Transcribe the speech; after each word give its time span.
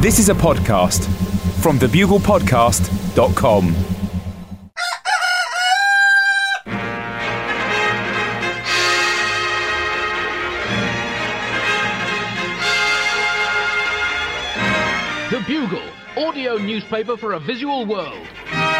This 0.00 0.18
is 0.18 0.30
a 0.30 0.34
podcast 0.34 1.04
from 1.60 1.78
thebuglepodcast.com. 1.78 3.66
The 15.28 15.40
Bugle, 15.46 15.82
audio 16.16 16.56
newspaper 16.56 17.18
for 17.18 17.34
a 17.34 17.38
visual 17.38 17.84
world. 17.84 18.26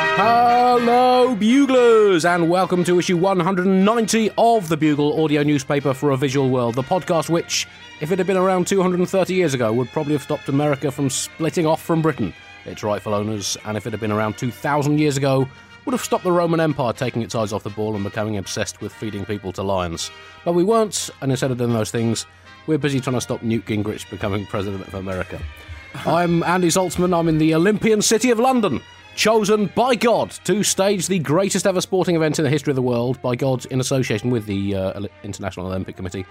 Hello, 0.03 1.35
Buglers, 1.35 2.25
and 2.25 2.49
welcome 2.49 2.85
to 2.85 2.99
issue 2.99 3.19
190 3.19 4.31
of 4.39 4.69
the 4.71 4.77
Bugle 4.77 5.23
audio 5.23 5.43
newspaper 5.43 5.93
for 5.93 6.13
a 6.13 6.17
visual 6.17 6.49
world, 6.49 6.75
the 6.75 6.83
podcast 6.83 7.29
which, 7.29 7.69
if 8.01 8.11
it 8.11 8.19
had 8.19 8.27
been 8.27 8.39
around 8.39 8.67
230 8.67 9.35
years 9.35 9.53
ago, 9.53 9.73
would 9.75 9.91
probably 9.91 10.15
have 10.15 10.23
stopped 10.23 10.49
America 10.49 10.91
from 10.91 11.11
splitting 11.11 11.67
off 11.67 11.83
from 11.83 12.01
Britain, 12.01 12.33
its 12.65 12.83
rightful 12.83 13.13
owners, 13.13 13.59
and 13.67 13.77
if 13.77 13.87
it 13.87 13.93
had 13.93 14.01
been 14.01 14.11
around 14.11 14.39
2,000 14.39 14.99
years 14.99 15.19
ago, 15.19 15.47
would 15.85 15.93
have 15.93 16.03
stopped 16.03 16.25
the 16.25 16.33
Roman 16.33 16.61
Empire 16.61 16.95
taking 16.95 17.21
its 17.21 17.35
eyes 17.35 17.53
off 17.53 17.63
the 17.63 17.71
ball 17.71 17.95
and 17.95 18.03
becoming 18.03 18.39
obsessed 18.39 18.81
with 18.81 18.95
feeding 18.95 19.27
people 19.27 19.53
to 19.53 19.63
lions. 19.63 20.11
But 20.47 20.55
we 20.55 20.65
weren't, 20.65 21.11
and 21.21 21.31
instead 21.31 21.51
of 21.51 21.59
doing 21.59 21.75
those 21.75 21.91
things, 21.91 22.25
we're 22.67 22.79
busy 22.79 23.01
trying 23.01 23.17
to 23.17 23.21
stop 23.21 23.43
Newt 23.43 23.67
Gingrich 23.67 24.09
becoming 24.09 24.47
president 24.47 24.89
of 24.89 24.95
America. 24.95 25.39
I'm 26.07 26.43
Andy 26.45 26.69
Zaltzman. 26.69 27.19
I'm 27.19 27.29
in 27.29 27.39
the 27.39 27.55
Olympian 27.55 28.01
city 28.01 28.31
of 28.31 28.39
London, 28.39 28.81
chosen 29.21 29.67
by 29.75 29.95
God 29.95 30.31
to 30.45 30.63
stage 30.63 31.07
the 31.07 31.19
greatest 31.19 31.67
ever 31.67 31.83
sporting 31.83 32.17
event 32.17 32.39
in 32.39 32.43
the 32.43 32.51
history 32.51 32.71
of 32.71 32.75
the 32.75 32.81
world, 32.81 33.21
by 33.21 33.37
God 33.37 33.67
in 33.67 33.79
association 33.79 34.31
with 34.31 34.47
the 34.47 34.75
uh, 34.75 35.03
International 35.23 35.67
Olympic 35.67 35.97
Committee. 35.97 36.25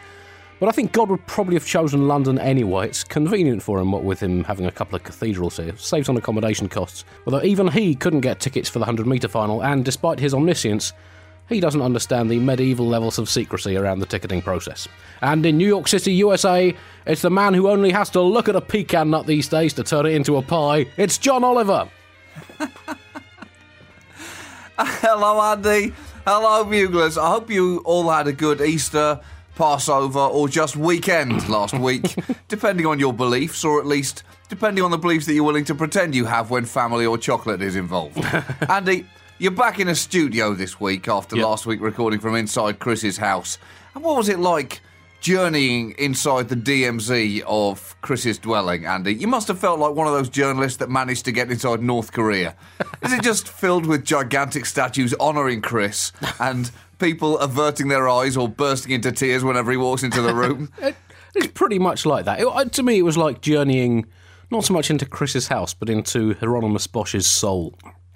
But 0.60 0.70
I 0.70 0.72
think 0.72 0.92
God 0.92 1.12
would 1.12 1.24
probably 1.28 1.54
have 1.54 1.68
chosen 1.68 2.08
London 2.08 2.40
anyway. 2.40 2.88
It's 2.88 3.04
convenient 3.04 3.62
for 3.62 3.80
him, 3.80 3.92
what 3.92 4.04
with 4.04 4.20
him 4.20 4.44
having 4.44 4.66
a 4.66 4.72
couple 4.72 4.96
of 4.96 5.04
cathedrals 5.04 5.58
here. 5.58 5.78
Saves 5.78 6.10
on 6.10 6.18
accommodation 6.18 6.68
costs. 6.68 7.06
Although 7.28 7.44
even 7.44 7.68
he 7.68 7.94
couldn't 7.94 8.22
get 8.22 8.40
tickets 8.40 8.68
for 8.70 8.80
the 8.80 8.86
100 8.86 9.06
metre 9.06 9.28
final, 9.28 9.64
and 9.64 9.86
despite 9.86 10.20
his 10.20 10.34
omniscience, 10.34 10.92
he 11.48 11.60
doesn't 11.60 11.84
understand 11.84 12.32
the 12.32 12.40
medieval 12.40 12.88
levels 12.88 13.20
of 13.20 13.30
secrecy 13.30 13.78
around 13.78 14.00
the 14.00 14.08
ticketing 14.08 14.42
process. 14.42 14.88
And 15.22 15.46
in 15.46 15.60
New 15.60 15.68
York 15.68 15.88
City, 15.88 16.14
USA, 16.14 16.76
it's 17.06 17.22
the 17.22 17.30
man 17.30 17.54
who 17.54 17.70
only 17.70 17.92
has 17.92 18.10
to 18.10 18.22
look 18.22 18.50
at 18.50 18.56
a 18.56 18.62
pecan 18.62 19.12
nut 19.12 19.28
these 19.28 19.48
days 19.48 19.74
to 19.74 19.84
turn 19.84 20.08
it 20.08 20.14
into 20.14 20.38
a 20.38 20.42
pie. 20.42 20.88
It's 20.98 21.20
John 21.20 21.44
Oliver. 21.44 21.88
Hello, 24.78 25.42
Andy. 25.42 25.94
Hello, 26.26 26.64
Buglers. 26.64 27.18
I 27.18 27.28
hope 27.30 27.50
you 27.50 27.80
all 27.80 28.10
had 28.10 28.28
a 28.28 28.34
good 28.34 28.62
Easter, 28.62 29.20
Passover, 29.56 30.20
or 30.20 30.48
just 30.48 30.76
weekend 30.78 31.48
last 31.50 31.74
week, 31.80 32.16
depending 32.48 32.86
on 32.86 33.00
your 33.00 33.14
beliefs, 33.14 33.64
or 33.66 33.80
at 33.80 33.86
least 33.86 34.24
depending 34.48 34.84
on 34.84 34.92
the 34.92 34.98
beliefs 34.98 35.26
that 35.26 35.34
you're 35.34 35.44
willing 35.44 35.66
to 35.66 35.76
pretend 35.76 36.16
you 36.16 36.26
have 36.26 36.50
when 36.50 36.66
family 36.66 37.06
or 37.06 37.18
chocolate 37.18 37.62
is 37.62 37.76
involved. 37.76 38.18
Andy, 38.70 39.06
you're 39.38 39.52
back 39.52 39.80
in 39.80 39.88
a 39.90 39.96
studio 39.96 40.54
this 40.54 40.80
week 40.80 41.08
after 41.08 41.36
Yep. 41.36 41.46
last 41.46 41.66
week 41.66 41.82
recording 41.82 42.20
from 42.20 42.36
inside 42.36 42.80
Chris's 42.80 43.18
house. 43.18 43.58
And 43.96 44.04
what 44.04 44.16
was 44.18 44.30
it 44.30 44.40
like 44.40 44.82
journeying 45.22 45.92
inside 45.98 46.50
the 46.50 46.56
DMZ 46.56 47.42
of 47.46 47.96
Chris's 48.02 48.38
dwelling, 48.38 48.86
Andy? 48.86 49.14
You 49.14 49.28
must 49.28 49.48
have 49.48 49.60
felt 49.60 49.80
like 49.80 49.94
one 49.94 50.08
of 50.08 50.14
those 50.14 50.30
journalists 50.30 50.78
that 50.78 50.90
managed 50.90 51.26
to 51.26 51.32
get 51.32 51.52
inside 51.52 51.82
North 51.82 52.12
Korea. 52.12 52.56
Is 53.02 53.14
it 53.14 53.22
just 53.24 53.48
filled 53.48 53.86
with 53.86 54.06
gigantic 54.06 54.66
statues 54.66 55.14
honouring 55.20 55.62
Chris 55.62 56.12
and 56.40 56.72
people 57.00 57.38
averting 57.40 57.88
their 57.88 58.08
eyes 58.10 58.36
or 58.38 58.48
bursting 58.50 58.92
into 58.92 59.12
tears 59.12 59.44
whenever 59.44 59.72
he 59.72 59.78
walks 59.78 60.04
into 60.04 60.22
the 60.22 60.34
room? 60.34 60.72
It's 61.36 61.46
pretty 61.54 61.78
much 61.78 62.08
like 62.08 62.26
that. 62.26 62.40
It- 62.40 62.48
uh, 62.48 62.66
to 62.66 62.82
me, 62.82 62.98
it 62.98 63.04
was 63.04 63.16
like 63.16 63.40
journeying 63.42 64.08
not 64.50 64.66
so 64.66 64.74
much 64.74 64.90
into 64.90 65.06
Chris's 65.06 65.48
house, 65.48 65.76
but 65.76 65.88
into 65.88 66.34
Hieronymus 66.34 66.88
Bosch's 66.88 67.28
soul. 67.28 67.76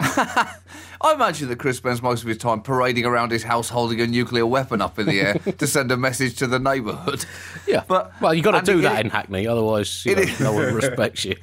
I 1.00 1.12
imagine 1.14 1.48
that 1.48 1.58
Chris 1.58 1.76
spends 1.76 2.00
most 2.02 2.22
of 2.22 2.28
his 2.28 2.38
time 2.38 2.62
parading 2.62 3.04
around 3.04 3.30
his 3.32 3.42
house 3.42 3.68
holding 3.68 4.00
a 4.00 4.06
nuclear 4.06 4.46
weapon 4.46 4.80
up 4.80 4.98
in 4.98 5.06
the 5.06 5.20
air 5.20 5.34
to 5.58 5.66
send 5.66 5.90
a 5.92 5.96
message 5.96 6.36
to 6.36 6.46
the 6.46 6.58
neighbourhood. 6.58 7.24
Yeah, 7.66 7.84
But- 7.86 8.12
well, 8.20 8.32
you 8.34 8.42
have 8.42 8.52
got 8.52 8.64
to 8.64 8.72
do 8.74 8.80
that 8.82 8.98
it- 9.00 9.06
in 9.06 9.10
Hackney, 9.10 9.46
otherwise 9.46 10.04
you 10.06 10.16
know, 10.16 10.24
no 10.40 10.52
one 10.52 10.74
respects 10.74 11.24
you. 11.24 11.36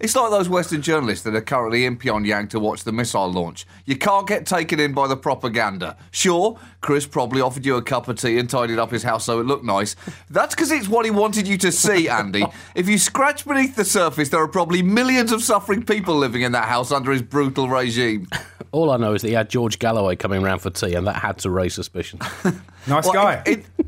It's 0.00 0.16
like 0.16 0.30
those 0.30 0.48
Western 0.48 0.82
journalists 0.82 1.24
that 1.24 1.34
are 1.34 1.40
currently 1.40 1.84
in 1.84 1.96
Pyongyang 1.96 2.50
to 2.50 2.58
watch 2.60 2.84
the 2.84 2.92
missile 2.92 3.30
launch. 3.30 3.66
You 3.84 3.96
can't 3.96 4.26
get 4.26 4.46
taken 4.46 4.80
in 4.80 4.92
by 4.92 5.06
the 5.06 5.16
propaganda. 5.16 5.96
Sure, 6.10 6.58
Chris 6.80 7.06
probably 7.06 7.40
offered 7.40 7.64
you 7.64 7.76
a 7.76 7.82
cup 7.82 8.08
of 8.08 8.18
tea 8.20 8.38
and 8.38 8.48
tidied 8.50 8.78
up 8.78 8.90
his 8.90 9.02
house 9.02 9.24
so 9.24 9.38
it 9.40 9.46
looked 9.46 9.64
nice. 9.64 9.94
That's 10.30 10.54
because 10.54 10.70
it's 10.72 10.88
what 10.88 11.04
he 11.04 11.10
wanted 11.10 11.46
you 11.46 11.56
to 11.58 11.70
see, 11.72 12.08
Andy. 12.08 12.44
if 12.74 12.88
you 12.88 12.98
scratch 12.98 13.44
beneath 13.46 13.76
the 13.76 13.84
surface, 13.84 14.28
there 14.30 14.40
are 14.40 14.48
probably 14.48 14.82
millions 14.82 15.30
of 15.32 15.42
suffering 15.42 15.82
people 15.84 16.16
living 16.16 16.42
in 16.42 16.52
that 16.52 16.68
house 16.68 16.90
under 16.90 17.12
his 17.12 17.22
brutal 17.22 17.68
regime. 17.68 18.26
All 18.72 18.90
I 18.90 18.96
know 18.96 19.12
is 19.14 19.22
that 19.22 19.28
he 19.28 19.34
had 19.34 19.50
George 19.50 19.78
Galloway 19.78 20.16
coming 20.16 20.42
round 20.42 20.62
for 20.62 20.70
tea, 20.70 20.94
and 20.94 21.06
that 21.06 21.16
had 21.16 21.38
to 21.40 21.50
raise 21.50 21.74
suspicion. 21.74 22.18
Nice 22.88 23.04
Well, 23.04 23.12
guy. 23.12 23.42
it- 23.46 23.66
it- 23.78 23.86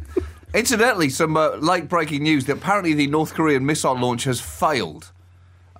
incidentally, 0.55 1.09
some 1.09 1.37
uh, 1.37 1.57
late 1.57 1.89
breaking 1.89 2.23
news 2.23 2.45
that 2.45 2.59
apparently 2.59 2.95
the 2.95 3.07
North 3.09 3.35
Korean 3.35 3.67
missile 3.67 3.99
launch 3.99 4.25
has 4.25 4.41
failed. 4.41 5.11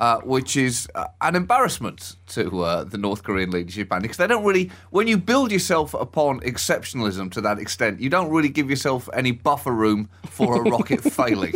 Uh, 0.01 0.19
which 0.23 0.57
is 0.57 0.89
uh, 0.97 1.07
an 1.21 1.37
embarrassment 1.37 2.17
to 2.27 2.63
uh, 2.65 2.83
the 2.83 2.99
North 2.99 3.23
Korean 3.23 3.53
leadership, 3.53 3.93
Andy, 3.93 4.03
because 4.05 4.17
they 4.17 4.27
don't 4.27 4.45
really, 4.45 4.73
when 4.91 5.07
you 5.07 5.17
build 5.17 5.53
yourself 5.53 5.95
upon 5.95 6.41
exceptionalism 6.41 7.31
to 7.31 7.41
that 7.43 7.61
extent, 7.61 8.01
you 8.01 8.11
don't 8.11 8.29
really 8.31 8.49
give 8.49 8.69
yourself 8.69 9.09
any 9.15 9.31
buffer 9.31 9.71
room 9.71 10.09
for 10.31 10.57
a 10.67 10.69
rocket 10.69 11.01
failing 11.13 11.55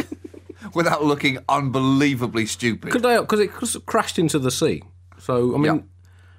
without 0.73 1.05
looking 1.05 1.39
unbelievably 1.49 2.47
stupid. 2.47 2.93
Could 2.93 3.03
they? 3.03 3.19
Because 3.19 3.41
it 3.41 3.87
crashed 3.87 4.21
into 4.21 4.39
the 4.39 4.53
sea. 4.53 4.85
So 5.19 5.55
I 5.57 5.59
mean, 5.59 5.65
Yeah. 5.75 5.81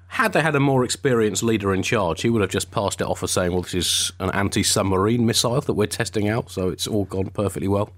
had 0.08 0.32
they 0.32 0.40
had 0.40 0.54
a 0.54 0.60
more 0.60 0.84
experienced 0.84 1.42
leader 1.42 1.74
in 1.74 1.82
charge, 1.82 2.22
he 2.22 2.30
would 2.30 2.40
have 2.40 2.50
just 2.50 2.70
passed 2.70 3.02
it 3.02 3.06
off 3.06 3.22
as 3.22 3.30
saying, 3.30 3.52
"Well, 3.52 3.60
this 3.60 3.74
is 3.74 4.12
an 4.20 4.30
anti-submarine 4.30 5.26
missile 5.26 5.60
that 5.60 5.74
we're 5.74 5.86
testing 5.86 6.28
out, 6.30 6.50
so 6.50 6.70
it's 6.70 6.86
all 6.86 7.04
gone 7.04 7.28
perfectly 7.28 7.68
well." 7.68 7.90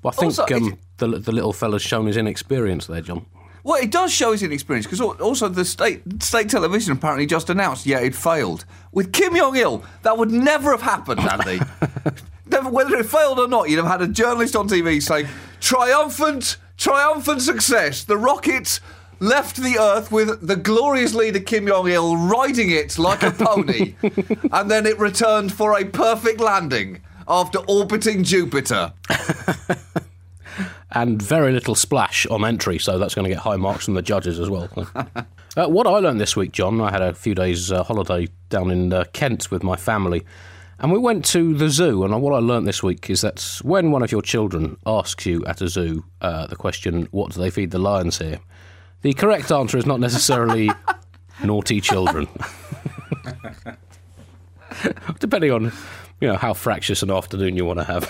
But 0.00 0.14
I 0.14 0.20
think 0.22 0.38
Also, 0.38 0.56
um, 0.56 0.78
the 0.96 1.08
the 1.18 1.32
little 1.32 1.52
fella's 1.52 1.82
shown 1.82 2.06
his 2.06 2.16
inexperience 2.16 2.86
there, 2.86 3.02
John. 3.02 3.26
Well, 3.62 3.82
it 3.82 3.90
does 3.90 4.12
show 4.12 4.32
his 4.32 4.42
inexperience 4.42 4.86
because 4.86 5.00
also 5.00 5.48
the 5.48 5.64
state 5.64 6.22
state 6.22 6.48
television 6.48 6.92
apparently 6.92 7.26
just 7.26 7.50
announced, 7.50 7.86
yeah, 7.86 8.00
it 8.00 8.14
failed 8.14 8.64
with 8.92 9.12
Kim 9.12 9.36
Jong 9.36 9.56
Il. 9.56 9.84
That 10.02 10.16
would 10.16 10.30
never 10.30 10.70
have 10.70 10.82
happened, 10.82 11.20
Andy. 11.20 11.60
never, 12.46 12.70
whether 12.70 12.96
it 12.96 13.06
failed 13.06 13.38
or 13.38 13.48
not, 13.48 13.68
you'd 13.68 13.76
have 13.78 13.86
had 13.86 14.02
a 14.02 14.08
journalist 14.08 14.56
on 14.56 14.68
TV 14.68 15.02
saying, 15.02 15.28
"Triumphant, 15.60 16.56
triumphant 16.76 17.42
success. 17.42 18.04
The 18.04 18.16
rocket." 18.16 18.80
Left 19.22 19.56
the 19.56 19.78
Earth 19.78 20.10
with 20.10 20.46
the 20.46 20.56
glorious 20.56 21.12
leader 21.12 21.40
Kim 21.40 21.66
Jong 21.66 21.86
Il 21.88 22.16
riding 22.16 22.70
it 22.70 22.98
like 22.98 23.22
a 23.22 23.30
pony, 23.30 23.94
and 24.52 24.70
then 24.70 24.86
it 24.86 24.98
returned 24.98 25.52
for 25.52 25.78
a 25.78 25.84
perfect 25.84 26.40
landing 26.40 27.02
after 27.28 27.58
orbiting 27.68 28.24
Jupiter. 28.24 28.94
and 30.92 31.20
very 31.20 31.52
little 31.52 31.74
splash 31.74 32.26
on 32.26 32.44
entry, 32.44 32.78
so 32.78 32.98
that's 32.98 33.14
going 33.14 33.24
to 33.24 33.30
get 33.30 33.38
high 33.38 33.56
marks 33.56 33.84
from 33.84 33.94
the 33.94 34.02
judges 34.02 34.38
as 34.38 34.50
well. 34.50 34.68
uh, 35.56 35.66
what 35.66 35.86
I 35.86 35.98
learned 35.98 36.20
this 36.20 36.36
week, 36.36 36.52
John, 36.52 36.80
I 36.80 36.90
had 36.90 37.02
a 37.02 37.14
few 37.14 37.34
days 37.34 37.70
uh, 37.70 37.82
holiday 37.82 38.28
down 38.48 38.70
in 38.70 38.92
uh, 38.92 39.04
Kent 39.12 39.50
with 39.50 39.62
my 39.62 39.76
family, 39.76 40.24
and 40.78 40.90
we 40.90 40.98
went 40.98 41.24
to 41.26 41.54
the 41.54 41.68
zoo. 41.68 42.04
And 42.04 42.20
what 42.20 42.34
I 42.34 42.38
learned 42.38 42.66
this 42.66 42.82
week 42.82 43.10
is 43.10 43.20
that 43.20 43.60
when 43.62 43.90
one 43.90 44.02
of 44.02 44.10
your 44.10 44.22
children 44.22 44.76
asks 44.86 45.26
you 45.26 45.44
at 45.46 45.60
a 45.60 45.68
zoo 45.68 46.04
uh, 46.20 46.46
the 46.46 46.56
question, 46.56 47.08
"What 47.10 47.32
do 47.32 47.40
they 47.40 47.50
feed 47.50 47.70
the 47.70 47.78
lions 47.78 48.18
here?" 48.18 48.40
the 49.02 49.12
correct 49.14 49.50
answer 49.50 49.78
is 49.78 49.86
not 49.86 50.00
necessarily 50.00 50.70
naughty 51.44 51.80
children. 51.80 52.28
Depending 55.18 55.50
on, 55.52 55.72
you 56.20 56.28
know, 56.28 56.36
how 56.36 56.52
fractious 56.54 57.02
an 57.02 57.10
afternoon 57.10 57.56
you 57.56 57.64
want 57.64 57.78
to 57.78 57.84
have. 57.84 58.04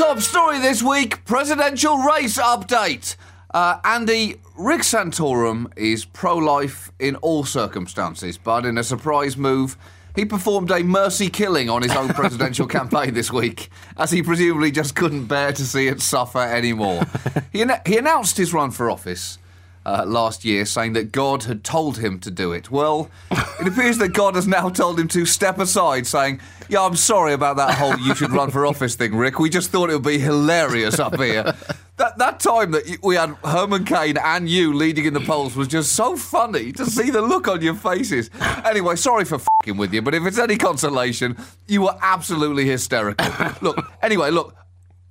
Top 0.00 0.20
story 0.20 0.58
this 0.58 0.82
week 0.82 1.26
presidential 1.26 1.98
race 1.98 2.38
update. 2.38 3.16
Uh, 3.52 3.80
Andy, 3.84 4.36
Rick 4.56 4.80
Santorum 4.80 5.70
is 5.76 6.06
pro 6.06 6.38
life 6.38 6.90
in 6.98 7.16
all 7.16 7.44
circumstances, 7.44 8.38
but 8.38 8.64
in 8.64 8.78
a 8.78 8.82
surprise 8.82 9.36
move, 9.36 9.76
he 10.16 10.24
performed 10.24 10.70
a 10.70 10.82
mercy 10.82 11.28
killing 11.28 11.68
on 11.68 11.82
his 11.82 11.94
own 11.94 12.08
presidential 12.14 12.66
campaign 12.66 13.12
this 13.12 13.30
week, 13.30 13.68
as 13.98 14.10
he 14.10 14.22
presumably 14.22 14.70
just 14.70 14.94
couldn't 14.94 15.26
bear 15.26 15.52
to 15.52 15.66
see 15.66 15.86
it 15.88 16.00
suffer 16.00 16.38
anymore. 16.38 17.02
He, 17.52 17.60
ann- 17.60 17.82
he 17.84 17.98
announced 17.98 18.38
his 18.38 18.54
run 18.54 18.70
for 18.70 18.90
office 18.90 19.36
uh, 19.84 20.04
last 20.06 20.46
year, 20.46 20.64
saying 20.64 20.94
that 20.94 21.12
God 21.12 21.44
had 21.44 21.62
told 21.62 21.98
him 21.98 22.18
to 22.20 22.30
do 22.30 22.52
it. 22.52 22.70
Well, 22.70 23.10
it 23.30 23.68
appears 23.68 23.98
that 23.98 24.14
God 24.14 24.34
has 24.34 24.46
now 24.46 24.70
told 24.70 24.98
him 24.98 25.08
to 25.08 25.26
step 25.26 25.58
aside, 25.58 26.06
saying, 26.06 26.40
Yeah, 26.70 26.82
I'm 26.82 26.94
sorry 26.94 27.32
about 27.32 27.56
that 27.56 27.74
whole 27.74 27.98
you 27.98 28.14
should 28.14 28.30
run 28.30 28.52
for 28.52 28.64
office 28.64 28.94
thing, 28.94 29.16
Rick. 29.16 29.40
We 29.40 29.50
just 29.50 29.70
thought 29.72 29.90
it 29.90 29.94
would 29.94 30.04
be 30.04 30.20
hilarious 30.20 31.00
up 31.00 31.18
here. 31.18 31.52
That, 31.96 32.16
that 32.18 32.38
time 32.38 32.70
that 32.70 32.98
we 33.02 33.16
had 33.16 33.34
Herman 33.44 33.84
Cain 33.84 34.16
and 34.16 34.48
you 34.48 34.72
leading 34.72 35.04
in 35.04 35.12
the 35.12 35.20
polls 35.20 35.56
was 35.56 35.66
just 35.66 35.92
so 35.92 36.16
funny 36.16 36.70
to 36.72 36.86
see 36.86 37.10
the 37.10 37.22
look 37.22 37.48
on 37.48 37.60
your 37.60 37.74
faces. 37.74 38.30
Anyway, 38.64 38.94
sorry 38.94 39.24
for 39.24 39.40
fing 39.64 39.78
with 39.78 39.92
you, 39.92 40.00
but 40.00 40.14
if 40.14 40.24
it's 40.24 40.38
any 40.38 40.56
consolation, 40.56 41.36
you 41.66 41.82
were 41.82 41.96
absolutely 42.00 42.66
hysterical. 42.66 43.26
look, 43.60 43.76
anyway, 44.00 44.30
look. 44.30 44.56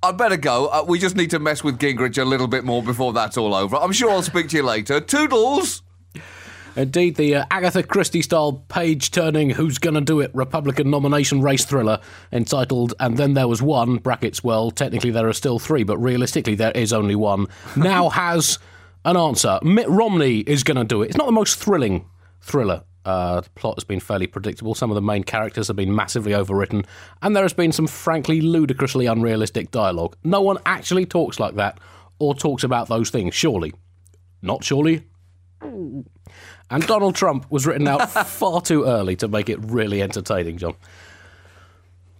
I'd 0.02 0.16
better 0.16 0.38
go. 0.38 0.68
Uh, 0.68 0.82
we 0.88 0.98
just 0.98 1.14
need 1.14 1.28
to 1.28 1.38
mess 1.38 1.62
with 1.62 1.78
Gingrich 1.78 2.16
a 2.16 2.24
little 2.24 2.48
bit 2.48 2.64
more 2.64 2.82
before 2.82 3.12
that's 3.12 3.36
all 3.36 3.54
over. 3.54 3.76
I'm 3.76 3.92
sure 3.92 4.10
I'll 4.10 4.22
speak 4.22 4.48
to 4.48 4.56
you 4.56 4.62
later. 4.62 4.98
Toodles! 4.98 5.82
Indeed, 6.76 7.16
the 7.16 7.36
uh, 7.36 7.44
Agatha 7.50 7.82
Christie 7.82 8.22
style 8.22 8.64
page 8.68 9.10
turning 9.10 9.50
Who's 9.50 9.78
Gonna 9.78 10.00
Do 10.00 10.20
It 10.20 10.30
Republican 10.34 10.90
nomination 10.90 11.42
race 11.42 11.64
thriller 11.64 12.00
entitled 12.32 12.94
And 13.00 13.16
Then 13.16 13.34
There 13.34 13.48
Was 13.48 13.62
One, 13.62 13.96
brackets, 13.96 14.44
well, 14.44 14.70
technically 14.70 15.10
there 15.10 15.28
are 15.28 15.32
still 15.32 15.58
three, 15.58 15.82
but 15.82 15.98
realistically 15.98 16.54
there 16.54 16.72
is 16.72 16.92
only 16.92 17.14
one, 17.14 17.46
now 17.76 18.08
has 18.08 18.58
an 19.04 19.16
answer. 19.16 19.58
Mitt 19.62 19.88
Romney 19.88 20.38
is 20.40 20.62
gonna 20.62 20.84
do 20.84 21.02
it. 21.02 21.06
It's 21.08 21.16
not 21.16 21.26
the 21.26 21.32
most 21.32 21.58
thrilling 21.58 22.06
thriller. 22.40 22.84
Uh, 23.04 23.40
the 23.40 23.50
plot 23.50 23.76
has 23.76 23.84
been 23.84 24.00
fairly 24.00 24.26
predictable. 24.26 24.74
Some 24.74 24.90
of 24.90 24.94
the 24.94 25.02
main 25.02 25.24
characters 25.24 25.68
have 25.68 25.76
been 25.76 25.94
massively 25.94 26.32
overwritten, 26.32 26.84
and 27.22 27.34
there 27.34 27.44
has 27.44 27.54
been 27.54 27.72
some 27.72 27.86
frankly 27.86 28.40
ludicrously 28.40 29.06
unrealistic 29.06 29.70
dialogue. 29.70 30.16
No 30.22 30.42
one 30.42 30.58
actually 30.66 31.06
talks 31.06 31.40
like 31.40 31.54
that 31.54 31.78
or 32.18 32.34
talks 32.34 32.62
about 32.62 32.88
those 32.88 33.10
things, 33.10 33.34
surely. 33.34 33.72
Not 34.42 34.62
surely. 34.64 35.06
And 36.70 36.86
Donald 36.86 37.16
Trump 37.16 37.46
was 37.50 37.66
written 37.66 37.88
out 37.88 38.10
far 38.26 38.60
too 38.60 38.84
early 38.84 39.16
to 39.16 39.28
make 39.28 39.48
it 39.48 39.58
really 39.62 40.02
entertaining, 40.02 40.58
John. 40.58 40.74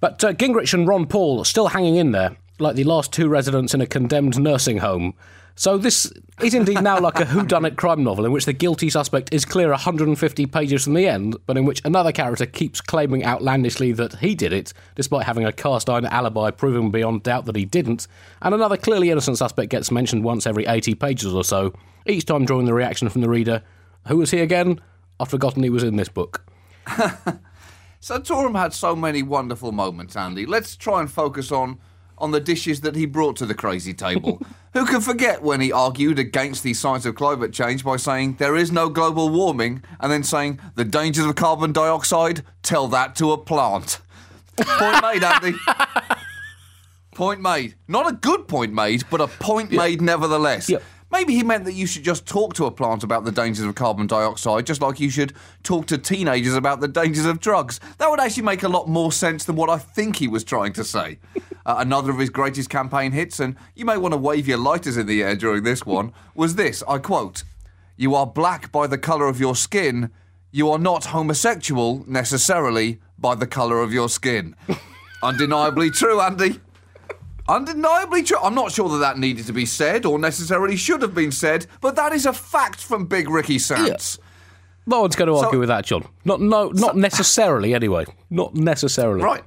But 0.00 0.22
uh, 0.24 0.32
Gingrich 0.32 0.74
and 0.74 0.88
Ron 0.88 1.06
Paul 1.06 1.40
are 1.40 1.44
still 1.44 1.68
hanging 1.68 1.96
in 1.96 2.10
there, 2.10 2.36
like 2.58 2.74
the 2.74 2.84
last 2.84 3.12
two 3.12 3.28
residents 3.28 3.74
in 3.74 3.80
a 3.80 3.86
condemned 3.86 4.40
nursing 4.40 4.78
home. 4.78 5.14
So 5.56 5.76
this 5.76 6.10
is 6.42 6.54
indeed 6.54 6.80
now 6.80 6.98
like 6.98 7.20
a 7.20 7.24
whodunit 7.24 7.76
crime 7.76 8.02
novel 8.02 8.24
in 8.24 8.32
which 8.32 8.46
the 8.46 8.54
guilty 8.54 8.88
suspect 8.88 9.34
is 9.34 9.44
clear 9.44 9.68
150 9.68 10.46
pages 10.46 10.84
from 10.84 10.94
the 10.94 11.06
end, 11.06 11.36
but 11.44 11.58
in 11.58 11.66
which 11.66 11.82
another 11.84 12.12
character 12.12 12.46
keeps 12.46 12.80
claiming 12.80 13.26
outlandishly 13.26 13.92
that 13.92 14.14
he 14.20 14.34
did 14.34 14.54
it, 14.54 14.72
despite 14.94 15.26
having 15.26 15.44
a 15.44 15.52
cast 15.52 15.90
iron 15.90 16.06
alibi 16.06 16.50
proving 16.50 16.90
beyond 16.90 17.24
doubt 17.24 17.44
that 17.44 17.56
he 17.56 17.66
didn't, 17.66 18.08
and 18.40 18.54
another 18.54 18.78
clearly 18.78 19.10
innocent 19.10 19.36
suspect 19.36 19.70
gets 19.70 19.90
mentioned 19.90 20.24
once 20.24 20.46
every 20.46 20.64
80 20.64 20.94
pages 20.94 21.34
or 21.34 21.44
so, 21.44 21.74
each 22.06 22.24
time 22.24 22.46
drawing 22.46 22.64
the 22.64 22.72
reaction 22.72 23.10
from 23.10 23.20
the 23.20 23.28
reader 23.28 23.62
who 24.06 24.18
was 24.18 24.30
he 24.30 24.40
again? 24.40 24.80
I've 25.18 25.28
forgotten 25.28 25.62
he 25.62 25.70
was 25.70 25.82
in 25.82 25.96
this 25.96 26.08
book. 26.08 26.44
Santorum 28.00 28.58
had 28.58 28.72
so 28.72 28.96
many 28.96 29.22
wonderful 29.22 29.72
moments, 29.72 30.16
Andy. 30.16 30.46
Let's 30.46 30.76
try 30.76 31.00
and 31.00 31.10
focus 31.10 31.52
on 31.52 31.78
on 32.20 32.30
the 32.32 32.40
dishes 32.40 32.82
that 32.82 32.96
he 32.96 33.06
brought 33.06 33.36
to 33.36 33.46
the 33.46 33.54
crazy 33.54 33.94
table. 33.94 34.40
Who 34.74 34.84
can 34.86 35.00
forget 35.00 35.42
when 35.42 35.60
he 35.60 35.72
argued 35.72 36.18
against 36.18 36.62
the 36.62 36.74
science 36.74 37.04
of 37.06 37.14
climate 37.14 37.52
change 37.52 37.84
by 37.84 37.96
saying 37.96 38.36
there 38.38 38.56
is 38.56 38.70
no 38.70 38.88
global 38.88 39.28
warming 39.28 39.82
and 39.98 40.12
then 40.12 40.22
saying 40.22 40.60
the 40.76 40.84
dangers 40.84 41.24
of 41.24 41.34
carbon 41.34 41.72
dioxide, 41.72 42.44
tell 42.62 42.86
that 42.88 43.16
to 43.16 43.32
a 43.32 43.38
plant. 43.38 44.00
Point 44.56 45.02
made, 45.02 45.24
Andy. 45.24 45.54
point 47.14 47.40
made. 47.40 47.74
Not 47.88 48.06
a 48.06 48.12
good 48.12 48.46
point 48.46 48.72
made, 48.72 49.04
but 49.10 49.20
a 49.20 49.26
point 49.26 49.72
yeah. 49.72 49.78
made 49.78 50.00
nevertheless. 50.00 50.68
Yep. 50.68 50.82
Maybe 51.12 51.34
he 51.34 51.42
meant 51.42 51.64
that 51.64 51.72
you 51.72 51.86
should 51.86 52.04
just 52.04 52.24
talk 52.24 52.54
to 52.54 52.66
a 52.66 52.70
plant 52.70 53.02
about 53.02 53.24
the 53.24 53.32
dangers 53.32 53.64
of 53.64 53.74
carbon 53.74 54.06
dioxide, 54.06 54.64
just 54.64 54.80
like 54.80 55.00
you 55.00 55.10
should 55.10 55.32
talk 55.64 55.86
to 55.86 55.98
teenagers 55.98 56.54
about 56.54 56.80
the 56.80 56.86
dangers 56.86 57.26
of 57.26 57.40
drugs. 57.40 57.80
That 57.98 58.10
would 58.10 58.20
actually 58.20 58.44
make 58.44 58.62
a 58.62 58.68
lot 58.68 58.88
more 58.88 59.10
sense 59.10 59.44
than 59.44 59.56
what 59.56 59.70
I 59.70 59.78
think 59.78 60.16
he 60.16 60.28
was 60.28 60.44
trying 60.44 60.72
to 60.74 60.84
say. 60.84 61.18
uh, 61.66 61.76
another 61.78 62.10
of 62.10 62.18
his 62.18 62.30
greatest 62.30 62.70
campaign 62.70 63.10
hits, 63.10 63.40
and 63.40 63.56
you 63.74 63.84
may 63.84 63.96
want 63.96 64.12
to 64.12 64.18
wave 64.18 64.46
your 64.46 64.58
lighters 64.58 64.96
in 64.96 65.06
the 65.06 65.22
air 65.22 65.34
during 65.34 65.64
this 65.64 65.84
one, 65.84 66.12
was 66.34 66.54
this 66.54 66.82
I 66.88 66.98
quote, 66.98 67.42
You 67.96 68.14
are 68.14 68.26
black 68.26 68.70
by 68.70 68.86
the 68.86 68.98
colour 68.98 69.26
of 69.26 69.40
your 69.40 69.56
skin. 69.56 70.10
You 70.52 70.70
are 70.70 70.78
not 70.78 71.06
homosexual 71.06 72.04
necessarily 72.06 73.00
by 73.18 73.34
the 73.34 73.46
colour 73.46 73.82
of 73.82 73.92
your 73.92 74.08
skin. 74.08 74.54
Undeniably 75.22 75.90
true, 75.90 76.20
Andy. 76.20 76.60
Undeniably 77.50 78.22
true. 78.22 78.38
I'm 78.40 78.54
not 78.54 78.70
sure 78.70 78.88
that 78.90 78.98
that 78.98 79.18
needed 79.18 79.46
to 79.46 79.52
be 79.52 79.66
said 79.66 80.06
or 80.06 80.18
necessarily 80.20 80.76
should 80.76 81.02
have 81.02 81.14
been 81.14 81.32
said, 81.32 81.66
but 81.80 81.96
that 81.96 82.12
is 82.12 82.24
a 82.24 82.32
fact 82.32 82.80
from 82.80 83.06
Big 83.06 83.28
Ricky 83.28 83.58
Sands. 83.58 84.18
Yeah. 84.20 84.26
No 84.86 85.00
one's 85.00 85.16
going 85.16 85.26
to 85.26 85.34
argue 85.34 85.56
so, 85.56 85.58
with 85.58 85.68
that, 85.68 85.84
John. 85.84 86.06
Not 86.24 86.40
no, 86.40 86.68
not 86.68 86.92
so, 86.94 86.98
necessarily. 86.98 87.74
Anyway, 87.74 88.06
not 88.30 88.54
necessarily. 88.54 89.22
Right. 89.22 89.42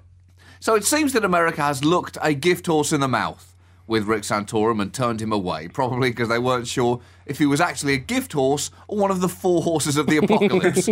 So 0.59 0.75
it 0.75 0.83
seems 0.83 1.13
that 1.13 1.23
America 1.23 1.61
has 1.61 1.83
looked 1.83 2.17
a 2.21 2.33
gift 2.33 2.67
horse 2.67 2.91
in 2.91 2.99
the 2.99 3.07
mouth 3.07 3.55
with 3.87 4.03
Rick 4.03 4.23
Santorum 4.23 4.81
and 4.81 4.93
turned 4.93 5.21
him 5.21 5.31
away, 5.31 5.67
probably 5.67 6.09
because 6.09 6.29
they 6.29 6.39
weren't 6.39 6.67
sure 6.67 7.01
if 7.25 7.39
he 7.39 7.45
was 7.45 7.61
actually 7.61 7.93
a 7.93 7.97
gift 7.97 8.33
horse 8.33 8.69
or 8.87 8.97
one 8.97 9.11
of 9.11 9.21
the 9.21 9.29
four 9.29 9.63
horses 9.63 9.97
of 9.97 10.07
the 10.07 10.17
apocalypse. 10.23 10.89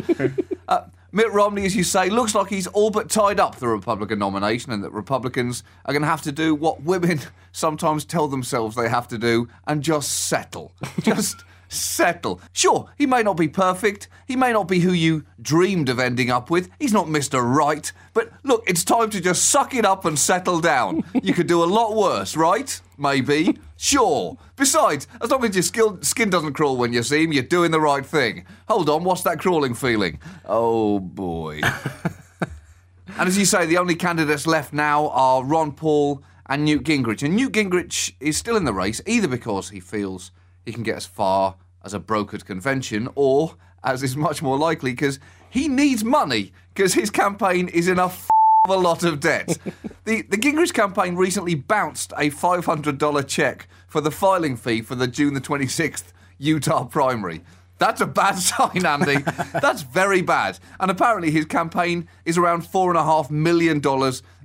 uh, 0.67 0.85
Mitt 1.13 1.31
Romney, 1.33 1.65
as 1.65 1.75
you 1.75 1.83
say, 1.83 2.09
looks 2.09 2.33
like 2.33 2.47
he's 2.47 2.67
all 2.67 2.89
but 2.89 3.09
tied 3.09 3.37
up 3.37 3.57
the 3.57 3.67
Republican 3.67 4.19
nomination, 4.19 4.71
and 4.71 4.81
that 4.83 4.91
Republicans 4.91 5.61
are 5.85 5.91
going 5.93 6.03
to 6.03 6.07
have 6.07 6.21
to 6.21 6.31
do 6.31 6.55
what 6.55 6.83
women 6.83 7.19
sometimes 7.51 8.05
tell 8.05 8.29
themselves 8.29 8.75
they 8.77 8.87
have 8.87 9.09
to 9.09 9.17
do 9.17 9.49
and 9.67 9.83
just 9.83 10.27
settle. 10.27 10.73
Just 11.01 11.43
settle. 11.71 12.41
Sure, 12.53 12.89
he 12.97 13.05
may 13.05 13.23
not 13.23 13.37
be 13.37 13.47
perfect. 13.47 14.07
He 14.27 14.35
may 14.35 14.51
not 14.51 14.67
be 14.67 14.79
who 14.79 14.91
you 14.91 15.25
dreamed 15.41 15.89
of 15.89 15.99
ending 15.99 16.29
up 16.29 16.49
with. 16.49 16.69
He's 16.79 16.93
not 16.93 17.07
Mr. 17.07 17.43
Right. 17.43 17.91
But 18.13 18.31
look, 18.43 18.63
it's 18.67 18.83
time 18.83 19.09
to 19.11 19.21
just 19.21 19.45
suck 19.49 19.73
it 19.73 19.85
up 19.85 20.05
and 20.05 20.17
settle 20.17 20.59
down. 20.59 21.03
you 21.23 21.33
could 21.33 21.47
do 21.47 21.63
a 21.63 21.65
lot 21.65 21.95
worse, 21.95 22.35
right? 22.35 22.79
Maybe. 22.97 23.57
Sure. 23.81 24.37
Besides, 24.57 25.07
as 25.21 25.31
long 25.31 25.43
as 25.43 25.55
your 25.55 25.97
skin 26.03 26.29
doesn't 26.29 26.53
crawl 26.53 26.77
when 26.77 26.93
you 26.93 27.01
see 27.01 27.23
him, 27.23 27.33
you're 27.33 27.41
doing 27.41 27.71
the 27.71 27.81
right 27.81 28.05
thing. 28.05 28.45
Hold 28.67 28.89
on, 28.89 29.03
what's 29.03 29.23
that 29.23 29.39
crawling 29.39 29.73
feeling? 29.73 30.19
Oh 30.45 30.99
boy. 30.99 31.61
and 33.17 33.27
as 33.27 33.39
you 33.39 33.45
say, 33.45 33.65
the 33.65 33.79
only 33.79 33.95
candidates 33.95 34.45
left 34.45 34.71
now 34.71 35.09
are 35.09 35.43
Ron 35.43 35.71
Paul 35.71 36.21
and 36.45 36.63
Newt 36.63 36.83
Gingrich. 36.83 37.23
And 37.23 37.35
Newt 37.35 37.53
Gingrich 37.53 38.13
is 38.19 38.37
still 38.37 38.55
in 38.55 38.65
the 38.65 38.73
race, 38.73 39.01
either 39.07 39.27
because 39.27 39.69
he 39.69 39.79
feels 39.79 40.31
he 40.65 40.73
can 40.73 40.83
get 40.83 40.95
as 40.95 41.05
far 41.05 41.55
as 41.83 41.93
a 41.93 41.99
brokered 41.99 42.45
convention, 42.45 43.09
or, 43.15 43.55
as 43.83 44.03
is 44.03 44.15
much 44.15 44.41
more 44.41 44.57
likely, 44.57 44.91
because 44.91 45.19
he 45.49 45.67
needs 45.67 46.03
money, 46.03 46.53
because 46.73 46.93
his 46.93 47.09
campaign 47.09 47.67
is 47.67 47.87
in 47.87 47.99
a 47.99 48.05
f- 48.05 48.29
a 48.69 48.77
lot 48.77 49.03
of 49.03 49.19
debt. 49.19 49.47
the, 50.05 50.21
the 50.21 50.37
Gingrich 50.37 50.73
campaign 50.73 51.15
recently 51.15 51.55
bounced 51.55 52.13
a 52.13 52.29
$500 52.29 53.27
check 53.27 53.67
for 53.87 54.01
the 54.01 54.11
filing 54.11 54.55
fee 54.55 54.81
for 54.81 54.95
the 54.95 55.07
June 55.07 55.33
the 55.33 55.41
26th 55.41 56.13
Utah 56.37 56.85
primary. 56.85 57.41
That's 57.79 58.01
a 58.01 58.05
bad 58.05 58.33
sign, 58.37 58.85
Andy. 58.85 59.17
That's 59.59 59.81
very 59.81 60.21
bad. 60.21 60.59
And 60.79 60.91
apparently 60.91 61.31
his 61.31 61.45
campaign 61.45 62.07
is 62.25 62.37
around 62.37 62.61
$4.5 62.61 63.31
million 63.31 63.81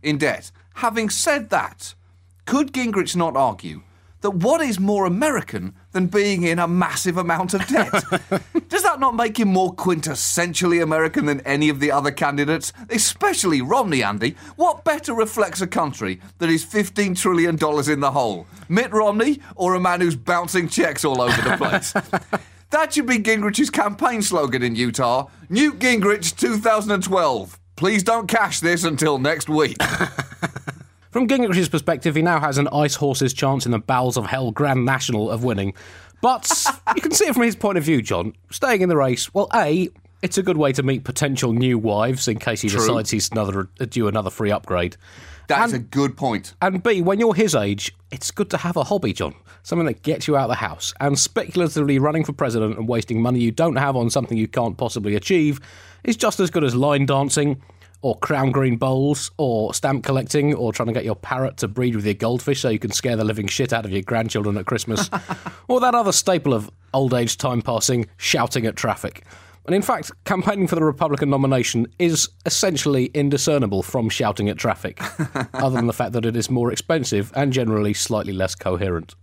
in 0.02 0.18
debt. 0.18 0.50
Having 0.76 1.10
said 1.10 1.50
that, 1.50 1.94
could 2.46 2.72
Gingrich 2.72 3.14
not 3.14 3.36
argue 3.36 3.82
that 4.22 4.30
what 4.30 4.60
is 4.60 4.80
more 4.80 5.04
American 5.04 5.74
than 5.96 6.08
being 6.08 6.42
in 6.42 6.58
a 6.58 6.68
massive 6.68 7.16
amount 7.16 7.54
of 7.54 7.66
debt? 7.68 7.90
Does 8.68 8.82
that 8.82 9.00
not 9.00 9.16
make 9.16 9.40
him 9.40 9.48
more 9.48 9.74
quintessentially 9.74 10.82
American 10.82 11.24
than 11.24 11.40
any 11.40 11.70
of 11.70 11.80
the 11.80 11.90
other 11.90 12.10
candidates? 12.10 12.70
Especially 12.90 13.62
Romney, 13.62 14.02
Andy. 14.02 14.36
What 14.56 14.84
better 14.84 15.14
reflects 15.14 15.62
a 15.62 15.66
country 15.66 16.20
that 16.36 16.50
is 16.50 16.66
$15 16.66 17.18
trillion 17.18 17.54
in 17.90 18.00
the 18.00 18.10
hole? 18.10 18.46
Mitt 18.68 18.92
Romney 18.92 19.40
or 19.54 19.74
a 19.74 19.80
man 19.80 20.02
who's 20.02 20.16
bouncing 20.16 20.68
checks 20.68 21.02
all 21.02 21.22
over 21.22 21.40
the 21.40 21.56
place? 21.56 21.92
that 22.70 22.92
should 22.92 23.06
be 23.06 23.18
Gingrich's 23.18 23.70
campaign 23.70 24.20
slogan 24.20 24.62
in 24.62 24.76
Utah 24.76 25.28
Newt 25.48 25.78
Gingrich 25.78 26.36
2012. 26.36 27.58
Please 27.76 28.02
don't 28.02 28.26
cash 28.26 28.60
this 28.60 28.84
until 28.84 29.18
next 29.18 29.48
week. 29.48 29.78
From 31.16 31.26
Gingrich's 31.26 31.70
perspective, 31.70 32.14
he 32.14 32.20
now 32.20 32.38
has 32.40 32.58
an 32.58 32.68
ice 32.68 32.94
horse's 32.94 33.32
chance 33.32 33.64
in 33.64 33.72
the 33.72 33.78
bowels 33.78 34.18
of 34.18 34.26
hell 34.26 34.50
Grand 34.50 34.84
National 34.84 35.30
of 35.30 35.44
winning. 35.44 35.72
But 36.20 36.46
you 36.94 37.00
can 37.00 37.10
see 37.10 37.24
it 37.24 37.32
from 37.32 37.44
his 37.44 37.56
point 37.56 37.78
of 37.78 37.84
view, 37.84 38.02
John. 38.02 38.34
Staying 38.50 38.82
in 38.82 38.90
the 38.90 38.98
race, 38.98 39.32
well, 39.32 39.48
A, 39.54 39.88
it's 40.20 40.36
a 40.36 40.42
good 40.42 40.58
way 40.58 40.74
to 40.74 40.82
meet 40.82 41.04
potential 41.04 41.54
new 41.54 41.78
wives 41.78 42.28
in 42.28 42.38
case 42.38 42.60
he 42.60 42.68
True. 42.68 42.80
decides 42.80 43.08
he's 43.08 43.30
another, 43.30 43.70
uh, 43.80 43.86
due 43.86 44.08
another 44.08 44.28
free 44.28 44.50
upgrade. 44.50 44.98
That's 45.48 45.72
a 45.72 45.78
good 45.78 46.18
point. 46.18 46.52
And 46.60 46.82
B, 46.82 47.00
when 47.00 47.18
you're 47.18 47.32
his 47.32 47.54
age, 47.54 47.96
it's 48.10 48.30
good 48.30 48.50
to 48.50 48.58
have 48.58 48.76
a 48.76 48.84
hobby, 48.84 49.14
John. 49.14 49.34
Something 49.62 49.86
that 49.86 50.02
gets 50.02 50.28
you 50.28 50.36
out 50.36 50.42
of 50.42 50.50
the 50.50 50.56
house. 50.56 50.92
And 51.00 51.18
speculatively 51.18 51.98
running 51.98 52.24
for 52.24 52.34
president 52.34 52.76
and 52.76 52.86
wasting 52.86 53.22
money 53.22 53.40
you 53.40 53.52
don't 53.52 53.76
have 53.76 53.96
on 53.96 54.10
something 54.10 54.36
you 54.36 54.48
can't 54.48 54.76
possibly 54.76 55.16
achieve 55.16 55.60
is 56.04 56.14
just 56.14 56.40
as 56.40 56.50
good 56.50 56.62
as 56.62 56.74
line 56.74 57.06
dancing 57.06 57.62
or 58.02 58.18
crown 58.18 58.50
green 58.50 58.76
bowls, 58.76 59.30
or 59.36 59.74
stamp 59.74 60.04
collecting, 60.04 60.54
or 60.54 60.72
trying 60.72 60.88
to 60.88 60.92
get 60.92 61.04
your 61.04 61.16
parrot 61.16 61.56
to 61.58 61.68
breed 61.68 61.96
with 61.96 62.04
your 62.04 62.14
goldfish 62.14 62.60
so 62.60 62.68
you 62.68 62.78
can 62.78 62.92
scare 62.92 63.16
the 63.16 63.24
living 63.24 63.46
shit 63.46 63.72
out 63.72 63.84
of 63.84 63.90
your 63.90 64.02
grandchildren 64.02 64.56
at 64.56 64.66
Christmas, 64.66 65.10
or 65.68 65.80
that 65.80 65.94
other 65.94 66.12
staple 66.12 66.54
of 66.54 66.70
old 66.94 67.14
age 67.14 67.36
time 67.36 67.62
passing, 67.62 68.06
shouting 68.16 68.66
at 68.66 68.76
traffic. 68.76 69.24
And 69.66 69.74
in 69.74 69.82
fact, 69.82 70.12
campaigning 70.24 70.68
for 70.68 70.76
the 70.76 70.84
Republican 70.84 71.28
nomination 71.28 71.88
is 71.98 72.28
essentially 72.44 73.06
indiscernible 73.06 73.82
from 73.82 74.08
shouting 74.08 74.48
at 74.48 74.58
traffic, 74.58 75.00
other 75.54 75.74
than 75.74 75.88
the 75.88 75.92
fact 75.92 76.12
that 76.12 76.24
it 76.24 76.36
is 76.36 76.48
more 76.48 76.70
expensive 76.70 77.32
and 77.34 77.52
generally 77.52 77.92
slightly 77.92 78.32
less 78.32 78.54
coherent. 78.54 79.16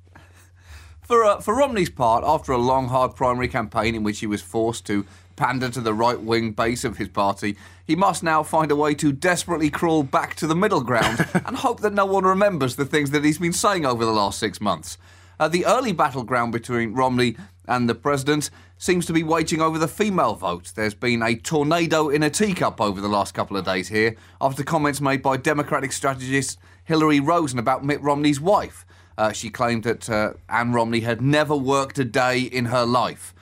For, 1.02 1.24
uh, 1.24 1.40
for 1.42 1.56
Romney's 1.56 1.90
part, 1.90 2.24
after 2.26 2.52
a 2.52 2.58
long, 2.58 2.88
hard 2.88 3.16
primary 3.16 3.48
campaign 3.48 3.96
in 3.96 4.04
which 4.04 4.20
he 4.20 4.28
was 4.28 4.42
forced 4.42 4.86
to 4.88 5.06
pander 5.36 5.70
to 5.70 5.82
the 5.82 5.94
right 5.94 6.20
wing 6.20 6.52
base 6.52 6.84
of 6.84 6.98
his 6.98 7.10
party, 7.10 7.56
he 7.86 7.96
must 7.96 8.24
now 8.24 8.44
find 8.44 8.72
a 8.72 8.76
way 8.76 8.94
to 8.96 9.12
desperately 9.12 9.70
crawl 9.70 10.04
back 10.04 10.36
to 10.36 10.48
the 10.48 10.56
middle 10.56 10.82
ground 10.82 11.26
and 11.46 11.58
hope 11.58 11.82
that 11.82 11.94
no 11.94 12.06
one 12.06 12.24
remembers 12.24 12.76
the 12.76 12.86
things 12.86 13.12
that 13.12 13.24
he's 13.24 13.40
been 13.40 13.54
saying 13.54 13.86
over 13.86 14.06
the 14.06 14.12
last 14.12 14.40
six 14.40 14.62
months. 14.62 14.98
Uh, 15.40 15.48
the 15.48 15.66
early 15.66 15.92
battleground 15.92 16.52
between 16.52 16.94
Romney 16.94 17.36
and 17.68 17.90
the 17.90 17.96
president 17.96 18.50
seems 18.78 19.06
to 19.06 19.14
be 19.14 19.24
waging 19.24 19.62
over 19.62 19.78
the 19.78 19.88
female 19.88 20.36
vote. 20.36 20.72
There's 20.76 20.94
been 20.94 21.22
a 21.22 21.36
tornado 21.36 22.10
in 22.10 22.24
a 22.24 22.30
teacup 22.30 22.80
over 22.80 23.02
the 23.02 23.08
last 23.08 23.34
couple 23.34 23.58
of 23.58 23.66
days 23.66 23.88
here 23.88 24.16
after 24.42 24.64
comments 24.64 25.02
made 25.02 25.22
by 25.22 25.38
Democratic 25.38 25.92
strategist 25.92 26.60
Hillary 26.84 27.20
Rosen 27.20 27.60
about 27.60 27.84
Mitt 27.86 28.02
Romney's 28.02 28.42
wife. 28.42 28.86
Uh, 29.18 29.32
she 29.32 29.50
claimed 29.50 29.84
that 29.84 30.10
uh, 30.10 30.34
Ann 30.50 30.74
Romney 30.74 31.02
had 31.02 31.22
never 31.22 31.56
worked 31.56 32.00
a 32.00 32.06
day 32.06 32.40
in 32.42 32.66
her 32.66 32.86
life. 32.86 33.34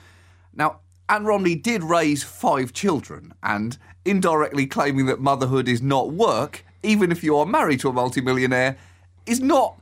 Now, 0.54 0.80
Ann 1.08 1.24
Romney 1.24 1.54
did 1.54 1.82
raise 1.82 2.22
five 2.22 2.72
children, 2.72 3.34
and 3.42 3.76
indirectly 4.04 4.66
claiming 4.66 5.06
that 5.06 5.20
motherhood 5.20 5.68
is 5.68 5.82
not 5.82 6.12
work, 6.12 6.64
even 6.82 7.12
if 7.12 7.22
you 7.22 7.36
are 7.36 7.46
married 7.46 7.80
to 7.80 7.88
a 7.88 7.92
multimillionaire, 7.92 8.76
is 9.26 9.40
not 9.40 9.76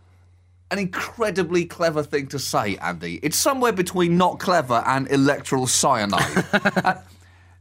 an 0.71 0.79
incredibly 0.79 1.65
clever 1.65 2.03
thing 2.03 2.27
to 2.29 2.39
say, 2.39 2.77
Andy. 2.77 3.19
It's 3.23 3.37
somewhere 3.37 3.73
between 3.73 4.17
not 4.17 4.39
clever 4.39 4.83
and 4.87 5.11
electoral 5.11 5.67
cyanide. 5.67 6.45
Uh, 6.85 6.95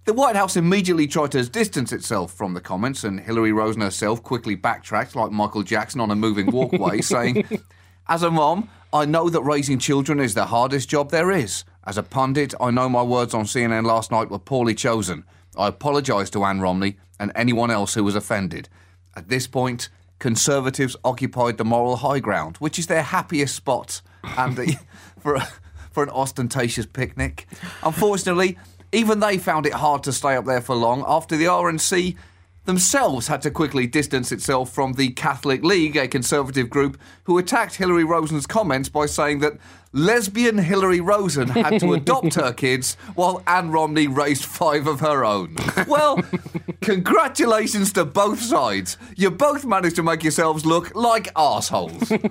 the 0.06 0.14
White 0.14 0.36
House 0.36 0.56
immediately 0.56 1.06
tried 1.06 1.34
to 1.34 1.44
distance 1.48 1.92
itself 1.92 2.34
from 2.34 2.56
the 2.56 2.62
comments, 2.62 3.04
and 3.04 3.20
Hillary 3.20 3.52
Rosen 3.52 3.82
herself 3.82 4.24
quickly 4.24 4.56
backtracked 4.56 5.16
like 5.16 5.32
Michael 5.32 5.62
Jackson 5.62 6.02
on 6.02 6.10
a 6.10 6.16
moving 6.16 6.48
walkway, 6.48 7.02
saying, 7.02 7.46
As 8.08 8.24
a 8.24 8.32
mom, 8.32 8.70
I 8.92 9.06
know 9.06 9.30
that 9.30 9.44
raising 9.44 9.78
children 9.78 10.20
is 10.20 10.34
the 10.34 10.46
hardest 10.46 10.90
job 10.90 11.12
there 11.12 11.32
is. 11.32 11.64
As 11.86 11.98
a 11.98 12.04
pundit, 12.04 12.54
I 12.60 12.72
know 12.72 12.90
my 12.90 13.02
words 13.02 13.34
on 13.34 13.46
CNN 13.46 13.86
last 13.86 14.12
night 14.12 14.30
were 14.30 14.40
poorly 14.40 14.76
chosen. 14.76 15.24
I 15.58 15.68
apologise 15.68 16.30
to 16.32 16.44
Ann 16.44 16.62
Romney 16.62 16.98
and 17.20 17.32
anyone 17.36 17.72
else 17.72 17.94
who 17.94 18.04
was 18.04 18.16
offended. 18.16 18.70
At 19.16 19.30
this 19.30 19.48
point, 19.48 19.90
Conservatives 20.20 20.98
occupied 21.06 21.58
the 21.58 21.66
moral 21.66 21.98
high 21.98 22.20
ground, 22.20 22.58
which 22.58 22.78
is 22.78 22.88
their 22.88 23.04
happiest 23.04 23.56
spot, 23.56 24.02
Andy, 24.38 24.78
for, 25.20 25.36
a, 25.36 25.48
for 25.92 26.04
an 26.04 26.10
ostentatious 26.10 26.86
picnic. 26.86 27.48
Unfortunately, 27.84 28.58
even 28.92 29.22
they 29.22 29.38
found 29.38 29.66
it 29.66 29.74
hard 29.74 30.04
to 30.04 30.12
stay 30.12 30.36
up 30.36 30.46
there 30.46 30.62
for 30.62 30.76
long 30.76 31.06
after 31.08 31.38
the 31.38 31.46
RNC 31.46 32.18
themselves 32.66 33.28
had 33.28 33.42
to 33.42 33.52
quickly 33.52 33.88
distance 33.88 34.32
itself 34.32 34.72
from 34.72 34.94
the 34.94 35.10
Catholic 35.12 35.64
League, 35.64 35.96
a 35.96 36.08
conservative 36.08 36.70
group 36.70 37.00
who 37.24 37.38
attacked 37.38 37.76
Hillary 37.76 38.04
Rosen's 38.04 38.46
comments 38.46 38.90
by 38.90 39.06
saying 39.06 39.40
that 39.40 39.58
lesbian 39.92 40.60
Hillary 40.60 41.02
Rosen 41.02 41.48
had 41.50 41.80
to 41.80 41.94
adopt 41.94 42.36
her 42.36 42.54
kids 42.54 42.96
while 43.16 43.42
Ann 43.48 43.72
Romney 43.72 44.08
raised 44.08 44.46
five 44.46 44.88
of 44.88 45.00
her 45.00 45.26
own. 45.26 45.56
Well, 45.88 46.22
congratulations 46.82 47.92
to 47.94 48.06
both 48.06 48.40
sides. 48.42 48.98
You 49.16 49.32
both 49.32 49.66
managed 49.66 49.96
to 49.98 50.04
make 50.04 50.24
yourselves 50.24 50.66
look 50.66 50.96
like 50.96 51.30
assholes. 51.36 52.12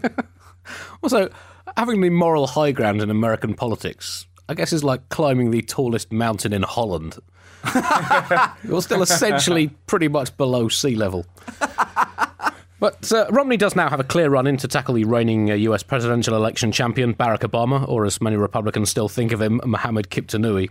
Also, 1.02 1.30
having 1.76 2.00
the 2.00 2.10
moral 2.10 2.46
high 2.48 2.72
ground 2.72 3.00
in 3.00 3.08
American 3.08 3.54
politics, 3.54 4.26
I 4.48 4.54
guess, 4.54 4.72
is 4.72 4.84
like 4.84 5.08
climbing 5.08 5.50
the 5.50 5.62
tallest 5.62 6.12
mountain 6.12 6.52
in 6.52 6.62
Holland. 6.62 7.16
You're 8.64 8.82
still 8.82 9.02
essentially 9.02 9.68
pretty 9.86 10.08
much 10.08 10.36
below 10.36 10.68
sea 10.68 10.94
level. 10.94 11.26
But 12.80 13.12
uh, 13.12 13.26
Romney 13.30 13.56
does 13.56 13.74
now 13.74 13.88
have 13.88 13.98
a 13.98 14.04
clear 14.04 14.30
run 14.30 14.46
in 14.46 14.56
to 14.58 14.68
tackle 14.68 14.94
the 14.94 15.04
reigning 15.04 15.50
uh, 15.50 15.54
US 15.54 15.82
presidential 15.82 16.36
election 16.36 16.70
champion, 16.70 17.12
Barack 17.12 17.40
Obama, 17.40 17.88
or 17.88 18.04
as 18.04 18.20
many 18.20 18.36
Republicans 18.36 18.88
still 18.88 19.08
think 19.08 19.32
of 19.32 19.42
him, 19.42 19.60
Mohammed 19.64 20.10
Kiptanui. 20.10 20.70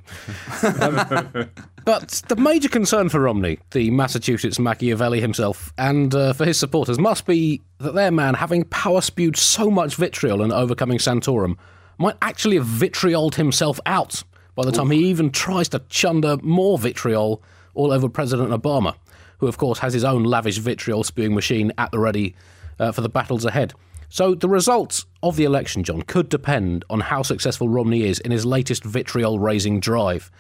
Um, 0.81 1.49
but 1.85 2.21
the 2.29 2.37
major 2.37 2.69
concern 2.69 3.09
for 3.09 3.19
Romney, 3.19 3.59
the 3.71 3.91
Massachusetts 3.91 4.57
Machiavelli 4.57 5.19
himself, 5.19 5.73
and 5.77 6.15
uh, 6.15 6.31
for 6.31 6.45
his 6.45 6.57
supporters 6.57 6.97
must 6.97 7.25
be 7.25 7.61
that 7.79 7.93
their 7.93 8.11
man, 8.11 8.35
having 8.35 8.63
power 8.65 9.01
spewed 9.01 9.35
so 9.35 9.69
much 9.69 9.95
vitriol 9.95 10.41
in 10.41 10.53
overcoming 10.53 10.99
Santorum, 10.99 11.57
might 11.97 12.15
actually 12.21 12.55
have 12.55 12.65
vitrioled 12.65 13.35
himself 13.35 13.81
out 13.85 14.23
by 14.57 14.65
the 14.65 14.71
time 14.71 14.89
he 14.89 14.97
even 15.05 15.29
tries 15.29 15.69
to 15.69 15.79
chunder 15.87 16.35
more 16.41 16.79
vitriol 16.79 17.43
all 17.75 17.91
over 17.91 18.09
President 18.09 18.49
Obama, 18.49 18.95
who, 19.37 19.45
of 19.45 19.59
course, 19.59 19.77
has 19.77 19.93
his 19.93 20.03
own 20.03 20.23
lavish 20.23 20.57
vitriol 20.57 21.03
spewing 21.03 21.35
machine 21.35 21.71
at 21.77 21.91
the 21.91 21.99
ready 21.99 22.35
uh, 22.79 22.91
for 22.91 23.01
the 23.01 23.07
battles 23.07 23.45
ahead. 23.45 23.75
So 24.09 24.33
the 24.33 24.49
results 24.49 25.05
of 25.21 25.35
the 25.35 25.43
election, 25.43 25.83
John, 25.83 26.01
could 26.01 26.27
depend 26.27 26.85
on 26.89 27.01
how 27.01 27.21
successful 27.21 27.69
Romney 27.69 28.01
is 28.05 28.19
in 28.19 28.31
his 28.31 28.47
latest 28.47 28.83
vitriol 28.83 29.37
raising 29.37 29.79
drive. 29.79 30.31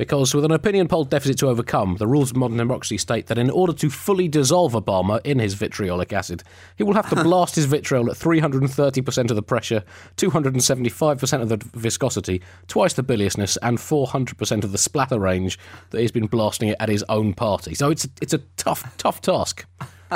Because 0.00 0.34
with 0.34 0.46
an 0.46 0.50
opinion 0.50 0.88
poll 0.88 1.04
deficit 1.04 1.36
to 1.40 1.48
overcome, 1.48 1.96
the 1.98 2.06
rules 2.06 2.30
of 2.30 2.36
modern 2.38 2.56
democracy 2.56 2.96
state 2.96 3.26
that 3.26 3.36
in 3.36 3.50
order 3.50 3.74
to 3.74 3.90
fully 3.90 4.28
dissolve 4.28 4.72
Obama 4.72 5.20
in 5.24 5.38
his 5.38 5.52
vitriolic 5.52 6.10
acid, 6.10 6.42
he 6.78 6.82
will 6.82 6.94
have 6.94 7.10
to 7.10 7.16
blast 7.22 7.54
his 7.54 7.66
vitriol 7.66 8.10
at 8.10 8.16
330% 8.16 9.28
of 9.28 9.36
the 9.36 9.42
pressure, 9.42 9.84
275% 10.16 11.42
of 11.42 11.50
the 11.50 11.58
viscosity, 11.74 12.40
twice 12.66 12.94
the 12.94 13.02
biliousness, 13.02 13.58
and 13.60 13.76
400% 13.76 14.64
of 14.64 14.72
the 14.72 14.78
splatter 14.78 15.20
range 15.20 15.58
that 15.90 16.00
he's 16.00 16.12
been 16.12 16.28
blasting 16.28 16.70
it 16.70 16.78
at 16.80 16.88
his 16.88 17.04
own 17.10 17.34
party. 17.34 17.74
So 17.74 17.90
it's, 17.90 18.08
it's 18.22 18.32
a 18.32 18.38
tough, 18.56 18.96
tough 18.96 19.20
task 19.20 19.66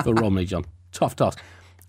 for 0.02 0.14
Romney, 0.14 0.46
John. 0.46 0.64
Tough 0.92 1.14
task. 1.14 1.40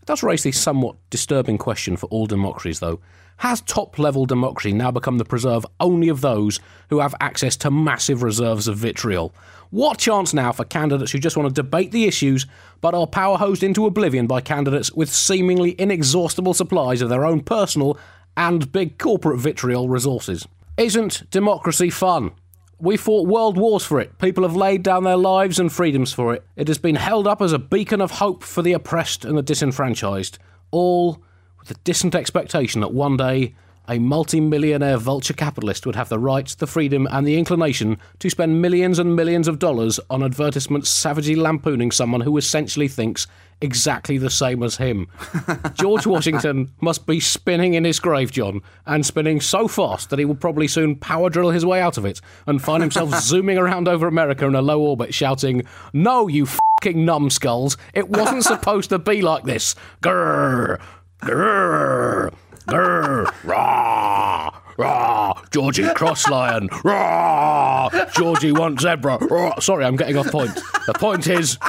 It 0.01 0.05
does 0.05 0.21
raise 0.21 0.43
the 0.43 0.51
somewhat 0.51 0.97
disturbing 1.09 1.57
question 1.57 1.95
for 1.95 2.07
all 2.07 2.25
democracies, 2.25 2.81
though. 2.81 2.99
Has 3.37 3.61
top 3.61 3.99
level 3.99 4.25
democracy 4.25 4.71
now 4.71 4.91
become 4.91 5.17
the 5.17 5.25
preserve 5.25 5.65
only 5.79 6.09
of 6.09 6.21
those 6.21 6.59
who 6.89 6.99
have 6.99 7.13
access 7.19 7.57
to 7.57 7.71
massive 7.71 8.23
reserves 8.23 8.67
of 8.67 8.77
vitriol? 8.77 9.33
What 9.71 9.97
chance 9.97 10.33
now 10.33 10.51
for 10.51 10.63
candidates 10.63 11.11
who 11.11 11.19
just 11.19 11.35
want 11.35 11.53
to 11.53 11.61
debate 11.61 11.91
the 11.91 12.05
issues 12.05 12.45
but 12.79 12.93
are 12.93 13.07
power 13.07 13.37
hosed 13.37 13.61
into 13.61 13.85
oblivion 13.85 14.25
by 14.25 14.39
candidates 14.39 14.91
with 14.93 15.13
seemingly 15.13 15.79
inexhaustible 15.79 16.53
supplies 16.53 17.01
of 17.01 17.09
their 17.09 17.25
own 17.25 17.41
personal 17.41 17.97
and 18.37 18.71
big 18.71 18.97
corporate 18.97 19.39
vitriol 19.39 19.89
resources? 19.89 20.47
Isn't 20.77 21.29
democracy 21.29 21.89
fun? 21.89 22.31
We 22.79 22.97
fought 22.97 23.27
world 23.27 23.57
wars 23.57 23.85
for 23.85 23.99
it. 23.99 24.17
People 24.17 24.43
have 24.43 24.55
laid 24.55 24.83
down 24.83 25.03
their 25.03 25.17
lives 25.17 25.59
and 25.59 25.71
freedoms 25.71 26.13
for 26.13 26.33
it. 26.33 26.45
It 26.55 26.67
has 26.67 26.77
been 26.77 26.95
held 26.95 27.27
up 27.27 27.41
as 27.41 27.53
a 27.53 27.59
beacon 27.59 28.01
of 28.01 28.11
hope 28.11 28.43
for 28.43 28.61
the 28.61 28.73
oppressed 28.73 29.25
and 29.25 29.37
the 29.37 29.41
disenfranchised, 29.41 30.37
all 30.71 31.21
with 31.65 31.77
the 31.77 31.83
distant 31.83 32.13
expectation 32.13 32.81
that 32.81 32.93
one 32.93 33.17
day 33.17 33.53
a 33.87 33.99
multi 33.99 34.39
millionaire 34.39 34.97
vulture 34.97 35.33
capitalist 35.33 35.85
would 35.85 35.95
have 35.95 36.09
the 36.09 36.17
right, 36.17 36.47
the 36.57 36.65
freedom, 36.65 37.07
and 37.11 37.25
the 37.25 37.37
inclination 37.37 37.99
to 38.17 38.29
spend 38.31 38.61
millions 38.61 38.97
and 38.97 39.15
millions 39.15 39.47
of 39.47 39.59
dollars 39.59 39.99
on 40.09 40.23
advertisements 40.23 40.89
savagely 40.89 41.35
lampooning 41.35 41.91
someone 41.91 42.21
who 42.21 42.37
essentially 42.37 42.87
thinks 42.87 43.27
exactly 43.61 44.17
the 44.17 44.29
same 44.29 44.63
as 44.63 44.77
him. 44.77 45.07
George 45.75 46.07
Washington 46.07 46.71
must 46.81 47.05
be 47.05 47.19
spinning 47.19 47.75
in 47.75 47.83
his 47.83 47.99
grave, 47.99 48.31
John, 48.31 48.61
and 48.87 49.05
spinning 49.05 49.39
so 49.39 49.67
fast 49.67 50.09
that 50.09 50.19
he 50.19 50.25
will 50.25 50.35
probably 50.35 50.67
soon 50.67 50.95
power 50.95 51.29
drill 51.29 51.51
his 51.51 51.65
way 51.65 51.79
out 51.79 51.97
of 51.97 52.05
it 52.05 52.21
and 52.47 52.61
find 52.61 52.81
himself 52.81 53.13
zooming 53.21 53.57
around 53.57 53.87
over 53.87 54.07
America 54.07 54.45
in 54.47 54.55
a 54.55 54.63
low 54.63 54.81
orbit 54.81 55.13
shouting, 55.13 55.63
No, 55.93 56.27
you 56.27 56.47
fucking 56.47 57.05
numbskulls, 57.05 57.77
it 57.93 58.09
wasn't 58.09 58.43
supposed 58.45 58.89
to 58.89 58.99
be 58.99 59.21
like 59.21 59.43
this. 59.43 59.75
Grrr, 60.01 60.81
grrr. 61.21 62.33
Grr, 62.67 63.31
rah, 63.43 64.49
rah, 64.77 65.33
Georgie 65.51 65.87
Cross 65.93 66.27
Lion, 66.29 66.67
rah, 66.83 67.89
Georgie 68.15 68.51
wants 68.51 68.81
zebra. 68.81 69.19
Rah. 69.19 69.59
Sorry, 69.59 69.85
I'm 69.85 69.95
getting 69.95 70.17
off 70.17 70.31
point. 70.31 70.55
The 70.87 70.93
point 70.93 71.27
is, 71.27 71.59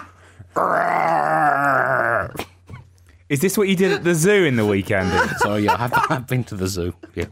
grrr. 0.55 2.47
Is 3.29 3.41
this 3.41 3.59
what 3.59 3.69
you 3.69 3.77
did 3.77 3.93
at 3.93 4.05
the 4.05 4.15
zoo 4.15 4.45
in 4.45 4.57
the 4.57 4.65
weekend? 4.65 5.13
Sorry, 5.41 5.65
yeah, 5.65 5.75
I 5.75 5.77
have, 5.77 5.93
I 5.93 6.15
have 6.15 6.27
been 6.27 6.45
to 6.45 6.55
the 6.55 6.67
zoo. 6.67 6.95
Yeah. 7.15 7.27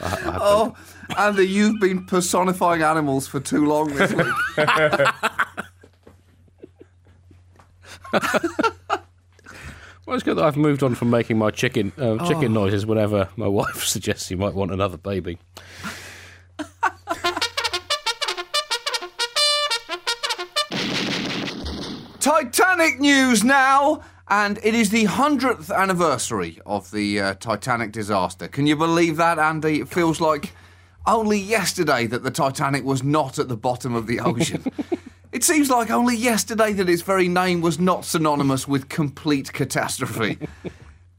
I, 0.00 0.06
I 0.06 0.08
have 0.08 0.38
oh, 0.40 0.76
Andy, 1.16 1.48
you've 1.48 1.80
been 1.80 2.06
personifying 2.06 2.82
animals 2.82 3.26
for 3.26 3.40
too 3.40 3.66
long 3.66 3.88
this 3.88 4.12
week. 4.12 4.26
Well, 10.08 10.14
it's 10.14 10.24
good 10.24 10.38
that 10.38 10.44
I've 10.46 10.56
moved 10.56 10.82
on 10.82 10.94
from 10.94 11.10
making 11.10 11.36
my 11.36 11.50
chicken 11.50 11.92
uh, 11.98 12.26
chicken 12.26 12.54
noises 12.54 12.86
whenever 12.86 13.28
my 13.36 13.46
wife 13.60 13.84
suggests 13.84 14.26
she 14.26 14.36
might 14.36 14.54
want 14.54 14.72
another 14.72 14.96
baby. 14.96 15.38
Titanic 22.20 22.98
news 22.98 23.44
now, 23.44 24.02
and 24.28 24.58
it 24.62 24.74
is 24.74 24.88
the 24.88 25.04
100th 25.04 25.70
anniversary 25.76 26.58
of 26.64 26.90
the 26.90 27.20
uh, 27.20 27.34
Titanic 27.34 27.92
disaster. 27.92 28.48
Can 28.48 28.66
you 28.66 28.76
believe 28.76 29.18
that, 29.18 29.38
Andy? 29.38 29.80
It 29.80 29.88
feels 29.88 30.22
like 30.22 30.52
only 31.06 31.38
yesterday 31.38 32.06
that 32.06 32.22
the 32.22 32.30
Titanic 32.30 32.82
was 32.82 33.02
not 33.02 33.38
at 33.38 33.48
the 33.48 33.58
bottom 33.58 33.94
of 33.94 34.06
the 34.06 34.20
ocean. 34.20 34.64
it 35.32 35.44
seems 35.44 35.70
like 35.70 35.90
only 35.90 36.16
yesterday 36.16 36.72
that 36.72 36.88
its 36.88 37.02
very 37.02 37.28
name 37.28 37.60
was 37.60 37.78
not 37.78 38.04
synonymous 38.04 38.66
with 38.66 38.88
complete 38.88 39.52
catastrophe. 39.52 40.38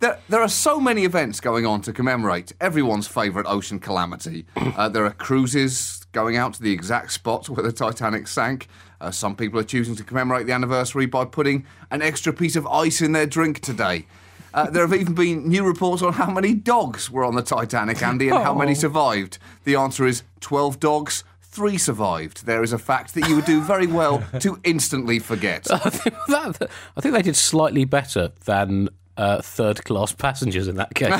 There, 0.01 0.17
there 0.29 0.41
are 0.41 0.47
so 0.47 0.79
many 0.79 1.03
events 1.03 1.41
going 1.41 1.65
on 1.65 1.81
to 1.81 1.91
commemorate 1.91 2.53
everyone's 2.61 3.05
favourite 3.05 3.45
ocean 3.45 3.79
calamity. 3.79 4.45
Uh, 4.79 4.87
there 4.87 5.03
are 5.03 5.11
cruises 5.11 6.05
going 6.13 6.37
out 6.37 6.53
to 6.53 6.61
the 6.61 6.71
exact 6.71 7.11
spot 7.11 7.49
where 7.49 7.63
the 7.63 7.71
Titanic 7.73 8.29
sank. 8.29 8.69
Uh, 9.01 9.11
some 9.11 9.35
people 9.35 9.59
are 9.59 9.63
choosing 9.63 9.93
to 9.95 10.05
commemorate 10.05 10.47
the 10.47 10.53
anniversary 10.53 11.05
by 11.05 11.25
putting 11.25 11.65
an 11.91 12.01
extra 12.01 12.31
piece 12.31 12.55
of 12.55 12.65
ice 12.67 13.01
in 13.01 13.11
their 13.11 13.25
drink 13.25 13.59
today. 13.59 14.05
Uh, 14.53 14.69
there 14.69 14.87
have 14.87 14.97
even 14.97 15.13
been 15.13 15.49
new 15.49 15.65
reports 15.65 16.01
on 16.01 16.13
how 16.13 16.31
many 16.31 16.53
dogs 16.53 17.11
were 17.11 17.25
on 17.25 17.35
the 17.35 17.41
Titanic, 17.41 18.01
Andy, 18.01 18.29
and 18.29 18.37
how 18.37 18.53
many 18.53 18.73
survived. 18.85 19.37
The 19.65 19.75
answer 19.75 20.05
is 20.05 20.23
12 20.39 20.79
dogs, 20.79 21.25
three 21.49 21.77
survived. 21.77 22.45
There 22.45 22.63
is 22.63 22.73
a 22.73 22.77
fact 22.77 23.15
that 23.15 23.27
you 23.27 23.35
would 23.35 23.45
do 23.45 23.61
very 23.61 23.87
well 23.87 24.23
to 24.39 24.59
instantly 24.63 25.19
forget. 25.19 25.69
I 25.71 25.89
think, 25.89 26.15
that, 26.27 26.69
I 26.95 27.01
think 27.01 27.15
they 27.15 27.21
did 27.21 27.35
slightly 27.35 27.85
better 27.85 28.31
than 28.45 28.89
uh, 29.17 29.41
third 29.41 29.83
class 29.83 30.13
passengers 30.13 30.67
in 30.67 30.75
that 30.75 30.93
case. 30.93 31.11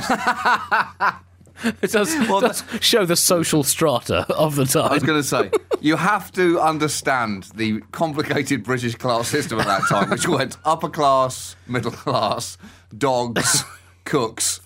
it 1.82 1.92
does, 1.92 2.16
does 2.16 2.64
show 2.80 3.06
the 3.06 3.16
social 3.16 3.64
strata 3.64 4.26
of 4.34 4.56
the 4.56 4.66
time. 4.66 4.92
I 4.92 4.94
was 4.94 5.04
going 5.04 5.22
to 5.22 5.28
say, 5.28 5.52
you 5.82 5.96
have 5.96 6.32
to 6.34 6.60
understand 6.60 7.50
the 7.56 7.82
complicated 7.92 8.64
British 8.64 8.96
class 8.96 9.28
system 9.28 9.60
at 9.60 9.66
that 9.66 9.82
time, 9.90 10.10
which 10.12 10.28
went 10.28 10.58
upper 10.64 10.90
class, 10.90 11.56
middle 11.68 11.92
class, 11.92 12.58
dogs, 12.96 13.64
cooks, 14.06 14.62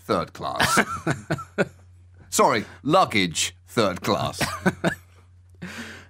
third 0.00 0.32
class. 0.32 0.80
Sorry, 2.30 2.64
luggage, 2.82 3.54
third 3.68 4.02
class. 4.02 4.42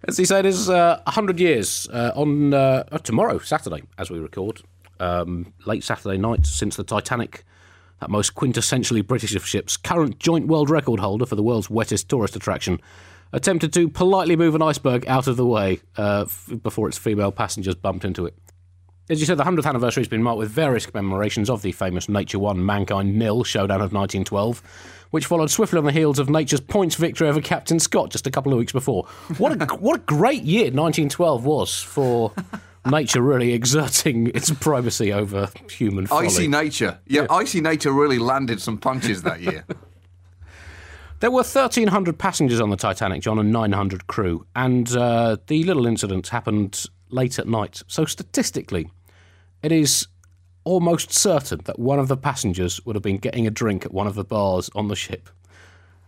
As 0.06 0.18
he 0.18 0.24
said, 0.26 0.44
is 0.44 0.68
uh, 0.68 1.00
100 1.04 1.40
years 1.40 1.88
uh, 1.90 2.12
on 2.14 2.52
uh, 2.52 2.84
uh, 2.92 2.98
tomorrow, 2.98 3.38
Saturday, 3.38 3.82
as 3.96 4.10
we 4.10 4.18
record. 4.18 4.60
Um, 5.00 5.52
late 5.64 5.82
Saturday 5.82 6.18
night 6.18 6.46
since 6.46 6.76
the 6.76 6.84
Titanic, 6.84 7.44
that 8.00 8.10
most 8.10 8.34
quintessentially 8.34 9.04
British 9.06 9.34
of 9.34 9.46
ships, 9.46 9.76
current 9.76 10.18
joint 10.18 10.46
world 10.46 10.68
record 10.68 11.00
holder 11.00 11.26
for 11.26 11.36
the 11.36 11.42
world's 11.42 11.70
wettest 11.70 12.08
tourist 12.08 12.36
attraction, 12.36 12.80
attempted 13.32 13.72
to 13.72 13.88
politely 13.88 14.36
move 14.36 14.54
an 14.54 14.62
iceberg 14.62 15.06
out 15.08 15.26
of 15.26 15.36
the 15.36 15.46
way 15.46 15.80
uh, 15.96 16.24
f- 16.26 16.50
before 16.62 16.86
its 16.86 16.98
female 16.98 17.32
passengers 17.32 17.74
bumped 17.74 18.04
into 18.04 18.26
it. 18.26 18.34
As 19.08 19.20
you 19.20 19.26
said, 19.26 19.38
the 19.38 19.44
100th 19.44 19.66
anniversary 19.66 20.02
has 20.02 20.08
been 20.08 20.22
marked 20.22 20.38
with 20.38 20.50
various 20.50 20.86
commemorations 20.86 21.50
of 21.50 21.62
the 21.62 21.72
famous 21.72 22.08
Nature 22.08 22.38
1 22.38 22.64
Mankind 22.64 23.18
Nil 23.18 23.42
showdown 23.42 23.80
of 23.80 23.92
1912, 23.92 24.62
which 25.14 25.26
followed 25.26 25.48
swiftly 25.48 25.78
on 25.78 25.84
the 25.84 25.92
heels 25.92 26.18
of 26.18 26.28
Nature's 26.28 26.60
points 26.60 26.96
victory 26.96 27.28
over 27.28 27.40
Captain 27.40 27.78
Scott 27.78 28.10
just 28.10 28.26
a 28.26 28.32
couple 28.32 28.52
of 28.52 28.58
weeks 28.58 28.72
before. 28.72 29.04
What 29.38 29.52
a, 29.52 29.64
what 29.76 29.94
a 29.94 30.02
great 30.02 30.42
year 30.42 30.64
1912 30.64 31.44
was 31.44 31.80
for 31.80 32.32
nature 32.90 33.22
really 33.22 33.52
exerting 33.52 34.32
its 34.34 34.50
primacy 34.50 35.12
over 35.12 35.50
human 35.70 36.08
folly. 36.08 36.26
Icy 36.26 36.48
nature. 36.48 36.98
Yeah, 37.06 37.28
icy 37.30 37.60
nature 37.60 37.92
really 37.92 38.18
landed 38.18 38.60
some 38.60 38.76
punches 38.76 39.22
that 39.22 39.40
year. 39.40 39.64
There 41.20 41.30
were 41.30 41.36
1,300 41.36 42.18
passengers 42.18 42.60
on 42.60 42.68
the 42.68 42.76
Titanic, 42.76 43.22
John, 43.22 43.38
and 43.38 43.50
900 43.50 44.08
crew. 44.08 44.44
And 44.54 44.94
uh, 44.94 45.38
the 45.46 45.62
little 45.62 45.86
incident 45.86 46.28
happened 46.28 46.84
late 47.08 47.38
at 47.38 47.48
night. 47.48 47.82
So, 47.86 48.04
statistically, 48.04 48.90
it 49.62 49.72
is 49.72 50.06
almost 50.64 51.12
certain 51.12 51.60
that 51.64 51.78
one 51.78 51.98
of 51.98 52.08
the 52.08 52.16
passengers 52.16 52.84
would 52.84 52.96
have 52.96 53.02
been 53.02 53.18
getting 53.18 53.46
a 53.46 53.50
drink 53.50 53.84
at 53.84 53.92
one 53.92 54.06
of 54.06 54.14
the 54.14 54.24
bars 54.24 54.70
on 54.74 54.88
the 54.88 54.96
ship. 54.96 55.28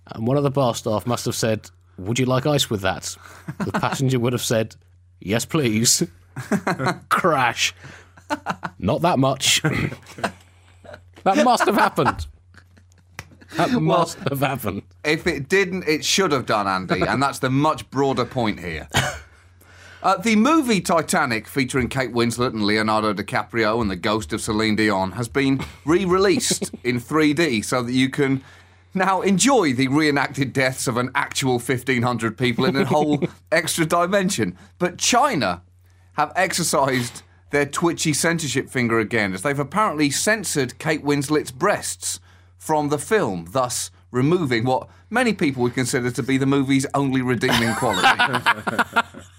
And 0.08 0.26
one 0.26 0.36
of 0.36 0.42
the 0.42 0.50
bar 0.50 0.74
staff 0.74 1.06
must 1.06 1.24
have 1.24 1.34
said, 1.34 1.70
Would 1.98 2.18
you 2.18 2.26
like 2.26 2.46
ice 2.46 2.70
with 2.70 2.80
that? 2.82 3.16
The 3.58 3.72
passenger 3.80 4.18
would 4.18 4.32
have 4.32 4.42
said, 4.42 4.76
Yes, 5.20 5.44
please. 5.44 6.02
Crash. 7.08 7.74
Not 8.78 9.02
that 9.02 9.18
much. 9.18 9.62
that 11.24 11.44
must 11.44 11.64
have 11.64 11.76
happened. 11.76 12.26
That 13.56 13.70
must 13.80 14.18
have 14.28 14.40
happened. 14.40 14.82
If 15.04 15.26
it 15.26 15.48
didn't, 15.48 15.88
it 15.88 16.04
should 16.04 16.32
have 16.32 16.46
done, 16.46 16.66
Andy, 16.66 17.00
and 17.02 17.22
that's 17.22 17.38
the 17.38 17.48
much 17.48 17.88
broader 17.90 18.24
point 18.24 18.60
here. 18.60 18.88
Uh, 20.06 20.16
the 20.18 20.36
movie 20.36 20.80
Titanic, 20.80 21.48
featuring 21.48 21.88
Kate 21.88 22.12
Winslet 22.12 22.52
and 22.52 22.64
Leonardo 22.64 23.12
DiCaprio 23.12 23.80
and 23.80 23.90
the 23.90 23.96
ghost 23.96 24.32
of 24.32 24.40
Celine 24.40 24.76
Dion, 24.76 25.10
has 25.10 25.26
been 25.26 25.60
re 25.84 26.04
released 26.04 26.70
in 26.84 27.00
3D 27.00 27.64
so 27.64 27.82
that 27.82 27.90
you 27.90 28.08
can 28.08 28.40
now 28.94 29.20
enjoy 29.20 29.72
the 29.72 29.88
reenacted 29.88 30.52
deaths 30.52 30.86
of 30.86 30.96
an 30.96 31.10
actual 31.16 31.54
1,500 31.54 32.38
people 32.38 32.66
in 32.66 32.76
a 32.76 32.84
whole 32.94 33.20
extra 33.50 33.84
dimension. 33.84 34.56
But 34.78 34.96
China 34.96 35.62
have 36.12 36.32
exercised 36.36 37.24
their 37.50 37.66
twitchy 37.66 38.12
censorship 38.12 38.70
finger 38.70 39.00
again, 39.00 39.34
as 39.34 39.42
they've 39.42 39.58
apparently 39.58 40.10
censored 40.10 40.78
Kate 40.78 41.02
Winslet's 41.02 41.50
breasts 41.50 42.20
from 42.56 42.90
the 42.90 42.98
film, 42.98 43.48
thus 43.50 43.90
removing 44.12 44.66
what 44.66 44.88
many 45.10 45.32
people 45.32 45.64
would 45.64 45.74
consider 45.74 46.12
to 46.12 46.22
be 46.22 46.38
the 46.38 46.46
movie's 46.46 46.86
only 46.94 47.22
redeeming 47.22 47.74
quality. 47.74 48.40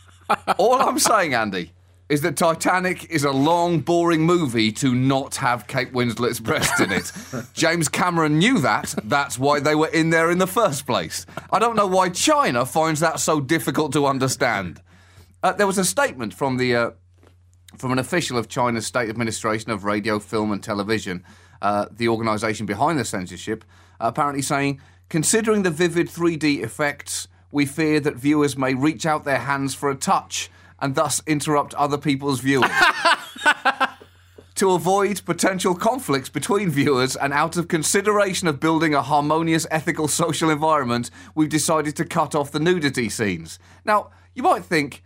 All 0.57 0.81
I'm 0.81 0.99
saying, 0.99 1.33
Andy, 1.33 1.71
is 2.09 2.21
that 2.21 2.37
Titanic 2.37 3.09
is 3.09 3.23
a 3.23 3.31
long, 3.31 3.79
boring 3.79 4.21
movie 4.21 4.71
to 4.71 4.95
not 4.95 5.35
have 5.35 5.67
Kate 5.67 5.91
Winslet's 5.91 6.39
breast 6.39 6.79
in 6.79 6.91
it. 6.91 7.11
James 7.53 7.89
Cameron 7.89 8.39
knew 8.39 8.59
that. 8.59 8.95
That's 9.03 9.37
why 9.37 9.59
they 9.59 9.75
were 9.75 9.87
in 9.87 10.09
there 10.09 10.31
in 10.31 10.37
the 10.37 10.47
first 10.47 10.85
place. 10.85 11.25
I 11.51 11.59
don't 11.59 11.75
know 11.75 11.87
why 11.87 12.09
China 12.09 12.65
finds 12.65 13.01
that 13.01 13.19
so 13.19 13.41
difficult 13.41 13.91
to 13.93 14.05
understand. 14.05 14.81
Uh, 15.43 15.51
there 15.51 15.67
was 15.67 15.77
a 15.77 15.85
statement 15.85 16.33
from 16.33 16.57
the 16.57 16.75
uh, 16.75 16.91
from 17.77 17.91
an 17.91 17.99
official 17.99 18.37
of 18.37 18.47
China's 18.47 18.87
State 18.87 19.09
Administration 19.09 19.71
of 19.71 19.83
Radio, 19.83 20.17
Film 20.19 20.51
and 20.51 20.63
Television, 20.63 21.23
uh, 21.61 21.85
the 21.91 22.07
organisation 22.07 22.65
behind 22.65 22.97
the 22.97 23.05
censorship, 23.05 23.63
uh, 23.99 24.07
apparently 24.07 24.41
saying, 24.41 24.81
considering 25.09 25.63
the 25.63 25.69
vivid 25.69 26.07
3D 26.07 26.63
effects, 26.63 27.27
we 27.57 27.65
fear 27.65 27.99
that 27.99 28.15
viewers 28.15 28.55
may 28.55 28.75
reach 28.75 29.03
out 29.03 29.23
their 29.23 29.39
hands 29.39 29.73
for 29.73 29.89
a 29.89 29.95
touch 29.95 30.51
and 30.79 30.93
thus 30.93 31.23
interrupt 31.25 31.73
other 31.73 31.97
people's 31.97 32.39
viewing. 32.39 32.69
to 34.55 34.73
avoid 34.73 35.25
potential 35.25 35.73
conflicts 35.73 36.29
between 36.29 36.69
viewers 36.69 37.15
and 37.15 37.33
out 37.33 37.57
of 37.57 37.67
consideration 37.67 38.47
of 38.47 38.59
building 38.59 38.93
a 38.93 39.01
harmonious 39.01 39.65
ethical 39.71 40.07
social 40.07 40.51
environment, 40.51 41.09
we've 41.33 41.49
decided 41.49 41.95
to 41.95 42.05
cut 42.05 42.35
off 42.35 42.51
the 42.51 42.59
nudity 42.59 43.09
scenes. 43.09 43.57
Now, 43.83 44.11
you 44.35 44.43
might 44.43 44.63
think, 44.63 45.01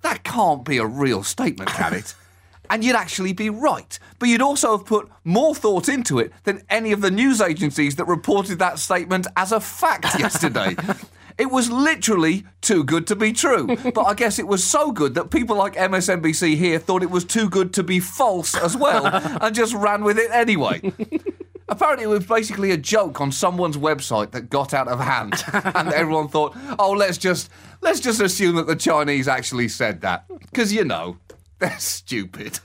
that 0.00 0.24
can't 0.24 0.64
be 0.64 0.78
a 0.78 0.86
real 0.86 1.22
statement, 1.22 1.68
can 1.70 1.92
it? 1.92 2.14
And 2.70 2.82
you'd 2.82 2.96
actually 2.96 3.34
be 3.34 3.50
right. 3.50 3.98
But 4.18 4.30
you'd 4.30 4.40
also 4.40 4.78
have 4.78 4.86
put 4.86 5.10
more 5.24 5.54
thought 5.54 5.90
into 5.90 6.18
it 6.18 6.32
than 6.44 6.62
any 6.70 6.92
of 6.92 7.02
the 7.02 7.10
news 7.10 7.42
agencies 7.42 7.96
that 7.96 8.06
reported 8.06 8.60
that 8.60 8.78
statement 8.78 9.26
as 9.36 9.52
a 9.52 9.60
fact 9.60 10.18
yesterday. 10.18 10.74
It 11.38 11.50
was 11.50 11.70
literally 11.70 12.44
too 12.60 12.84
good 12.84 13.06
to 13.08 13.16
be 13.16 13.32
true. 13.32 13.76
But 13.92 14.04
I 14.04 14.14
guess 14.14 14.38
it 14.38 14.46
was 14.46 14.64
so 14.64 14.90
good 14.92 15.14
that 15.14 15.30
people 15.30 15.56
like 15.56 15.74
MSNBC 15.74 16.56
here 16.56 16.78
thought 16.78 17.02
it 17.02 17.10
was 17.10 17.24
too 17.24 17.48
good 17.48 17.74
to 17.74 17.82
be 17.82 18.00
false 18.00 18.56
as 18.56 18.76
well 18.76 19.06
and 19.40 19.54
just 19.54 19.74
ran 19.74 20.02
with 20.02 20.18
it 20.18 20.30
anyway. 20.30 20.80
Apparently, 21.68 22.04
it 22.04 22.08
was 22.08 22.26
basically 22.26 22.70
a 22.70 22.76
joke 22.76 23.20
on 23.20 23.32
someone's 23.32 23.76
website 23.76 24.30
that 24.32 24.50
got 24.50 24.74
out 24.74 24.88
of 24.88 25.00
hand, 25.00 25.42
and 25.52 25.88
everyone 25.92 26.28
thought, 26.28 26.54
"Oh, 26.78 26.90
let's 26.90 27.16
just 27.16 27.48
let's 27.80 27.98
just 28.00 28.20
assume 28.20 28.56
that 28.56 28.66
the 28.66 28.76
Chinese 28.76 29.26
actually 29.26 29.68
said 29.68 30.02
that 30.02 30.26
because 30.28 30.72
you 30.72 30.84
know 30.84 31.16
they're 31.60 31.78
stupid." 31.78 32.60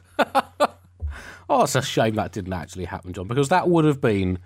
Oh, 1.50 1.64
it's 1.64 1.76
a 1.76 1.82
shame 1.82 2.16
that 2.16 2.34
didn't 2.34 2.54
actually 2.54 2.86
happen, 2.86 3.14
John, 3.14 3.28
because 3.28 3.50
that 3.50 3.70
would 3.70 3.86
have 3.86 4.02
been 4.02 4.40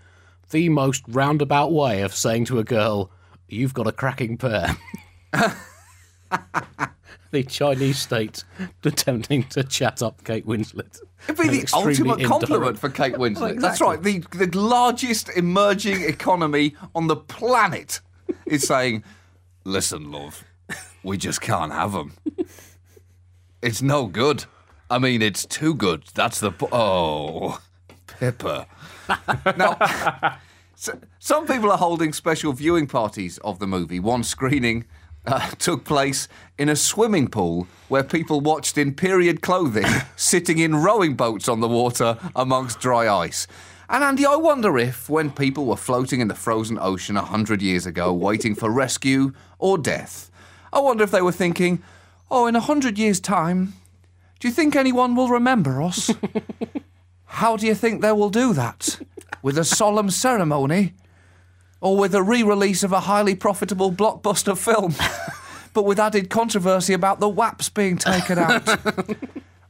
the 0.52 0.70
most 0.70 1.04
roundabout 1.08 1.72
way 1.72 2.02
of 2.02 2.14
saying 2.14 2.46
to 2.46 2.60
a 2.60 2.64
girl, 2.64 3.10
You've 3.52 3.74
got 3.74 3.86
a 3.86 3.92
cracking 3.92 4.38
pair. 4.38 4.78
the 7.32 7.44
Chinese 7.44 8.00
state 8.00 8.46
attempting 8.86 9.44
to 9.50 9.64
chat 9.64 10.02
up 10.02 10.24
Kate 10.24 10.48
Winslet. 10.48 11.02
It'd 11.28 11.38
be 11.38 11.50
the 11.50 11.70
ultimate 11.74 12.24
compliment 12.24 12.80
for 12.80 12.90
Kate 12.90 13.16
Winslet. 13.16 13.42
Well, 13.42 13.56
That's 13.56 13.82
right. 13.82 14.02
The 14.02 14.20
the 14.34 14.58
largest 14.58 15.30
emerging 15.36 16.02
economy 16.04 16.76
on 16.96 17.08
the 17.08 17.18
planet 17.18 18.00
is 18.46 18.66
saying, 18.66 19.04
"Listen, 19.66 20.12
love, 20.12 20.46
we 21.04 21.18
just 21.18 21.42
can't 21.42 21.74
have 21.74 21.92
them. 21.92 22.14
It's 23.62 23.82
no 23.82 24.08
good. 24.08 24.46
I 24.90 24.98
mean, 24.98 25.22
it's 25.22 25.46
too 25.46 25.76
good. 25.76 26.04
That's 26.14 26.40
the 26.40 26.52
po- 26.52 26.70
oh, 26.72 27.62
Pippa." 28.08 28.68
now, 29.58 30.38
so, 30.82 30.98
some 31.20 31.46
people 31.46 31.72
are 31.72 31.78
holding 31.78 32.12
special 32.12 32.54
viewing 32.54 32.88
parties 32.88 33.38
of 33.44 33.60
the 33.60 33.68
movie. 33.68 34.00
One 34.00 34.24
screening 34.24 34.86
uh, 35.28 35.52
took 35.60 35.84
place 35.84 36.28
in 36.58 36.70
a 36.70 36.76
swimming 36.76 37.28
pool 37.28 37.68
where 37.88 38.04
people 38.04 38.42
watched 38.42 38.80
in 38.80 38.96
period 38.96 39.44
clothing, 39.44 39.86
sitting 40.16 40.58
in 40.58 40.76
rowing 40.76 41.14
boats 41.14 41.48
on 41.48 41.60
the 41.60 41.68
water 41.68 42.18
amongst 42.36 42.80
dry 42.80 43.08
ice. 43.08 43.46
And 43.90 44.04
Andy, 44.04 44.26
I 44.26 44.36
wonder 44.38 44.80
if, 44.80 45.08
when 45.08 45.30
people 45.30 45.68
were 45.68 45.78
floating 45.78 46.20
in 46.20 46.30
the 46.30 46.34
frozen 46.34 46.80
ocean 46.82 47.16
a 47.16 47.26
hundred 47.26 47.62
years 47.62 47.86
ago, 47.86 48.12
waiting 48.12 48.56
for 48.56 48.72
rescue 48.72 49.34
or 49.60 49.78
death, 49.78 50.32
I 50.74 50.80
wonder 50.80 51.04
if 51.04 51.12
they 51.12 51.22
were 51.22 51.32
thinking, 51.32 51.84
"Oh, 52.32 52.48
in 52.48 52.56
a 52.56 52.60
hundred 52.60 52.98
years' 52.98 53.20
time, 53.20 53.74
do 54.40 54.48
you 54.48 54.52
think 54.52 54.76
anyone 54.76 55.16
will 55.16 55.30
remember 55.30 55.80
us?" 55.80 56.10
How 57.26 57.56
do 57.56 57.68
you 57.68 57.76
think 57.76 58.02
they 58.02 58.12
will 58.12 58.32
do 58.32 58.52
that? 58.54 59.00
With 59.42 59.58
a 59.58 59.66
solemn 59.66 60.10
ceremony 60.10 60.94
or 61.80 61.98
with 61.98 62.14
a 62.14 62.24
re 62.24 62.44
release 62.44 62.84
of 62.84 62.92
a 62.92 63.02
highly 63.02 63.36
profitable 63.36 63.92
blockbuster 63.92 64.58
film, 64.58 64.96
but 65.74 65.84
with 65.84 66.00
added 66.00 66.30
controversy 66.30 66.94
about 66.94 67.20
the 67.20 67.30
WAPs 67.30 67.70
being 67.74 67.98
taken 67.98 68.38
out? 68.38 68.68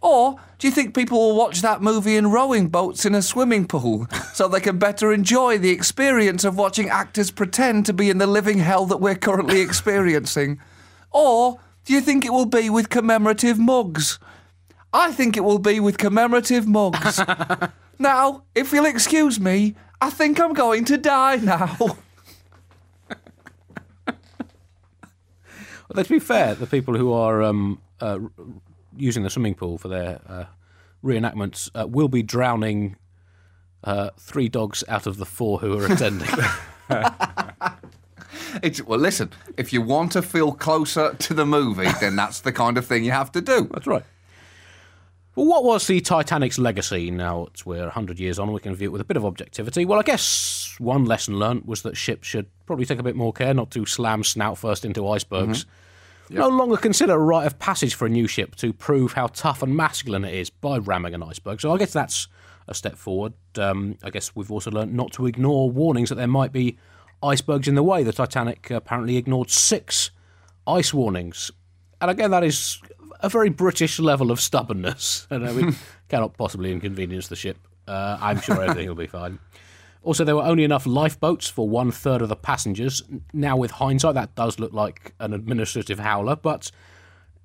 Or 0.01 0.37
do 0.57 0.67
you 0.67 0.73
think 0.73 0.95
people 0.95 1.19
will 1.19 1.35
watch 1.35 1.61
that 1.61 1.81
movie 1.81 2.15
in 2.15 2.31
rowing 2.31 2.69
boats 2.69 3.05
in 3.05 3.13
a 3.13 3.21
swimming 3.21 3.67
pool 3.67 4.07
so 4.33 4.47
they 4.47 4.59
can 4.59 4.79
better 4.79 5.13
enjoy 5.13 5.59
the 5.59 5.69
experience 5.69 6.43
of 6.43 6.57
watching 6.57 6.89
actors 6.89 7.29
pretend 7.29 7.85
to 7.85 7.93
be 7.93 8.09
in 8.09 8.17
the 8.17 8.27
living 8.27 8.57
hell 8.57 8.85
that 8.87 8.97
we're 8.97 9.15
currently 9.15 9.61
experiencing? 9.67 10.59
Or 11.11 11.59
do 11.85 11.93
you 11.93 12.01
think 12.01 12.25
it 12.25 12.33
will 12.33 12.47
be 12.47 12.69
with 12.69 12.89
commemorative 12.89 13.59
mugs? 13.59 14.17
I 14.91 15.11
think 15.11 15.37
it 15.37 15.43
will 15.43 15.59
be 15.59 15.79
with 15.79 15.99
commemorative 15.99 16.67
mugs. 16.67 17.21
Now, 18.01 18.43
if 18.55 18.73
you'll 18.73 18.85
excuse 18.85 19.39
me, 19.39 19.75
I 20.01 20.09
think 20.09 20.39
I'm 20.39 20.53
going 20.53 20.85
to 20.85 20.97
die 20.97 21.37
now. 21.37 21.77
Well, 25.93 26.05
to 26.05 26.09
be 26.09 26.19
fair, 26.19 26.55
the 26.55 26.67
people 26.67 26.95
who 26.95 27.11
are 27.11 27.43
um, 27.43 27.81
uh, 27.99 28.19
using 28.95 29.23
the 29.23 29.29
swimming 29.29 29.55
pool 29.55 29.77
for 29.77 29.89
their 29.89 30.21
uh, 30.25 30.45
reenactments 31.03 31.69
uh, 31.75 31.85
will 31.85 32.07
be 32.07 32.23
drowning 32.23 32.95
uh, 33.83 34.11
three 34.17 34.47
dogs 34.47 34.85
out 34.87 35.05
of 35.05 35.17
the 35.17 35.25
four 35.25 35.59
who 35.59 35.77
are 35.77 35.91
attending. 35.91 36.29
It's, 38.61 38.83
well, 38.83 38.99
listen, 38.99 39.31
if 39.55 39.71
you 39.71 39.81
want 39.81 40.11
to 40.11 40.21
feel 40.21 40.51
closer 40.51 41.13
to 41.13 41.33
the 41.33 41.45
movie, 41.45 41.89
then 42.01 42.17
that's 42.17 42.41
the 42.41 42.51
kind 42.51 42.77
of 42.77 42.85
thing 42.85 43.05
you 43.05 43.11
have 43.11 43.31
to 43.31 43.41
do. 43.41 43.69
That's 43.71 43.87
right. 43.87 44.03
Well, 45.35 45.45
what 45.45 45.63
was 45.63 45.87
the 45.87 46.01
Titanic's 46.01 46.59
legacy? 46.59 47.09
Now 47.09 47.45
it's 47.45 47.65
we're 47.65 47.83
100 47.83 48.19
years 48.19 48.37
on, 48.37 48.51
we 48.51 48.59
can 48.59 48.75
view 48.75 48.89
it 48.89 48.91
with 48.91 49.01
a 49.01 49.05
bit 49.05 49.15
of 49.15 49.23
objectivity. 49.23 49.85
Well, 49.85 49.99
I 49.99 50.03
guess 50.03 50.75
one 50.77 51.05
lesson 51.05 51.39
learnt 51.39 51.65
was 51.65 51.83
that 51.83 51.95
ships 51.95 52.27
should 52.27 52.47
probably 52.65 52.85
take 52.85 52.99
a 52.99 53.03
bit 53.03 53.15
more 53.15 53.31
care 53.31 53.53
not 53.53 53.71
to 53.71 53.85
slam 53.85 54.23
snout 54.25 54.57
first 54.57 54.83
into 54.83 55.07
icebergs. 55.07 55.65
No 56.29 56.47
longer 56.47 56.77
consider 56.77 57.13
a 57.13 57.17
rite 57.17 57.45
of 57.45 57.59
passage 57.59 57.93
for 57.93 58.05
a 58.05 58.09
new 58.09 58.27
ship 58.27 58.55
to 58.57 58.71
prove 58.73 59.13
how 59.13 59.27
tough 59.27 59.61
and 59.61 59.75
masculine 59.75 60.23
it 60.25 60.33
is 60.33 60.49
by 60.49 60.77
ramming 60.77 61.13
an 61.13 61.23
iceberg. 61.23 61.59
So 61.61 61.73
I 61.73 61.77
guess 61.77 61.93
that's 61.93 62.27
a 62.67 62.73
step 62.73 62.97
forward. 62.97 63.33
Um, 63.57 63.97
I 64.03 64.09
guess 64.09 64.35
we've 64.35 64.51
also 64.51 64.71
learnt 64.71 64.93
not 64.93 65.11
to 65.13 65.27
ignore 65.27 65.69
warnings 65.69 66.09
that 66.09 66.15
there 66.15 66.27
might 66.27 66.51
be 66.53 66.77
icebergs 67.23 67.67
in 67.67 67.75
the 67.75 67.83
way. 67.83 68.03
The 68.03 68.13
Titanic 68.13 68.69
apparently 68.71 69.17
ignored 69.17 69.49
six 69.49 70.11
ice 70.65 70.93
warnings. 70.93 71.51
And 71.99 72.09
again, 72.09 72.31
that 72.31 72.43
is 72.43 72.81
a 73.21 73.29
very 73.29 73.49
British 73.49 73.99
level 73.99 74.31
of 74.31 74.39
stubbornness. 74.39 75.27
And 75.31 75.47
uh, 75.47 75.53
we 75.53 75.73
cannot 76.09 76.37
possibly 76.37 76.71
inconvenience 76.71 77.27
the 77.27 77.35
ship. 77.35 77.57
Uh, 77.87 78.17
I'm 78.19 78.41
sure 78.41 78.61
everything 78.61 78.87
will 78.87 78.95
be 78.95 79.07
fine. 79.07 79.39
Also, 80.03 80.23
there 80.23 80.35
were 80.35 80.43
only 80.43 80.63
enough 80.63 80.85
lifeboats 80.87 81.47
for 81.47 81.69
one 81.69 81.91
third 81.91 82.21
of 82.21 82.29
the 82.29 82.35
passengers. 82.35 83.03
Now, 83.33 83.55
with 83.55 83.71
hindsight, 83.71 84.15
that 84.15 84.33
does 84.35 84.59
look 84.59 84.73
like 84.73 85.13
an 85.19 85.33
administrative 85.33 85.99
howler, 85.99 86.35
but 86.35 86.71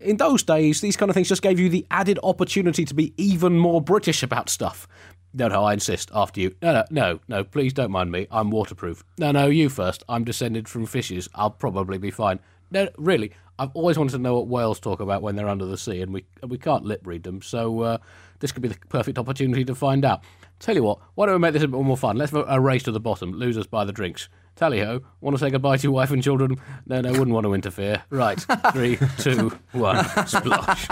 in 0.00 0.16
those 0.16 0.42
days, 0.42 0.80
these 0.80 0.96
kind 0.96 1.10
of 1.10 1.14
things 1.14 1.28
just 1.28 1.42
gave 1.42 1.58
you 1.60 1.68
the 1.68 1.86
added 1.90 2.18
opportunity 2.22 2.84
to 2.84 2.94
be 2.94 3.12
even 3.16 3.58
more 3.58 3.80
British 3.80 4.22
about 4.22 4.48
stuff. 4.48 4.88
No, 5.34 5.48
no, 5.48 5.64
I 5.64 5.74
insist. 5.74 6.10
After 6.14 6.40
you. 6.40 6.54
No, 6.62 6.72
no, 6.72 6.84
no, 6.90 7.20
no, 7.28 7.44
please 7.44 7.74
don't 7.74 7.90
mind 7.90 8.10
me. 8.10 8.26
I'm 8.30 8.50
waterproof. 8.50 9.04
No, 9.18 9.32
no, 9.32 9.46
you 9.48 9.68
first. 9.68 10.02
I'm 10.08 10.24
descended 10.24 10.66
from 10.66 10.86
fishes. 10.86 11.28
I'll 11.34 11.50
probably 11.50 11.98
be 11.98 12.10
fine. 12.10 12.40
No, 12.70 12.88
really, 12.98 13.32
I've 13.58 13.70
always 13.74 13.98
wanted 13.98 14.12
to 14.12 14.18
know 14.18 14.34
what 14.34 14.48
whales 14.48 14.80
talk 14.80 15.00
about 15.00 15.22
when 15.22 15.36
they're 15.36 15.48
under 15.48 15.64
the 15.66 15.78
sea, 15.78 16.02
and 16.02 16.12
we 16.12 16.24
we 16.46 16.58
can't 16.58 16.84
lip 16.84 17.00
read 17.04 17.22
them. 17.22 17.42
So 17.42 17.80
uh, 17.80 17.98
this 18.40 18.52
could 18.52 18.62
be 18.62 18.68
the 18.68 18.76
perfect 18.88 19.18
opportunity 19.18 19.64
to 19.64 19.74
find 19.74 20.04
out. 20.04 20.22
Tell 20.58 20.74
you 20.74 20.82
what, 20.82 20.98
why 21.14 21.26
don't 21.26 21.34
we 21.34 21.38
make 21.40 21.52
this 21.52 21.62
a 21.62 21.68
bit 21.68 21.80
more 21.80 21.96
fun? 21.96 22.16
Let's 22.16 22.32
have 22.32 22.44
a 22.48 22.60
race 22.60 22.82
to 22.84 22.92
the 22.92 23.00
bottom. 23.00 23.32
Losers 23.32 23.66
buy 23.66 23.84
the 23.84 23.92
drinks. 23.92 24.28
Tally 24.56 24.80
ho! 24.80 25.02
Want 25.20 25.36
to 25.36 25.38
say 25.38 25.50
goodbye 25.50 25.76
to 25.76 25.82
your 25.82 25.92
wife 25.92 26.10
and 26.10 26.22
children? 26.22 26.56
No, 26.86 27.02
no, 27.02 27.10
wouldn't 27.10 27.28
want 27.28 27.44
to 27.44 27.52
interfere. 27.52 28.02
Right, 28.08 28.40
three, 28.72 28.96
two, 29.18 29.50
one, 29.72 29.96
splosh. 30.24 30.88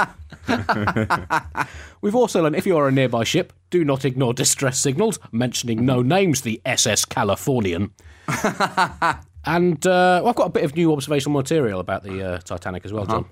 We've 2.02 2.14
also 2.14 2.42
learned 2.42 2.56
if 2.56 2.66
you 2.66 2.76
are 2.76 2.88
a 2.88 2.92
nearby 2.92 3.24
ship, 3.24 3.54
do 3.70 3.82
not 3.82 4.04
ignore 4.04 4.34
distress 4.34 4.78
signals, 4.78 5.18
mentioning 5.32 5.86
no 5.86 6.02
names, 6.02 6.42
the 6.42 6.60
SS 6.66 7.06
Californian. 7.06 7.92
and 9.46 9.86
uh, 9.86 10.20
well, 10.22 10.28
I've 10.28 10.36
got 10.36 10.46
a 10.46 10.50
bit 10.50 10.64
of 10.64 10.74
new 10.76 10.92
observational 10.92 11.36
material 11.38 11.80
about 11.80 12.02
the 12.02 12.22
uh, 12.22 12.38
Titanic 12.38 12.84
as 12.84 12.92
well, 12.92 13.06
John. 13.06 13.26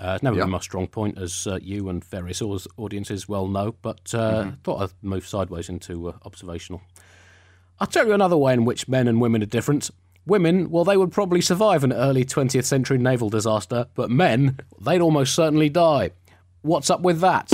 Uh, 0.00 0.12
it's 0.14 0.22
never 0.22 0.36
been 0.36 0.50
my 0.50 0.58
strong 0.58 0.86
point, 0.86 1.18
as 1.18 1.46
uh, 1.46 1.58
you 1.62 1.88
and 1.88 2.04
various 2.04 2.42
audiences 2.76 3.28
well 3.28 3.46
know, 3.46 3.74
but 3.80 4.12
uh, 4.12 4.50
thought 4.64 4.82
I'd 4.82 4.92
move 5.02 5.26
sideways 5.26 5.68
into 5.68 6.08
uh, 6.08 6.12
observational. 6.24 6.82
I'll 7.78 7.86
tell 7.86 8.06
you 8.06 8.12
another 8.12 8.36
way 8.36 8.52
in 8.52 8.64
which 8.64 8.88
men 8.88 9.08
and 9.08 9.20
women 9.20 9.42
are 9.42 9.46
different. 9.46 9.90
Women, 10.26 10.70
well, 10.70 10.84
they 10.84 10.96
would 10.96 11.12
probably 11.12 11.40
survive 11.40 11.84
an 11.84 11.92
early 11.92 12.24
20th 12.24 12.64
century 12.64 12.98
naval 12.98 13.30
disaster, 13.30 13.86
but 13.94 14.10
men, 14.10 14.58
they'd 14.80 15.00
almost 15.00 15.34
certainly 15.34 15.68
die. 15.68 16.10
What's 16.62 16.90
up 16.90 17.00
with 17.00 17.20
that? 17.20 17.50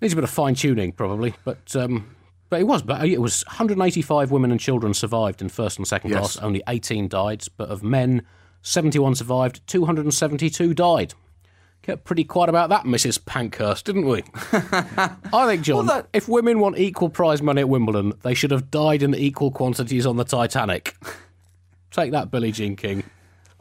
Needs 0.00 0.14
a 0.14 0.16
bit 0.16 0.24
of 0.24 0.30
fine 0.30 0.54
tuning, 0.54 0.92
probably, 0.92 1.34
but 1.44 1.76
um, 1.76 2.14
but 2.50 2.60
it 2.60 2.66
was. 2.66 2.82
But 2.82 3.06
it 3.06 3.20
was 3.20 3.44
185 3.46 4.30
women 4.30 4.50
and 4.50 4.60
children 4.60 4.92
survived 4.92 5.40
in 5.40 5.48
first 5.48 5.78
and 5.78 5.86
second 5.88 6.10
Yes. 6.10 6.18
class. 6.34 6.36
Only 6.36 6.62
18 6.68 7.08
died, 7.08 7.44
but 7.56 7.68
of 7.70 7.82
men, 7.82 8.22
71 8.62 9.14
survived. 9.14 9.66
272 9.66 10.74
died. 10.74 11.14
Kept 11.82 12.04
pretty 12.04 12.24
quiet 12.24 12.50
about 12.50 12.68
that, 12.68 12.84
Mrs. 12.84 13.24
Pankhurst, 13.24 13.86
didn't 13.86 14.06
we? 14.06 14.22
I 15.32 15.46
think, 15.46 15.62
John, 15.62 15.86
Well, 15.86 15.96
that- 15.96 16.08
if 16.12 16.28
women 16.28 16.58
want 16.60 16.76
equal 16.78 17.08
prize 17.08 17.40
money 17.40 17.62
at 17.62 17.70
Wimbledon, 17.70 18.12
they 18.22 18.34
should 18.34 18.50
have 18.50 18.70
died 18.70 19.02
in 19.02 19.14
equal 19.14 19.50
quantities 19.50 20.04
on 20.04 20.16
the 20.16 20.24
Titanic. 20.24 20.94
Take 21.90 22.12
that, 22.12 22.30
Billie 22.30 22.52
Jean 22.52 22.76
King. 22.76 23.02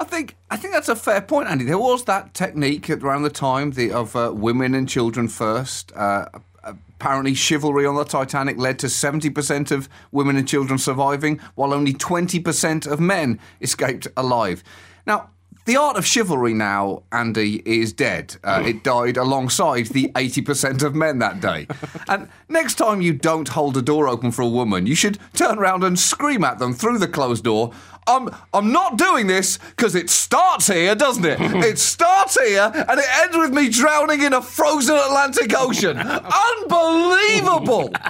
I 0.01 0.03
think 0.05 0.35
I 0.49 0.55
think 0.57 0.73
that's 0.73 0.87
a 0.89 0.95
fair 0.95 1.19
point, 1.21 1.49
Andy. 1.49 1.65
There 1.65 1.77
was 1.77 2.05
that 2.05 2.33
technique 2.33 2.89
around 2.89 3.23
the 3.23 3.29
time 3.29 3.71
the, 3.71 3.91
of 3.91 4.15
uh, 4.15 4.31
women 4.33 4.73
and 4.73 4.87
children 4.87 5.27
first. 5.27 5.91
Uh, 5.95 6.25
apparently, 6.63 7.33
chivalry 7.33 7.85
on 7.85 7.95
the 7.95 8.03
Titanic 8.03 8.57
led 8.57 8.79
to 8.79 8.87
70% 8.87 9.71
of 9.71 9.89
women 10.11 10.35
and 10.35 10.47
children 10.47 10.77
surviving, 10.77 11.39
while 11.55 11.73
only 11.73 11.93
20% 11.93 12.87
of 12.87 12.99
men 12.99 13.39
escaped 13.61 14.07
alive. 14.17 14.63
Now, 15.05 15.29
the 15.69 15.77
art 15.77 15.97
of 15.97 16.05
chivalry 16.05 16.55
now, 16.55 17.03
Andy, 17.11 17.61
is 17.63 17.93
dead. 17.93 18.37
Uh, 18.43 18.63
it 18.65 18.83
died 18.83 19.17
alongside 19.17 19.85
the 19.87 20.11
80% 20.15 20.81
of 20.81 20.95
men 20.95 21.19
that 21.19 21.41
day. 21.41 21.67
And 22.07 22.27
next 22.47 22.75
time 22.75 23.01
you 23.01 23.13
don't 23.13 23.47
hold 23.49 23.77
a 23.77 23.83
door 23.83 24.07
open 24.07 24.31
for 24.31 24.41
a 24.41 24.47
woman, 24.49 24.87
you 24.87 24.95
should 24.95 25.19
turn 25.33 25.59
around 25.59 25.83
and 25.83 25.99
scream 25.99 26.43
at 26.43 26.57
them 26.57 26.73
through 26.73 26.97
the 26.97 27.07
closed 27.07 27.43
door. 27.43 27.71
I'm, 28.09 28.29
I'm 28.53 28.71
not 28.71 28.97
doing 28.97 29.27
this 29.27 29.57
because 29.57 29.93
it 29.93 30.09
starts 30.09 30.67
here, 30.67 30.95
doesn't 30.95 31.25
it? 31.25 31.39
It 31.69 31.77
starts 31.77 32.39
here 32.39 32.71
and 32.73 32.99
it 32.99 33.05
ends 33.21 33.37
with 33.37 33.53
me 33.53 33.69
drowning 33.69 34.23
in 34.23 34.33
a 34.33 34.41
frozen 34.41 34.95
Atlantic 34.95 35.53
Ocean. 35.55 35.97
Unbelievable! 36.61 37.91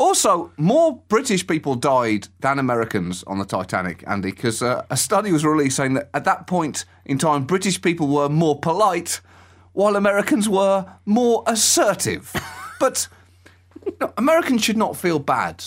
Also, 0.00 0.50
more 0.56 1.02
British 1.08 1.46
people 1.46 1.74
died 1.74 2.28
than 2.40 2.58
Americans 2.58 3.22
on 3.26 3.38
the 3.38 3.44
Titanic, 3.44 4.02
Andy, 4.06 4.30
because 4.30 4.62
uh, 4.62 4.82
a 4.88 4.96
study 4.96 5.30
was 5.30 5.44
released 5.44 5.76
saying 5.76 5.92
that 5.92 6.08
at 6.14 6.24
that 6.24 6.46
point 6.46 6.86
in 7.04 7.18
time, 7.18 7.44
British 7.44 7.82
people 7.82 8.08
were 8.08 8.30
more 8.30 8.58
polite, 8.58 9.20
while 9.74 9.96
Americans 9.96 10.48
were 10.48 10.86
more 11.04 11.44
assertive. 11.46 12.32
but 12.80 13.08
no, 14.00 14.10
Americans 14.16 14.64
should 14.64 14.78
not 14.78 14.96
feel 14.96 15.18
bad, 15.18 15.62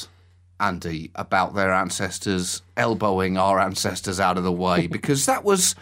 Andy, 0.59 1.11
about 1.15 1.55
their 1.55 1.73
ancestors 1.73 2.61
elbowing 2.77 3.37
our 3.37 3.59
ancestors 3.59 4.19
out 4.19 4.37
of 4.37 4.43
the 4.43 4.51
way, 4.51 4.87
because 4.91 5.25
that 5.25 5.43
was 5.43 5.75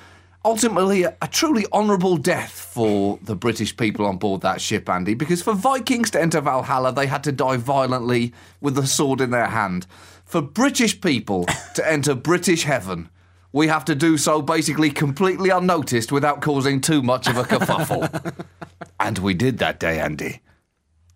ultimately 0.44 1.04
a, 1.04 1.16
a 1.22 1.28
truly 1.28 1.66
honourable 1.72 2.18
death 2.18 2.52
for 2.52 3.20
the 3.22 3.36
British 3.36 3.76
people 3.78 4.06
on 4.06 4.18
board 4.18 4.42
that 4.42 4.62
ship, 4.62 4.90
Andy, 4.90 5.14
because 5.14 5.42
for 5.42 5.54
Vikings 5.54 6.12
to 6.12 6.22
enter 6.22 6.42
Valhalla, 6.42 6.92
they 6.92 7.08
had 7.08 7.24
to 7.26 7.32
die 7.32 7.58
violently 7.58 8.34
with 8.60 8.76
the 8.76 8.88
sword 8.88 9.22
in 9.22 9.30
their 9.30 9.48
hand. 9.48 9.86
For 10.26 10.42
British 10.42 11.00
people 11.02 11.46
to 11.76 11.90
enter 11.90 12.16
British 12.16 12.64
heaven, 12.64 13.10
we 13.52 13.68
have 13.68 13.86
to 13.86 13.96
do 13.96 14.18
so 14.18 14.42
basically 14.42 14.90
completely 14.90 15.50
unnoticed 15.50 16.12
without 16.12 16.42
causing 16.42 16.80
too 16.80 17.02
much 17.02 17.28
of 17.28 17.38
a 17.38 17.44
kerfuffle. 17.44 18.46
and 19.00 19.18
we 19.20 19.34
did 19.34 19.58
that 19.58 19.80
day, 19.80 20.00
Andy. 20.00 20.42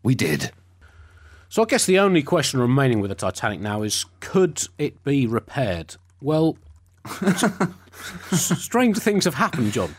We 0.04 0.16
did. 0.16 0.52
So 1.50 1.62
I 1.64 1.66
guess 1.66 1.86
the 1.86 2.00
only 2.00 2.24
question 2.24 2.60
remaining 2.60 3.00
with 3.00 3.10
the 3.10 3.16
Titanic 3.16 3.60
now 3.60 3.82
is 3.84 4.06
could 4.20 4.68
it 4.78 5.04
be 5.04 5.28
repaired? 5.28 5.96
Well, 6.22 6.58
s- 7.22 8.62
stranger 8.62 9.00
things 9.00 9.26
have 9.26 9.36
happened, 9.36 9.72
John. 9.74 9.96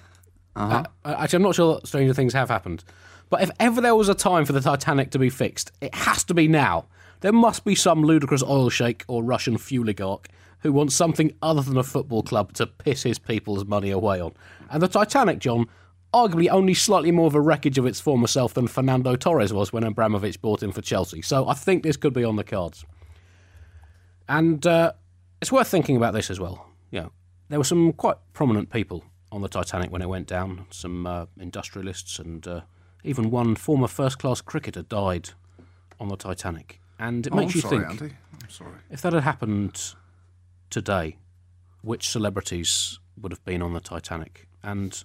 Uh, 0.54 0.84
actually, 1.04 1.36
I'm 1.36 1.42
not 1.42 1.54
sure 1.54 1.74
that 1.76 1.86
stranger 1.86 2.14
things 2.14 2.32
have 2.32 2.48
happened. 2.48 2.82
But 3.28 3.42
if 3.42 3.50
ever 3.60 3.80
there 3.80 3.94
was 3.94 4.08
a 4.08 4.14
time 4.14 4.44
for 4.44 4.52
the 4.52 4.60
Titanic 4.60 5.10
to 5.10 5.18
be 5.18 5.30
fixed, 5.30 5.72
it 5.80 5.94
has 5.94 6.24
to 6.24 6.34
be 6.34 6.48
now. 6.48 6.86
There 7.20 7.32
must 7.32 7.64
be 7.64 7.74
some 7.74 8.02
ludicrous 8.02 8.42
oil 8.42 8.70
sheik 8.70 9.04
or 9.08 9.22
Russian 9.22 9.56
fueligarch 9.56 10.26
who 10.60 10.72
wants 10.72 10.94
something 10.94 11.32
other 11.42 11.62
than 11.62 11.76
a 11.76 11.82
football 11.82 12.22
club 12.22 12.52
to 12.54 12.66
piss 12.66 13.02
his 13.02 13.18
people's 13.18 13.64
money 13.64 13.90
away 13.90 14.20
on. 14.20 14.32
And 14.70 14.82
the 14.82 14.88
Titanic, 14.88 15.38
John, 15.38 15.66
arguably 16.14 16.48
only 16.48 16.74
slightly 16.74 17.10
more 17.10 17.26
of 17.26 17.34
a 17.34 17.40
wreckage 17.40 17.78
of 17.78 17.86
its 17.86 18.00
former 18.00 18.26
self 18.26 18.54
than 18.54 18.66
Fernando 18.68 19.16
Torres 19.16 19.52
was 19.52 19.72
when 19.72 19.84
Abramovich 19.84 20.40
bought 20.40 20.62
him 20.62 20.72
for 20.72 20.80
Chelsea. 20.80 21.20
So 21.22 21.46
I 21.48 21.54
think 21.54 21.82
this 21.82 21.96
could 21.96 22.12
be 22.14 22.24
on 22.24 22.36
the 22.36 22.44
cards. 22.44 22.84
And 24.28 24.66
uh, 24.66 24.92
it's 25.40 25.52
worth 25.52 25.68
thinking 25.68 25.96
about 25.96 26.14
this 26.14 26.30
as 26.30 26.40
well. 26.40 26.66
You 26.90 27.00
know, 27.02 27.12
there 27.48 27.58
were 27.58 27.64
some 27.64 27.92
quite 27.92 28.16
prominent 28.32 28.70
people 28.70 29.04
on 29.30 29.42
the 29.42 29.48
Titanic 29.48 29.90
when 29.90 30.02
it 30.02 30.08
went 30.08 30.26
down. 30.26 30.66
Some 30.70 31.06
uh, 31.06 31.26
industrialists 31.38 32.18
and 32.18 32.46
uh, 32.46 32.60
even 33.04 33.30
one 33.30 33.54
former 33.54 33.88
first-class 33.88 34.40
cricketer 34.40 34.82
died 34.82 35.30
on 36.00 36.08
the 36.08 36.16
Titanic. 36.16 36.80
And 36.98 37.26
it 37.26 37.32
Oh, 37.32 37.36
makes 37.36 37.52
I'm 37.52 37.56
you 37.56 37.60
sorry, 37.62 37.78
think 37.88 38.02
Andy. 38.02 38.14
I'm 38.42 38.50
sorry. 38.50 38.70
if 38.90 39.02
that 39.02 39.12
had 39.12 39.22
happened 39.22 39.94
today, 40.70 41.18
which 41.82 42.08
celebrities 42.08 42.98
would 43.20 43.32
have 43.32 43.44
been 43.44 43.62
on 43.62 43.74
the 43.74 43.80
Titanic? 43.80 44.48
And 44.62 45.04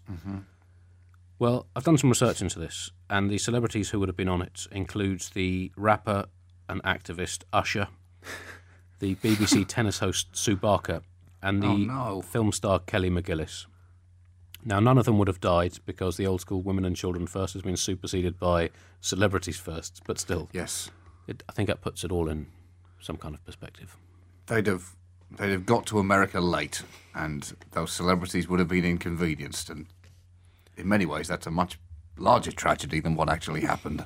well, 1.41 1.65
I've 1.75 1.83
done 1.83 1.97
some 1.97 2.09
research 2.11 2.39
into 2.41 2.59
this, 2.59 2.91
and 3.09 3.27
the 3.29 3.39
celebrities 3.39 3.89
who 3.89 3.99
would 3.99 4.09
have 4.09 4.15
been 4.15 4.29
on 4.29 4.43
it 4.43 4.67
includes 4.71 5.31
the 5.31 5.71
rapper 5.75 6.25
and 6.69 6.81
activist 6.83 7.43
Usher, 7.51 7.87
the 8.99 9.15
BBC 9.15 9.65
tennis 9.67 9.97
host 9.99 10.27
Sue 10.33 10.55
Barker, 10.55 11.01
and 11.41 11.63
the 11.63 11.67
Oh, 11.67 11.77
no. 11.77 12.21
film 12.21 12.51
star 12.51 12.77
Kelly 12.79 13.09
McGillis. 13.09 13.65
Now, 14.63 14.79
none 14.79 14.99
of 14.99 15.05
them 15.05 15.17
would 15.17 15.27
have 15.27 15.39
died 15.41 15.79
because 15.87 16.17
the 16.17 16.27
old 16.27 16.41
school 16.41 16.61
women 16.61 16.85
and 16.85 16.95
children 16.95 17.25
first 17.25 17.53
has 17.53 17.63
been 17.63 17.75
superseded 17.75 18.37
by 18.39 18.69
celebrities 18.99 19.57
first, 19.57 20.03
but 20.05 20.19
still, 20.19 20.47
Yes, 20.53 20.91
it, 21.27 21.41
I 21.49 21.53
think 21.53 21.65
that 21.69 21.81
puts 21.81 22.03
it 22.03 22.11
all 22.11 22.29
in 22.29 22.45
some 22.99 23.17
kind 23.17 23.33
of 23.33 23.43
perspective. 23.43 23.97
they'd 24.45 24.67
have 24.67 24.95
they'd 25.31 25.49
have 25.51 25.65
got 25.65 25.87
to 25.87 25.97
America 25.97 26.39
late, 26.39 26.83
and 27.15 27.53
those 27.71 27.91
celebrities 27.91 28.47
would 28.47 28.59
have 28.59 28.67
been 28.67 28.85
inconvenienced. 28.85 29.71
And 29.71 29.87
in 30.81 30.87
many 30.87 31.05
ways, 31.05 31.27
that's 31.27 31.47
a 31.47 31.51
much 31.51 31.79
larger 32.17 32.51
tragedy 32.51 32.99
than 32.99 33.15
what 33.15 33.29
actually 33.29 33.61
happened. 33.61 34.05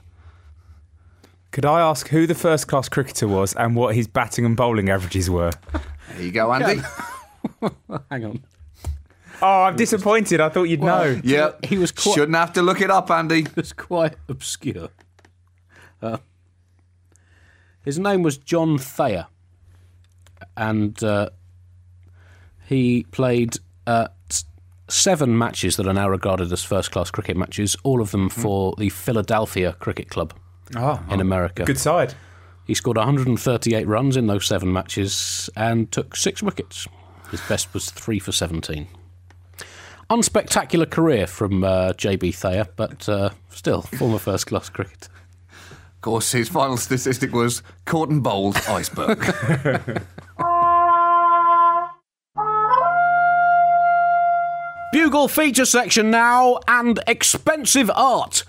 Could 1.51 1.65
I 1.65 1.79
ask 1.79 2.09
who 2.09 2.27
the 2.27 2.35
first 2.35 2.67
class 2.67 2.89
cricketer 2.89 3.27
was 3.27 3.53
and 3.55 3.75
what 3.75 3.95
his 3.95 4.07
batting 4.07 4.45
and 4.45 4.55
bowling 4.57 4.89
averages 4.89 5.29
were? 5.29 5.51
There 6.11 6.21
you 6.21 6.31
go, 6.31 6.51
Andy. 6.53 6.81
Hang 8.11 8.25
on. 8.25 8.43
Oh, 9.41 9.63
I'm 9.63 9.75
disappointed. 9.75 10.39
I 10.41 10.49
thought 10.49 10.63
you'd 10.63 10.81
know. 10.83 11.19
yeah, 11.23 11.51
He 11.63 11.77
was 11.77 11.91
quite- 11.91 12.13
shouldn't 12.15 12.35
have 12.38 12.53
to 12.53 12.61
look 12.61 12.81
it 12.81 12.89
up, 12.91 13.09
Andy. 13.09 13.45
It's 13.55 13.73
quite 13.73 14.15
obscure. 14.29 14.89
Uh, 16.01 16.17
his 17.83 17.99
name 17.99 18.21
was 18.23 18.38
John 18.38 18.77
Thayer, 18.77 19.27
and 20.57 21.01
uh, 21.03 21.29
he 22.67 23.05
played 23.11 23.57
uh, 23.88 24.07
s- 24.07 24.14
seven 24.88 25.38
matches 25.38 25.76
that 25.78 25.88
are 25.88 25.93
now 25.93 26.08
regarded 26.10 26.52
as 26.52 26.63
first-class 26.63 27.12
cricket 27.12 27.36
matches. 27.38 27.76
All 27.84 28.02
of 28.02 28.12
them 28.12 28.30
for 28.30 28.74
the 28.78 28.89
Philadelphia 28.89 29.74
Cricket 29.80 30.10
Club 30.10 30.34
Oh, 30.76 31.00
in 31.10 31.19
America. 31.21 31.63
good 31.63 31.80
side. 31.80 32.13
He 32.65 32.74
scored 32.74 32.98
138 32.98 33.88
runs 33.88 34.17
in 34.17 34.28
those 34.28 34.48
seven 34.48 34.74
matches 34.74 35.50
and 35.56 35.91
took 35.91 36.15
six 36.15 36.41
wickets. 36.41 36.88
His 37.32 37.41
best 37.41 37.74
was 37.74 37.91
three 37.91 38.17
for 38.19 38.32
17. 38.32 38.88
Unspectacular 40.10 40.89
career 40.89 41.26
from 41.28 41.63
uh, 41.63 41.93
JB 41.93 42.34
Thayer, 42.36 42.67
but 42.76 43.08
uh, 43.10 43.30
still, 43.50 43.82
former 43.82 44.19
first 44.19 44.48
class 44.48 44.69
cricket. 44.69 45.10
Of 45.62 46.02
course, 46.02 46.32
his 46.32 46.50
final 46.50 46.78
statistic 46.78 47.32
was 47.34 47.63
caught 47.86 48.10
and 48.10 48.21
bowled 48.24 48.58
iceberg. 48.67 49.19
Bugle 54.95 55.27
feature 55.27 55.65
section 55.65 56.10
now 56.10 56.58
and 56.69 57.01
expensive 57.05 57.91
art. 57.93 58.45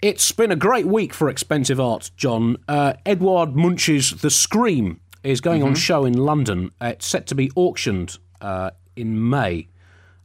It's 0.00 0.32
been 0.32 0.50
a 0.50 0.56
great 0.56 0.86
week 0.86 1.12
for 1.12 1.28
expensive 1.28 1.78
art, 1.78 2.10
John. 2.16 2.56
Uh, 2.66 2.94
Edward 3.04 3.54
Munch's 3.54 4.22
The 4.22 4.30
Scream 4.30 5.00
is 5.22 5.42
going 5.42 5.62
on 5.62 5.74
show 5.74 6.06
in 6.06 6.14
London. 6.14 6.70
It's 6.80 7.06
set 7.06 7.26
to 7.26 7.34
be 7.34 7.50
auctioned 7.54 8.16
uh, 8.40 8.70
in 8.96 9.28
May 9.28 9.68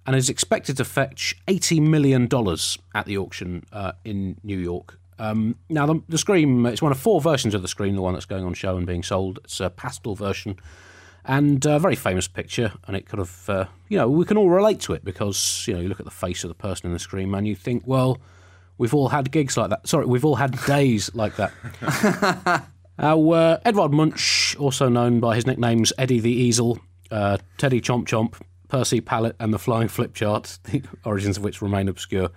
and 0.06 0.16
is 0.16 0.30
expected 0.30 0.78
to 0.78 0.86
fetch 0.86 1.36
$80 1.50 1.82
million 1.82 2.30
at 2.96 3.06
the 3.06 3.18
auction 3.18 3.66
uh, 3.74 3.92
in 4.06 4.38
New 4.46 4.58
York. 4.58 4.98
Um, 5.20 5.58
now, 5.68 5.86
the, 5.86 6.02
the 6.08 6.18
Scream, 6.18 6.66
it's 6.66 6.82
one 6.82 6.94
of 6.94 6.98
four 6.98 7.20
versions 7.20 7.54
of 7.54 7.62
The 7.62 7.68
Scream, 7.68 7.98
the 7.98 8.02
one 8.02 8.14
that's 8.14 8.24
going 8.24 8.46
on 8.46 8.54
show 8.54 8.78
and 8.78 8.88
being 8.88 9.04
sold. 9.04 9.40
It's 9.44 9.60
a 9.60 9.70
pastel 9.70 10.16
version 10.16 10.58
and 11.26 11.66
a 11.66 11.80
very 11.80 11.96
famous 11.96 12.28
picture. 12.28 12.74
And 12.88 12.96
it 12.96 13.06
kind 13.06 13.22
of, 13.22 13.50
uh, 13.50 13.66
you 13.90 13.98
know, 13.98 14.10
we 14.10 14.26
can 14.26 14.38
all 14.38 14.50
relate 14.50 14.80
to 14.82 14.94
it 14.94 15.04
because, 15.04 15.66
you 15.68 15.74
know, 15.74 15.80
you 15.80 15.88
look 15.88 16.00
at 16.00 16.06
the 16.06 16.12
face 16.12 16.44
of 16.44 16.50
the 16.50 16.56
person 16.56 16.88
in 16.88 16.94
the 16.94 17.00
screen 17.00 17.34
and 17.34 17.48
you 17.48 17.56
think, 17.56 17.84
well, 17.86 18.20
we've 18.78 18.94
all 18.94 19.10
had 19.10 19.32
gigs 19.32 19.58
like 19.58 19.70
that. 19.70 19.88
Sorry, 19.88 20.06
we've 20.06 20.26
all 20.26 20.36
had 20.36 20.58
days 20.66 21.14
like 21.14 21.36
that. 21.38 22.66
Now, 23.02 23.32
uh, 23.32 23.60
Edward 23.66 23.92
Munch, 23.94 24.56
also 24.60 24.88
known 24.88 25.20
by 25.20 25.36
his 25.36 25.48
nicknames 25.48 25.92
Eddie 25.98 26.20
the 26.20 26.32
Easel, 26.32 26.80
uh, 27.10 27.38
Teddy 27.58 27.82
Chomp 27.82 28.06
Chomp, 28.06 28.36
Percy 28.68 29.02
Pallet, 29.02 29.36
and 29.40 29.52
the 29.52 29.58
Flying 29.58 29.88
Flip 29.88 30.14
Chart, 30.14 30.60
the 30.66 30.84
origins 31.04 31.38
of 31.38 31.44
which 31.44 31.64
remain 31.64 31.88
obscure. 31.88 32.30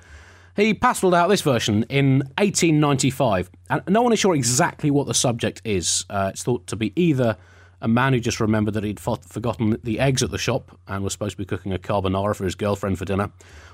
He 0.56 0.72
pasteled 0.72 1.14
out 1.14 1.28
this 1.28 1.42
version 1.42 1.84
in 1.90 2.20
1895, 2.38 3.50
and 3.68 3.82
no 3.88 4.00
one 4.00 4.14
is 4.14 4.20
sure 4.20 4.34
exactly 4.34 4.90
what 4.90 5.06
the 5.06 5.12
subject 5.12 5.60
is. 5.64 6.06
Uh, 6.08 6.30
it's 6.32 6.42
thought 6.42 6.66
to 6.68 6.76
be 6.76 6.92
either 6.96 7.36
a 7.84 7.88
man 7.88 8.14
who 8.14 8.18
just 8.18 8.40
remembered 8.40 8.72
that 8.74 8.82
he'd 8.82 8.98
fo- 8.98 9.16
forgotten 9.16 9.78
the 9.84 10.00
eggs 10.00 10.22
at 10.22 10.30
the 10.30 10.38
shop 10.38 10.76
and 10.88 11.04
was 11.04 11.12
supposed 11.12 11.32
to 11.32 11.36
be 11.36 11.44
cooking 11.44 11.72
a 11.72 11.78
carbonara 11.78 12.34
for 12.34 12.44
his 12.44 12.54
girlfriend 12.54 12.98
for 12.98 13.04
dinner, 13.04 13.30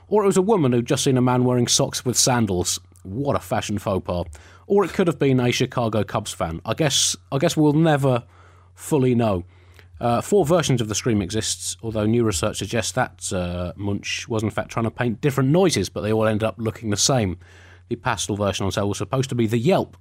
or 0.08 0.24
it 0.24 0.26
was 0.26 0.36
a 0.36 0.42
woman 0.42 0.72
who'd 0.72 0.84
just 0.84 1.04
seen 1.04 1.16
a 1.16 1.22
man 1.22 1.44
wearing 1.44 1.68
socks 1.68 2.04
with 2.04 2.18
sandals. 2.18 2.80
What 3.04 3.36
a 3.36 3.38
fashion 3.38 3.78
faux 3.78 4.04
pas! 4.04 4.26
Or 4.66 4.84
it 4.84 4.92
could 4.92 5.06
have 5.06 5.20
been 5.20 5.38
a 5.38 5.52
Chicago 5.52 6.02
Cubs 6.02 6.32
fan. 6.32 6.60
I 6.64 6.74
guess. 6.74 7.16
I 7.30 7.38
guess 7.38 7.56
we'll 7.56 7.72
never 7.72 8.24
fully 8.74 9.14
know. 9.14 9.44
Uh, 10.00 10.20
four 10.20 10.44
versions 10.44 10.80
of 10.80 10.88
the 10.88 10.94
scream 10.94 11.22
exists, 11.22 11.76
although 11.82 12.06
new 12.06 12.24
research 12.24 12.58
suggests 12.58 12.92
that 12.92 13.32
uh, 13.32 13.72
Munch 13.76 14.26
was 14.28 14.42
in 14.42 14.50
fact 14.50 14.70
trying 14.70 14.84
to 14.84 14.90
paint 14.90 15.20
different 15.20 15.50
noises, 15.50 15.88
but 15.88 16.00
they 16.00 16.12
all 16.12 16.26
ended 16.26 16.42
up 16.42 16.56
looking 16.58 16.90
the 16.90 16.96
same. 16.96 17.38
The 17.88 17.96
pastel 17.96 18.36
version 18.36 18.66
on 18.66 18.72
sale 18.72 18.88
was 18.88 18.98
supposed 18.98 19.28
to 19.28 19.34
be 19.36 19.46
the 19.46 19.58
Yelp. 19.58 19.96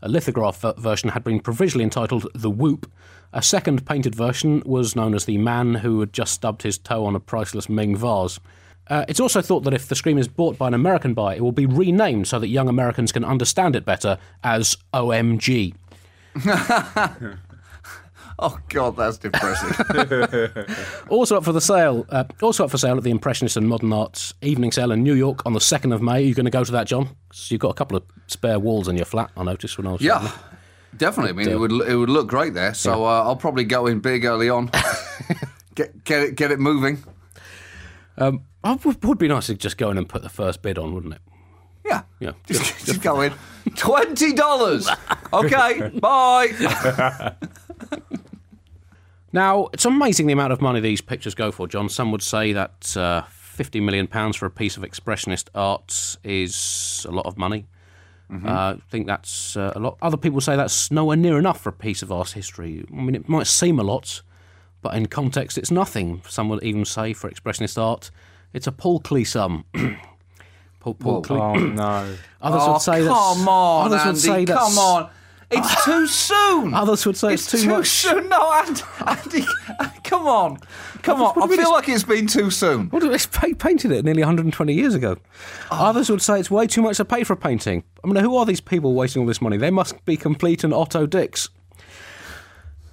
A 0.00 0.08
lithograph 0.08 0.62
version 0.78 1.10
had 1.10 1.22
been 1.22 1.38
provisionally 1.38 1.84
entitled 1.84 2.26
the 2.34 2.50
Whoop. 2.50 2.90
A 3.34 3.42
second 3.42 3.86
painted 3.86 4.14
version 4.14 4.62
was 4.66 4.94
known 4.94 5.14
as 5.14 5.24
the 5.24 5.38
Man 5.38 5.76
Who 5.76 6.00
Had 6.00 6.12
Just 6.12 6.34
Stubbed 6.34 6.62
His 6.62 6.76
Toe 6.76 7.06
on 7.06 7.14
a 7.16 7.20
Priceless 7.20 7.68
Ming 7.68 7.96
Vase. 7.96 8.38
Uh, 8.88 9.04
it's 9.08 9.20
also 9.20 9.40
thought 9.40 9.60
that 9.60 9.72
if 9.72 9.88
the 9.88 9.94
scream 9.94 10.18
is 10.18 10.28
bought 10.28 10.58
by 10.58 10.66
an 10.68 10.74
American 10.74 11.14
buyer, 11.14 11.36
it 11.36 11.40
will 11.40 11.52
be 11.52 11.64
renamed 11.64 12.28
so 12.28 12.38
that 12.38 12.48
young 12.48 12.68
Americans 12.68 13.10
can 13.12 13.24
understand 13.24 13.74
it 13.74 13.84
better 13.86 14.18
as 14.44 14.76
OMG. 14.92 15.74
oh 18.38 18.58
God, 18.68 18.96
that's 18.96 19.18
depressing. 19.18 20.66
Also 21.08 21.36
up 21.36 21.44
for 21.44 21.52
the 21.52 21.60
sale. 21.60 22.06
Uh, 22.10 22.24
also 22.42 22.64
up 22.64 22.70
for 22.70 22.78
sale 22.78 22.96
at 22.96 23.02
the 23.02 23.10
Impressionist 23.10 23.56
and 23.56 23.68
Modern 23.68 23.92
Arts 23.92 24.34
evening 24.42 24.72
sale 24.72 24.92
in 24.92 25.02
New 25.02 25.14
York 25.14 25.44
on 25.46 25.52
the 25.52 25.60
second 25.60 25.92
of 25.92 26.02
May. 26.02 26.16
Are 26.16 26.20
you 26.20 26.34
going 26.34 26.44
to 26.44 26.50
go 26.50 26.64
to 26.64 26.72
that, 26.72 26.86
John? 26.86 27.10
you've 27.48 27.60
got 27.60 27.70
a 27.70 27.74
couple 27.74 27.96
of 27.96 28.02
spare 28.26 28.58
walls 28.58 28.88
in 28.88 28.96
your 28.96 29.04
flat. 29.06 29.30
I 29.36 29.44
noticed 29.44 29.78
when 29.78 29.86
I 29.86 29.92
was. 29.92 30.02
yeah, 30.02 30.30
definitely. 30.96 31.30
I 31.30 31.32
mean, 31.32 31.48
it 31.48 31.58
would 31.58 31.72
it 31.72 31.96
would 31.96 32.10
look 32.10 32.28
great 32.28 32.54
there. 32.54 32.74
So 32.74 33.04
uh, 33.04 33.22
I'll 33.22 33.36
probably 33.36 33.64
go 33.64 33.86
in 33.86 34.00
big 34.00 34.24
early 34.24 34.48
on. 34.48 34.70
get 35.74 36.04
get 36.04 36.22
it 36.22 36.36
get 36.36 36.50
it 36.50 36.60
moving. 36.60 37.02
Um, 38.16 38.44
it 38.64 38.84
would, 38.84 39.02
would 39.04 39.18
be 39.18 39.28
nice 39.28 39.46
to 39.46 39.54
just 39.54 39.78
go 39.78 39.90
in 39.90 39.98
and 39.98 40.08
put 40.08 40.22
the 40.22 40.28
first 40.28 40.62
bid 40.62 40.78
on, 40.78 40.94
wouldn't 40.94 41.14
it? 41.14 41.20
Yeah. 41.84 42.02
Yeah. 42.20 42.32
Just, 42.46 42.86
just 42.86 43.02
go 43.02 43.22
in. 43.22 43.32
Twenty 43.76 44.32
dollars. 44.32 44.88
Okay. 45.34 45.88
Bye. 45.98 47.32
Now, 49.32 49.68
it's 49.72 49.86
amazing 49.86 50.26
the 50.26 50.34
amount 50.34 50.52
of 50.52 50.60
money 50.60 50.80
these 50.80 51.00
pictures 51.00 51.34
go 51.34 51.50
for, 51.50 51.66
John. 51.66 51.88
Some 51.88 52.12
would 52.12 52.22
say 52.22 52.52
that 52.52 52.94
uh, 52.98 53.22
£50 53.56 53.82
million 53.82 54.06
for 54.06 54.44
a 54.46 54.50
piece 54.50 54.76
of 54.76 54.82
expressionist 54.82 55.48
art 55.54 56.18
is 56.22 57.06
a 57.08 57.12
lot 57.12 57.24
of 57.24 57.38
money. 57.38 57.66
Uh, 58.32 58.48
I 58.48 58.76
think 58.90 59.06
that's 59.06 59.56
uh, 59.56 59.72
a 59.76 59.78
lot. 59.78 59.98
Other 60.00 60.16
people 60.16 60.40
say 60.40 60.56
that's 60.56 60.90
nowhere 60.90 61.16
near 61.16 61.38
enough 61.38 61.60
for 61.60 61.68
a 61.68 61.72
piece 61.72 62.02
of 62.02 62.10
art 62.10 62.30
history. 62.30 62.84
I 62.90 62.94
mean, 62.94 63.14
it 63.14 63.28
might 63.28 63.46
seem 63.46 63.78
a 63.78 63.82
lot, 63.82 64.22
but 64.80 64.94
in 64.94 65.06
context, 65.06 65.58
it's 65.58 65.70
nothing. 65.70 66.22
Some 66.28 66.48
would 66.48 66.62
even 66.62 66.84
say 66.86 67.12
for 67.12 67.28
expressionist 67.30 67.80
art, 67.80 68.10
it's 68.54 68.66
a 68.66 68.72
paltry 68.72 69.24
sum. 69.24 69.64
Paul, 70.80 70.94
Paul 70.94 71.22
Klee- 71.22 71.38
Oh 71.40 71.54
no. 71.54 72.16
Others 72.40 72.62
oh, 72.64 72.72
would 72.72 72.82
say 72.82 73.02
that's. 73.02 73.14
come 73.14 73.48
on, 73.48 73.86
others 73.86 74.00
Andy. 74.00 74.10
would 74.12 74.20
say 74.20 74.44
that's. 74.46 74.60
come 74.60 74.78
on. 74.78 75.10
It's 75.52 75.84
too 75.84 76.06
soon. 76.06 76.74
Others 76.74 77.06
would 77.06 77.16
say 77.16 77.34
it's, 77.34 77.50
too 77.50 77.58
soon. 77.58 77.70
It's 77.80 78.02
too, 78.02 78.08
too 78.08 78.14
much. 78.14 78.22
soon. 78.22 78.28
No, 78.28 78.52
Andy, 78.52 78.82
Andy, 79.06 79.46
come 80.04 80.26
on, 80.26 80.58
come 81.02 81.22
on. 81.22 81.42
I 81.42 81.56
feel 81.56 81.70
like 81.70 81.88
it's 81.88 82.04
been 82.04 82.26
too 82.26 82.50
soon. 82.50 82.88
What 82.88 83.02
it's 83.02 83.26
pa- 83.26 83.48
painted 83.58 83.92
it 83.92 84.04
nearly 84.04 84.22
120 84.22 84.72
years 84.72 84.94
ago. 84.94 85.16
Oh. 85.70 85.86
Others 85.86 86.10
would 86.10 86.22
say 86.22 86.40
it's 86.40 86.50
way 86.50 86.66
too 86.66 86.82
much 86.82 86.96
to 86.96 87.04
pay 87.04 87.24
for 87.24 87.34
a 87.34 87.36
painting. 87.36 87.84
I 88.02 88.06
mean, 88.08 88.16
who 88.16 88.36
are 88.36 88.46
these 88.46 88.60
people 88.60 88.94
wasting 88.94 89.20
all 89.20 89.26
this 89.26 89.42
money? 89.42 89.56
They 89.56 89.70
must 89.70 90.04
be 90.04 90.16
complete 90.16 90.64
and 90.64 90.72
Otto 90.72 91.06
dicks. 91.06 91.50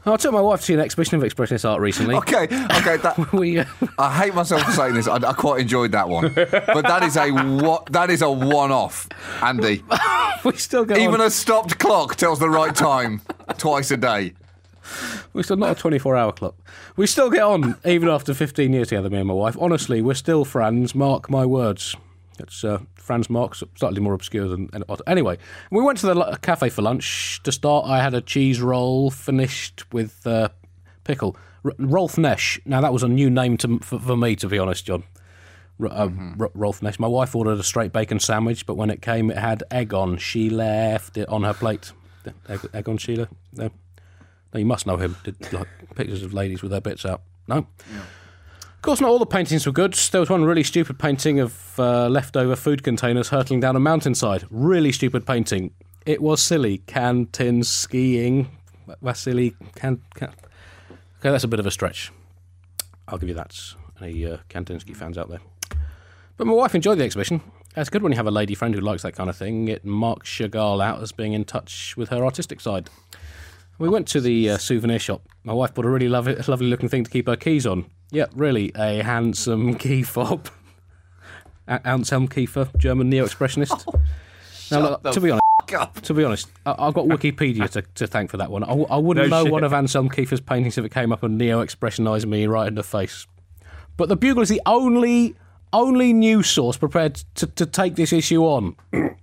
I 0.05 0.15
took 0.17 0.31
my 0.33 0.41
wife 0.41 0.61
to 0.61 0.65
see 0.65 0.73
an 0.73 0.79
exhibition 0.79 1.21
of 1.21 1.29
expressionist 1.29 1.69
art 1.69 1.81
recently. 1.81 2.15
Okay, 2.15 2.43
okay. 2.43 2.97
That, 2.97 3.29
We, 3.33 3.59
uh, 3.59 3.65
I 3.97 4.17
hate 4.17 4.33
myself 4.33 4.63
for 4.63 4.71
saying 4.71 4.93
this. 4.95 5.07
I, 5.07 5.15
I 5.17 5.33
quite 5.33 5.61
enjoyed 5.61 5.91
that 5.91 6.07
one, 6.09 6.33
but 6.33 6.81
that 6.83 7.03
is 7.03 7.15
a 7.17 7.29
what? 7.31 7.85
That 7.87 8.09
is 8.09 8.21
a 8.21 8.31
one-off, 8.31 9.07
Andy. 9.43 9.83
we 10.45 10.53
still 10.53 10.85
go 10.85 10.95
Even 10.95 11.21
on. 11.21 11.27
a 11.27 11.29
stopped 11.29 11.77
clock 11.79 12.15
tells 12.15 12.39
the 12.39 12.49
right 12.49 12.73
time 12.73 13.21
twice 13.57 13.91
a 13.91 13.97
day. 13.97 14.33
We're 15.33 15.43
still 15.43 15.57
not 15.57 15.71
a 15.71 15.75
24 15.75 16.15
hour 16.15 16.31
clock. 16.31 16.55
We 16.95 17.05
still 17.05 17.29
get 17.29 17.43
on, 17.43 17.75
even 17.85 18.09
after 18.09 18.33
15 18.33 18.73
years 18.73 18.87
together, 18.87 19.09
me 19.09 19.19
and 19.19 19.27
my 19.27 19.33
wife. 19.33 19.55
Honestly, 19.59 20.01
we're 20.01 20.15
still 20.15 20.43
friends, 20.45 20.95
mark 20.95 21.29
my 21.29 21.45
words. 21.45 21.95
It's 22.39 22.63
uh, 22.63 22.79
Franz 22.95 23.29
Marc, 23.29 23.55
slightly 23.75 23.99
more 24.01 24.13
obscure 24.13 24.47
than. 24.47 24.69
Anyway, 25.07 25.37
we 25.71 25.83
went 25.83 25.97
to 25.99 26.07
the 26.07 26.37
cafe 26.41 26.69
for 26.69 26.81
lunch. 26.81 27.41
To 27.43 27.51
start, 27.51 27.85
I 27.87 28.01
had 28.01 28.13
a 28.13 28.21
cheese 28.21 28.61
roll 28.61 29.09
finished 29.11 29.91
with 29.93 30.25
uh, 30.25 30.49
pickle. 31.03 31.35
R- 31.65 31.73
Rolf 31.77 32.15
Nesch. 32.15 32.59
Now, 32.65 32.81
that 32.81 32.93
was 32.93 33.03
a 33.03 33.07
new 33.07 33.29
name 33.29 33.57
to, 33.57 33.79
for, 33.79 33.99
for 33.99 34.15
me, 34.17 34.35
to 34.37 34.47
be 34.47 34.57
honest, 34.57 34.85
John. 34.85 35.03
R- 35.79 35.87
uh, 35.87 36.09
R- 36.39 36.51
Rolf 36.53 36.81
Nesch. 36.81 36.99
My 36.99 37.07
wife 37.07 37.35
ordered 37.35 37.59
a 37.59 37.63
straight 37.63 37.91
bacon 37.91 38.19
sandwich, 38.19 38.65
but 38.65 38.75
when 38.75 38.89
it 38.89 39.01
came, 39.01 39.29
it 39.29 39.37
had 39.37 39.63
egg 39.71 39.93
on. 39.93 40.17
She 40.17 40.49
left 40.49 41.17
it 41.17 41.27
on 41.29 41.43
her 41.43 41.53
plate. 41.53 41.91
Egg, 42.47 42.59
egg 42.73 42.87
on 42.89 42.97
Sheila? 42.97 43.27
No. 43.53 43.69
No, 44.53 44.59
you 44.59 44.65
must 44.65 44.87
know 44.87 44.97
him. 44.97 45.15
Did 45.23 45.51
like 45.53 45.67
pictures 45.95 46.23
of 46.23 46.33
ladies 46.33 46.61
with 46.61 46.71
their 46.71 46.81
bits 46.81 47.05
out. 47.05 47.21
No. 47.47 47.67
Of 48.79 48.83
course, 48.83 49.01
not 49.01 49.09
all 49.09 49.19
the 49.19 49.25
paintings 49.25 49.65
were 49.65 49.73
good. 49.73 49.93
There 49.93 50.21
was 50.21 50.29
one 50.29 50.45
really 50.45 50.63
stupid 50.63 50.97
painting 50.97 51.41
of 51.41 51.77
uh, 51.77 52.07
leftover 52.07 52.55
food 52.55 52.81
containers 52.81 53.27
hurtling 53.27 53.59
down 53.59 53.75
a 53.75 53.79
mountainside. 53.79 54.45
Really 54.49 54.93
stupid 54.93 55.27
painting. 55.27 55.71
It 56.05 56.21
was 56.21 56.41
silly. 56.41 56.77
Cantin 56.87 57.63
skiing. 57.63 58.47
Vasily 59.01 59.53
can, 59.75 60.01
can. 60.15 60.29
Okay, 60.29 61.29
that's 61.29 61.43
a 61.43 61.49
bit 61.49 61.59
of 61.59 61.65
a 61.65 61.71
stretch. 61.71 62.13
I'll 63.09 63.17
give 63.17 63.27
you 63.27 63.35
that. 63.35 63.53
Any 64.01 64.25
uh, 64.25 64.37
Kandinsky 64.49 64.95
fans 64.95 65.17
out 65.17 65.27
there? 65.27 65.41
But 66.37 66.47
my 66.47 66.53
wife 66.53 66.73
enjoyed 66.73 66.99
the 66.99 67.03
exhibition. 67.03 67.41
It's 67.75 67.89
good 67.89 68.01
when 68.01 68.13
you 68.13 68.17
have 68.17 68.27
a 68.27 68.31
lady 68.31 68.55
friend 68.55 68.73
who 68.73 68.79
likes 68.79 69.03
that 69.03 69.13
kind 69.13 69.29
of 69.29 69.35
thing. 69.35 69.67
It 69.67 69.83
marks 69.83 70.29
Chagall 70.29 70.81
out 70.81 71.01
as 71.01 71.11
being 71.11 71.33
in 71.33 71.43
touch 71.43 71.97
with 71.97 72.07
her 72.09 72.23
artistic 72.23 72.61
side. 72.61 72.89
We 73.77 73.89
went 73.89 74.07
to 74.07 74.21
the 74.21 74.51
uh, 74.51 74.57
souvenir 74.57 74.99
shop. 74.99 75.27
My 75.43 75.51
wife 75.51 75.73
bought 75.73 75.83
a 75.83 75.89
really 75.89 76.07
lovely, 76.07 76.35
lovely 76.47 76.67
looking 76.67 76.87
thing 76.87 77.03
to 77.03 77.11
keep 77.11 77.27
her 77.27 77.35
keys 77.35 77.67
on. 77.67 77.85
Yeah, 78.11 78.25
really, 78.35 78.71
a 78.75 79.03
handsome 79.03 79.75
key 79.75 80.03
fob. 80.03 80.47
A- 81.67 81.85
Anselm 81.87 82.27
Kiefer, 82.27 82.75
German 82.77 83.09
neo-expressionist. 83.09 83.83
Oh, 83.87 83.99
now, 84.71 84.81
look, 85.03 85.13
to 85.13 85.21
be 85.21 85.29
honest, 85.29 85.43
up. 85.75 86.01
to 86.01 86.13
be 86.15 86.23
honest, 86.23 86.47
I- 86.65 86.75
I've 86.79 86.95
got 86.95 87.05
Wikipedia 87.05 87.69
to, 87.71 87.83
to 87.95 88.07
thank 88.07 88.31
for 88.31 88.37
that 88.37 88.49
one. 88.49 88.63
I, 88.63 88.67
w- 88.69 88.87
I 88.89 88.97
wouldn't 88.97 89.29
No 89.29 89.37
know 89.39 89.43
shit. 89.45 89.51
one 89.53 89.63
of 89.63 89.71
Anselm 89.73 90.09
Kiefer's 90.09 90.41
paintings 90.41 90.77
if 90.79 90.85
it 90.85 90.91
came 90.91 91.11
up 91.11 91.21
and 91.21 91.37
neo-expressionised 91.37 92.25
me 92.25 92.47
right 92.47 92.67
in 92.67 92.73
the 92.75 92.83
face. 92.83 93.27
But 93.97 94.09
the 94.09 94.15
Bugle 94.15 94.41
is 94.41 94.49
the 94.49 94.61
only 94.65 95.35
only 95.71 96.13
news 96.13 96.49
source 96.49 96.77
prepared 96.77 97.15
to, 97.35 97.45
to 97.45 97.65
take 97.67 97.95
this 97.95 98.11
issue 98.11 98.41
on. 98.43 98.75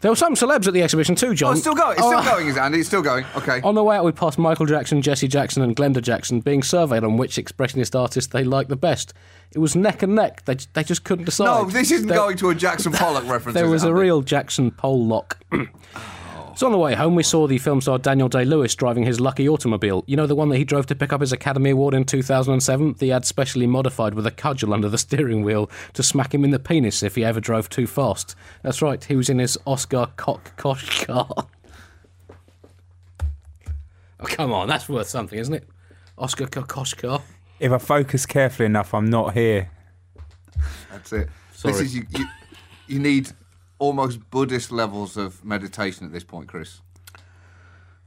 there 0.00 0.10
were 0.10 0.16
some 0.16 0.34
celebs 0.34 0.66
at 0.66 0.74
the 0.74 0.82
exhibition 0.82 1.14
too, 1.14 1.34
John. 1.34 1.48
Oh, 1.50 1.52
it's 1.52 1.60
still 1.60 1.74
going. 1.74 1.92
It's 1.92 2.06
still 2.06 2.18
Oh, 2.20 2.24
going, 2.24 2.46
is 2.48 2.56
it, 2.56 2.60
Andy? 2.60 2.78
It's 2.80 2.88
still 2.88 3.02
going. 3.02 3.24
Okay. 3.36 3.60
on 3.62 3.74
the 3.74 3.82
way 3.82 3.96
out, 3.96 4.04
we 4.04 4.12
passed 4.12 4.38
Michael 4.38 4.66
Jackson, 4.66 5.02
Jesse 5.02 5.28
Jackson, 5.28 5.62
and 5.62 5.74
Glenda 5.74 6.00
Jackson 6.02 6.40
being 6.40 6.62
surveyed 6.62 7.04
on 7.04 7.16
which 7.16 7.36
expressionist 7.36 7.98
artist 7.98 8.30
they 8.32 8.44
liked 8.44 8.68
the 8.68 8.76
best. 8.76 9.12
It 9.52 9.58
was 9.58 9.74
neck 9.74 10.02
and 10.02 10.14
neck. 10.14 10.44
They, 10.44 10.56
they 10.74 10.84
just 10.84 11.04
couldn't 11.04 11.24
decide. 11.24 11.46
No, 11.46 11.64
this 11.64 11.90
isn't 11.90 12.06
There- 12.08 12.16
going 12.16 12.36
to 12.38 12.50
a 12.50 12.54
Jackson 12.54 12.92
Pollock 12.94 13.24
reference. 13.28 13.54
There 13.54 13.64
is 13.64 13.70
it, 13.70 13.72
was 13.72 13.84
a 13.84 13.94
real 13.94 14.22
Jackson 14.22 14.70
pole 14.70 15.04
lock. 15.06 15.38
So 16.58 16.66
on 16.66 16.72
the 16.72 16.78
way 16.78 16.96
home, 16.96 17.14
we 17.14 17.22
saw 17.22 17.46
the 17.46 17.58
film 17.58 17.80
star 17.80 18.00
Daniel 18.00 18.28
Day 18.28 18.44
Lewis 18.44 18.74
driving 18.74 19.04
his 19.04 19.20
lucky 19.20 19.48
automobile. 19.48 20.02
You 20.08 20.16
know, 20.16 20.26
the 20.26 20.34
one 20.34 20.48
that 20.48 20.56
he 20.56 20.64
drove 20.64 20.86
to 20.86 20.96
pick 20.96 21.12
up 21.12 21.20
his 21.20 21.30
Academy 21.30 21.70
Award 21.70 21.94
in 21.94 22.04
2007? 22.04 22.94
The 22.94 23.12
ad 23.12 23.24
specially 23.24 23.68
modified 23.68 24.14
with 24.14 24.26
a 24.26 24.32
cudgel 24.32 24.74
under 24.74 24.88
the 24.88 24.98
steering 24.98 25.44
wheel 25.44 25.70
to 25.92 26.02
smack 26.02 26.34
him 26.34 26.42
in 26.42 26.50
the 26.50 26.58
penis 26.58 27.04
if 27.04 27.14
he 27.14 27.24
ever 27.24 27.38
drove 27.38 27.68
too 27.68 27.86
fast. 27.86 28.34
That's 28.64 28.82
right, 28.82 29.04
he 29.04 29.14
was 29.14 29.28
in 29.28 29.38
his 29.38 29.56
Oscar 29.68 30.08
cock 30.16 30.56
kosh 30.56 31.04
car. 31.04 31.32
Oh, 34.18 34.24
come 34.24 34.52
on, 34.52 34.66
that's 34.66 34.88
worth 34.88 35.06
something, 35.06 35.38
isn't 35.38 35.54
it? 35.54 35.68
Oscar 36.18 36.46
Kokoschka. 36.46 37.22
If 37.60 37.70
I 37.70 37.78
focus 37.78 38.26
carefully 38.26 38.66
enough, 38.66 38.94
I'm 38.94 39.08
not 39.08 39.32
here. 39.32 39.70
That's 40.90 41.12
it. 41.12 41.28
Sorry. 41.52 41.72
This 41.72 41.82
is 41.82 41.94
you, 41.94 42.04
you. 42.10 42.26
You 42.88 42.98
need 42.98 43.30
almost 43.78 44.30
Buddhist 44.30 44.72
levels 44.72 45.16
of 45.16 45.44
meditation 45.44 46.06
at 46.06 46.12
this 46.12 46.24
point, 46.24 46.48
Chris. 46.48 46.80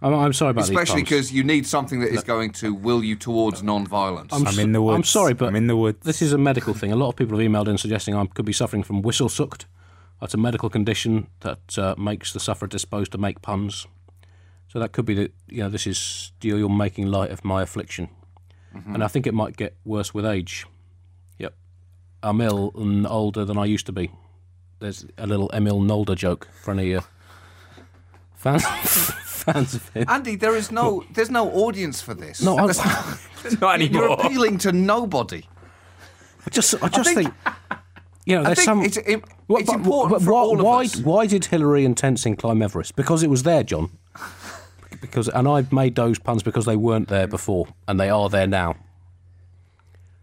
I'm, 0.01 0.13
I'm 0.15 0.33
sorry 0.33 0.51
about 0.51 0.63
Especially 0.63 1.03
because 1.03 1.31
you 1.31 1.43
need 1.43 1.67
something 1.67 1.99
that 1.99 2.09
is 2.09 2.23
going 2.23 2.51
to 2.53 2.73
will 2.73 3.03
you 3.03 3.15
towards 3.15 3.61
non-violence. 3.61 4.33
I'm 4.33 4.59
in 4.59 4.71
the 4.71 4.81
woods. 4.81 4.95
I'm 4.95 5.03
sorry, 5.03 5.33
but 5.33 5.49
I'm 5.49 5.55
in 5.55 5.67
the 5.67 5.77
woods. 5.77 5.99
This 6.03 6.21
is 6.23 6.33
a 6.33 6.39
medical 6.39 6.73
thing. 6.73 6.91
A 6.91 6.95
lot 6.95 7.09
of 7.09 7.15
people 7.15 7.37
have 7.37 7.47
emailed 7.47 7.67
in 7.67 7.77
suggesting 7.77 8.15
I 8.15 8.25
could 8.25 8.45
be 8.45 8.53
suffering 8.53 8.81
from 8.81 9.03
whistle 9.03 9.29
sucked. 9.29 9.67
That's 10.19 10.33
a 10.33 10.37
medical 10.37 10.69
condition 10.69 11.27
that 11.41 11.77
uh, 11.77 11.95
makes 11.97 12.33
the 12.33 12.39
sufferer 12.39 12.67
disposed 12.67 13.11
to 13.11 13.17
make 13.17 13.41
puns. 13.41 13.87
So 14.67 14.79
that 14.79 14.91
could 14.91 15.05
be 15.05 15.13
that 15.15 15.33
you 15.49 15.63
know 15.63 15.69
this 15.69 15.85
is 15.85 16.31
you're 16.41 16.57
you're 16.57 16.69
making 16.69 17.07
light 17.07 17.29
of 17.29 17.43
my 17.43 17.61
affliction, 17.61 18.09
and 18.73 19.03
I 19.03 19.07
think 19.07 19.27
it 19.27 19.33
might 19.33 19.57
get 19.57 19.75
worse 19.83 20.13
with 20.13 20.25
age. 20.25 20.65
Yep, 21.39 21.53
I'm 22.23 22.39
ill 22.39 22.71
and 22.75 23.05
older 23.05 23.43
than 23.43 23.57
I 23.57 23.65
used 23.65 23.85
to 23.87 23.91
be. 23.91 24.11
There's 24.81 25.05
a 25.17 25.27
little 25.27 25.49
Emil 25.53 25.79
Nolde 25.79 26.15
joke 26.15 26.47
for 26.63 26.71
any 26.71 26.95
uh, 26.95 27.01
fans 28.35 28.65
fans 29.25 29.75
of 29.75 29.87
him. 29.89 30.05
Andy, 30.07 30.35
there 30.35 30.55
is 30.55 30.71
no, 30.71 31.03
there's 31.13 31.29
no 31.29 31.49
audience 31.51 32.01
for 32.01 32.13
this. 32.13 32.41
No, 32.41 32.57
I- 32.57 32.65
There's- 32.67 33.59
Not 33.61 33.75
anymore. 33.75 34.03
You're 34.03 34.11
appealing 34.13 34.57
to 34.59 34.71
nobody. 34.71 35.43
I 36.45 36.49
just 36.49 36.73
I 36.83 36.89
just 36.89 37.13
think- 37.13 37.33
think, 37.33 37.55
you 38.25 38.35
know 38.35 38.41
I 38.41 38.45
there's 38.45 38.57
think 38.57 38.65
some. 38.65 38.81
it's, 38.83 38.97
it, 38.97 39.05
it's 39.07 39.23
but- 39.47 39.75
important 39.75 40.11
but 40.13 40.21
for 40.23 40.33
why, 40.33 40.39
all 40.39 40.59
of 40.59 40.65
why, 40.65 40.83
us. 40.83 40.97
Why 40.97 41.25
did 41.27 41.45
Hillary 41.45 41.85
and 41.85 41.95
Tenzing 41.95 42.37
climb 42.37 42.61
Everest? 42.61 42.95
Because 42.95 43.23
it 43.23 43.29
was 43.29 43.43
there, 43.43 43.63
John. 43.63 43.91
Because 44.99 45.29
and 45.29 45.47
I've 45.47 45.71
made 45.71 45.95
those 45.95 46.19
puns 46.19 46.43
because 46.43 46.65
they 46.65 46.75
weren't 46.75 47.07
there 47.07 47.25
before, 47.27 47.67
and 47.87 47.99
they 47.99 48.09
are 48.09 48.29
there 48.29 48.47
now. 48.47 48.75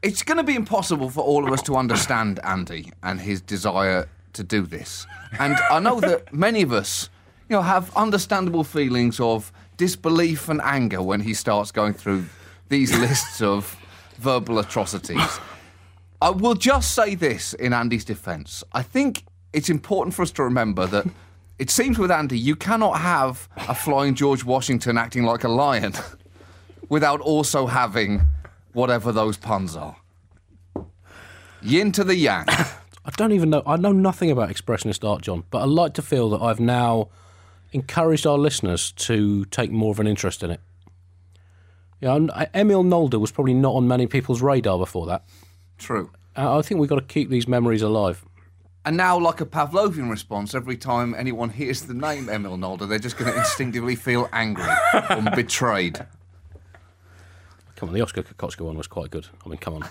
It's 0.03 0.23
going 0.23 0.37
to 0.39 0.45
be 0.45 0.55
impossible 0.55 1.11
for 1.11 1.23
all 1.23 1.45
of 1.47 1.53
us 1.53 1.63
to 1.63 1.75
understand 1.77 2.39
Andy 2.45 2.93
and 3.03 3.21
his 3.21 3.41
desire 3.41 4.09
to 4.39 4.45
do 4.45 4.63
this. 4.63 5.07
And 5.39 5.57
I 5.71 5.79
know 5.79 6.01
that 6.01 6.33
many 6.33 6.63
of 6.63 6.73
us, 6.73 7.11
you 7.49 7.57
know, 7.57 7.63
have 7.63 7.95
understandable 7.97 8.65
feelings 8.65 9.21
of 9.21 9.53
disbelief 9.77 10.49
and 10.49 10.61
anger 10.63 11.03
when 11.03 11.21
he 11.21 11.35
starts 11.35 11.71
going 11.71 11.93
through 11.93 12.25
these 12.69 12.97
lists 12.99 13.43
of 13.43 13.77
verbal 14.19 14.59
atrocities. 14.59 15.41
I 16.21 16.31
will 16.31 16.55
just 16.55 16.95
say 16.95 17.15
this 17.15 17.55
in 17.55 17.73
Andy's 17.73 18.05
defence. 18.05 18.65
I 18.73 18.83
think 18.83 19.25
it's 19.53 19.69
important 19.71 20.15
for 20.15 20.23
us 20.23 20.31
to 20.33 20.43
remember 20.43 20.87
that 20.87 21.07
it 21.59 21.71
seems 21.71 21.99
with 21.99 22.11
Andy, 22.11 22.39
you 22.39 22.55
cannot 22.55 22.99
have 22.99 23.49
a 23.57 23.75
flying 23.75 24.15
George 24.15 24.45
Washington 24.45 24.97
acting 24.97 25.25
like 25.25 25.45
a 25.45 25.49
lion 25.49 25.95
without 26.89 27.21
also 27.21 27.67
having 27.67 28.23
whatever 28.73 29.11
those 29.13 29.37
puns 29.37 29.77
are. 29.77 29.97
Yin 31.61 31.91
to 31.93 32.05
the 32.05 32.15
yang. 32.15 32.47
I 33.09 33.11
don't 33.17 33.33
even 33.33 33.49
know. 33.49 33.63
I 33.67 33.77
know 33.79 33.93
nothing 33.93 34.31
about 34.31 34.51
expressionist 34.51 35.03
art, 35.09 35.23
John, 35.23 35.45
but 35.51 35.61
I 35.61 35.65
like 35.65 35.95
to 35.95 36.03
feel 36.03 36.29
that 36.31 36.43
I've 36.43 36.61
now 36.61 37.09
encouraged 37.73 38.27
our 38.27 38.37
listeners 38.37 38.93
to 38.93 39.47
take 39.47 39.71
more 39.71 39.91
of 39.93 39.99
an 39.99 40.07
interest 40.07 40.43
in 40.43 40.51
it. 40.51 40.61
Yeah, 42.03 42.17
and 42.17 42.31
I- 42.33 42.49
Emil 42.55 42.85
Nolde 42.85 43.19
was 43.19 43.33
probably 43.33 43.55
not 43.55 43.75
on 43.75 43.89
many 43.89 44.07
people's 44.07 44.43
radar 44.43 44.77
before 44.77 45.07
that. 45.07 45.25
True. 45.79 46.11
Uh, 46.37 46.59
I 46.59 46.63
think 46.63 46.81
we've 46.81 46.91
got 46.91 46.97
to 46.97 47.03
keep 47.15 47.31
these 47.31 47.49
memories 47.49 47.81
alive. 47.81 48.23
And 48.85 48.97
now, 48.99 49.19
like 49.19 49.41
a 49.41 49.47
Pavlovian 49.47 50.11
response, 50.11 50.55
every 50.55 50.77
time 50.77 51.15
anyone 51.15 51.49
hears 51.49 51.83
the 51.83 51.95
name 51.95 52.29
Emil 52.29 52.59
Nolde, 52.59 52.87
they're 52.89 52.99
just 52.99 53.17
going 53.17 53.33
to 53.33 53.39
instinctively 53.39 53.97
feel 53.97 54.29
angry 54.35 54.69
and 54.93 55.31
betrayed. 55.35 55.99
Come 57.77 57.89
on, 57.89 57.95
the 57.95 58.03
Oscar 58.03 58.23
Kokoschka 58.23 58.61
one 58.61 58.77
was 58.77 58.87
quite 58.87 59.11
good. 59.11 59.27
I 59.45 59.49
mean, 59.49 59.59
come 59.59 59.75
on. 59.75 59.89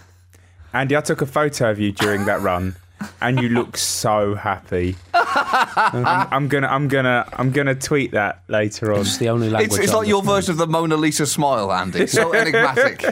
Andy, 0.72 0.96
I 0.96 1.02
took 1.02 1.22
a 1.22 1.26
photo 1.26 1.72
of 1.72 1.80
you 1.80 1.92
during 1.92 2.26
that 2.26 2.42
run, 2.42 2.76
and 3.22 3.40
you 3.40 3.50
look 3.50 3.78
so 3.78 4.36
happy. 4.36 4.96
I'm, 5.14 6.06
I'm 6.06 6.48
gonna, 6.48 6.68
I'm 6.68 6.88
gonna, 6.88 7.28
I'm 7.34 7.52
gonna 7.52 7.76
tweet 7.76 8.12
that 8.12 8.44
later 8.48 8.94
on. 8.94 9.02
It's 9.02 9.18
the 9.18 9.30
only 9.30 9.50
language. 9.50 9.80
It's, 9.80 9.90
it's 9.90 9.94
like 9.94 10.08
your 10.08 10.24
version 10.24 10.52
of 10.52 10.58
the 10.58 10.68
Mona 10.68 10.98
Lisa 10.98 11.26
smile, 11.26 11.72
Andy. 11.72 12.08
So 12.08 12.34
enigmatic. 12.34 13.04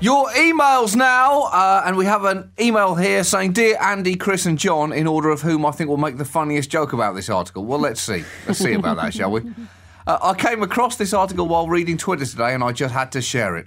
Your 0.00 0.28
emails 0.30 0.94
now, 0.94 1.42
uh, 1.46 1.82
and 1.84 1.96
we 1.96 2.04
have 2.04 2.24
an 2.24 2.52
email 2.60 2.94
here 2.94 3.24
saying, 3.24 3.52
"Dear 3.52 3.76
Andy, 3.80 4.14
Chris, 4.14 4.46
and 4.46 4.56
John," 4.56 4.92
in 4.92 5.08
order 5.08 5.28
of 5.28 5.42
whom 5.42 5.66
I 5.66 5.72
think 5.72 5.90
will 5.90 5.96
make 5.96 6.18
the 6.18 6.24
funniest 6.24 6.70
joke 6.70 6.92
about 6.92 7.16
this 7.16 7.28
article. 7.28 7.64
Well, 7.64 7.80
let's 7.80 8.00
see. 8.00 8.22
Let's 8.46 8.60
see 8.60 8.74
about 8.74 8.98
that, 8.98 9.12
shall 9.12 9.32
we? 9.32 9.42
Uh, 10.06 10.18
I 10.22 10.34
came 10.34 10.62
across 10.62 10.94
this 10.96 11.12
article 11.12 11.48
while 11.48 11.66
reading 11.68 11.98
Twitter 11.98 12.24
today, 12.24 12.54
and 12.54 12.62
I 12.62 12.70
just 12.70 12.94
had 12.94 13.10
to 13.12 13.20
share 13.20 13.56
it. 13.56 13.66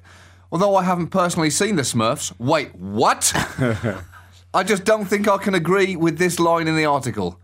Although 0.52 0.76
I 0.76 0.84
haven't 0.84 1.08
personally 1.08 1.50
seen 1.50 1.76
the 1.76 1.84
Smurfs. 1.84 2.34
Wait, 2.38 2.76
what? 2.76 3.32
I 4.54 4.64
just 4.64 4.84
don't 4.84 5.06
think 5.06 5.28
I 5.28 5.38
can 5.38 5.56
agree 5.56 5.96
with 5.96 6.18
this 6.18 6.40
line 6.40 6.68
in 6.68 6.76
the 6.76 6.86
article. 6.86 7.40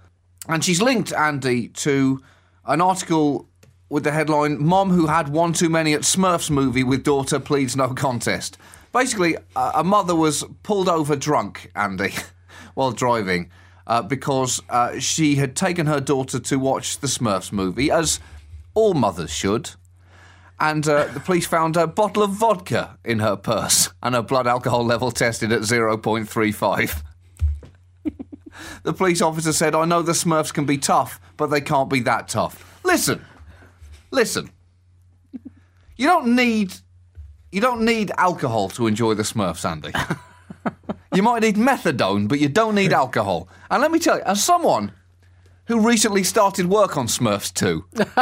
And 0.49 0.63
she's 0.63 0.81
linked 0.81 1.13
Andy 1.13 1.69
to 1.69 2.21
an 2.65 2.81
article 2.81 3.47
with 3.89 4.03
the 4.03 4.11
headline 4.11 4.61
Mom 4.61 4.89
who 4.89 5.07
had 5.07 5.29
one 5.29 5.53
too 5.53 5.69
many 5.69 5.93
at 5.93 6.01
Smurfs 6.01 6.49
movie 6.49 6.83
with 6.83 7.03
daughter 7.03 7.39
pleads 7.39 7.75
no 7.75 7.93
contest. 7.93 8.57
Basically, 8.91 9.37
a 9.55 9.83
mother 9.83 10.15
was 10.15 10.43
pulled 10.63 10.89
over 10.89 11.15
drunk, 11.15 11.71
Andy, 11.75 12.13
while 12.73 12.91
driving 12.91 13.49
uh, 13.85 14.01
because 14.01 14.61
uh, 14.69 14.99
she 14.99 15.35
had 15.35 15.55
taken 15.55 15.85
her 15.87 16.01
daughter 16.01 16.39
to 16.39 16.57
watch 16.57 16.99
the 16.99 17.07
Smurfs 17.07 17.51
movie, 17.51 17.89
as 17.89 18.19
all 18.73 18.93
mothers 18.93 19.31
should. 19.31 19.71
And 20.59 20.87
uh, 20.87 21.05
the 21.05 21.19
police 21.19 21.45
found 21.45 21.77
a 21.77 21.85
bottle 21.85 22.23
of 22.23 22.31
vodka 22.31 22.97
in 23.05 23.19
her 23.19 23.35
purse 23.35 23.89
and 24.01 24.15
her 24.15 24.23
blood 24.23 24.47
alcohol 24.47 24.83
level 24.83 25.11
tested 25.11 25.51
at 25.51 25.61
0.35. 25.61 27.03
the 28.83 28.93
police 28.93 29.21
officer 29.21 29.53
said, 29.53 29.75
I 29.75 29.85
know 29.85 30.01
the 30.01 30.13
Smurfs 30.13 30.53
can 30.53 30.65
be 30.65 30.77
tough, 30.77 31.19
but 31.37 31.47
they 31.47 31.61
can't 31.61 31.89
be 31.89 31.99
that 32.01 32.27
tough. 32.27 32.79
Listen, 32.83 33.23
listen. 34.11 34.49
You 35.95 36.07
don't 36.07 36.35
need 36.35 36.73
you 37.51 37.61
don't 37.61 37.85
need 37.85 38.11
alcohol 38.17 38.69
to 38.69 38.87
enjoy 38.87 39.13
the 39.13 39.23
Smurfs, 39.23 39.63
Andy. 39.63 39.91
you 41.13 41.23
might 41.23 41.41
need 41.41 41.55
methadone, 41.55 42.27
but 42.27 42.39
you 42.39 42.49
don't 42.49 42.75
need 42.75 42.91
alcohol. 42.91 43.47
And 43.71 43.81
let 43.81 43.91
me 43.91 43.99
tell 43.99 44.17
you, 44.17 44.23
as 44.23 44.43
someone 44.43 44.91
who 45.65 45.79
recently 45.79 46.23
started 46.23 46.67
work 46.67 46.97
on 46.97 47.07
Smurfs 47.07 47.53
2, 47.53 47.85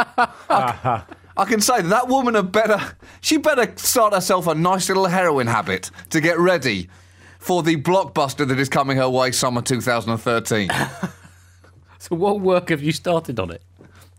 I, 0.48 1.02
I 1.36 1.44
can 1.44 1.60
say 1.60 1.82
that 1.82 2.08
woman 2.08 2.34
had 2.34 2.50
better 2.52 2.80
she 3.20 3.36
better 3.36 3.72
start 3.76 4.14
herself 4.14 4.46
a 4.46 4.54
nice 4.54 4.88
little 4.88 5.06
heroin 5.06 5.46
habit 5.46 5.90
to 6.10 6.20
get 6.20 6.38
ready 6.38 6.88
for 7.38 7.62
the 7.62 7.76
blockbuster 7.76 8.46
that 8.48 8.58
is 8.58 8.68
coming 8.68 8.96
her 8.96 9.08
way 9.08 9.30
summer 9.30 9.62
2013. 9.62 10.70
So, 11.98 12.14
what 12.14 12.40
work 12.40 12.68
have 12.68 12.82
you 12.82 12.92
started 12.92 13.40
on 13.40 13.50
it? 13.50 13.62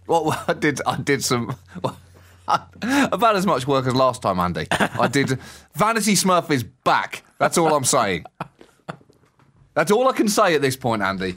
Well, 0.07 0.43
I 0.47 0.53
did. 0.53 0.82
I 0.86 0.97
did 0.97 1.24
some. 1.24 1.55
Well, 1.82 1.97
about 2.47 3.36
as 3.36 3.45
much 3.45 3.68
work 3.68 3.88
as 3.88 3.95
last 3.95 4.22
time, 4.22 4.39
Andy. 4.39 4.68
I 4.72 5.07
did. 5.07 5.39
Vanity 5.74 6.13
Smurf 6.13 6.49
is 6.51 6.63
back. 6.63 7.24
That's 7.38 7.57
all 7.57 7.74
I'm 7.74 7.84
saying. 7.84 8.26
That's 9.74 9.91
all 9.91 10.09
I 10.09 10.13
can 10.13 10.28
say 10.28 10.55
at 10.55 10.61
this 10.61 10.76
point, 10.76 11.01
Andy. 11.01 11.36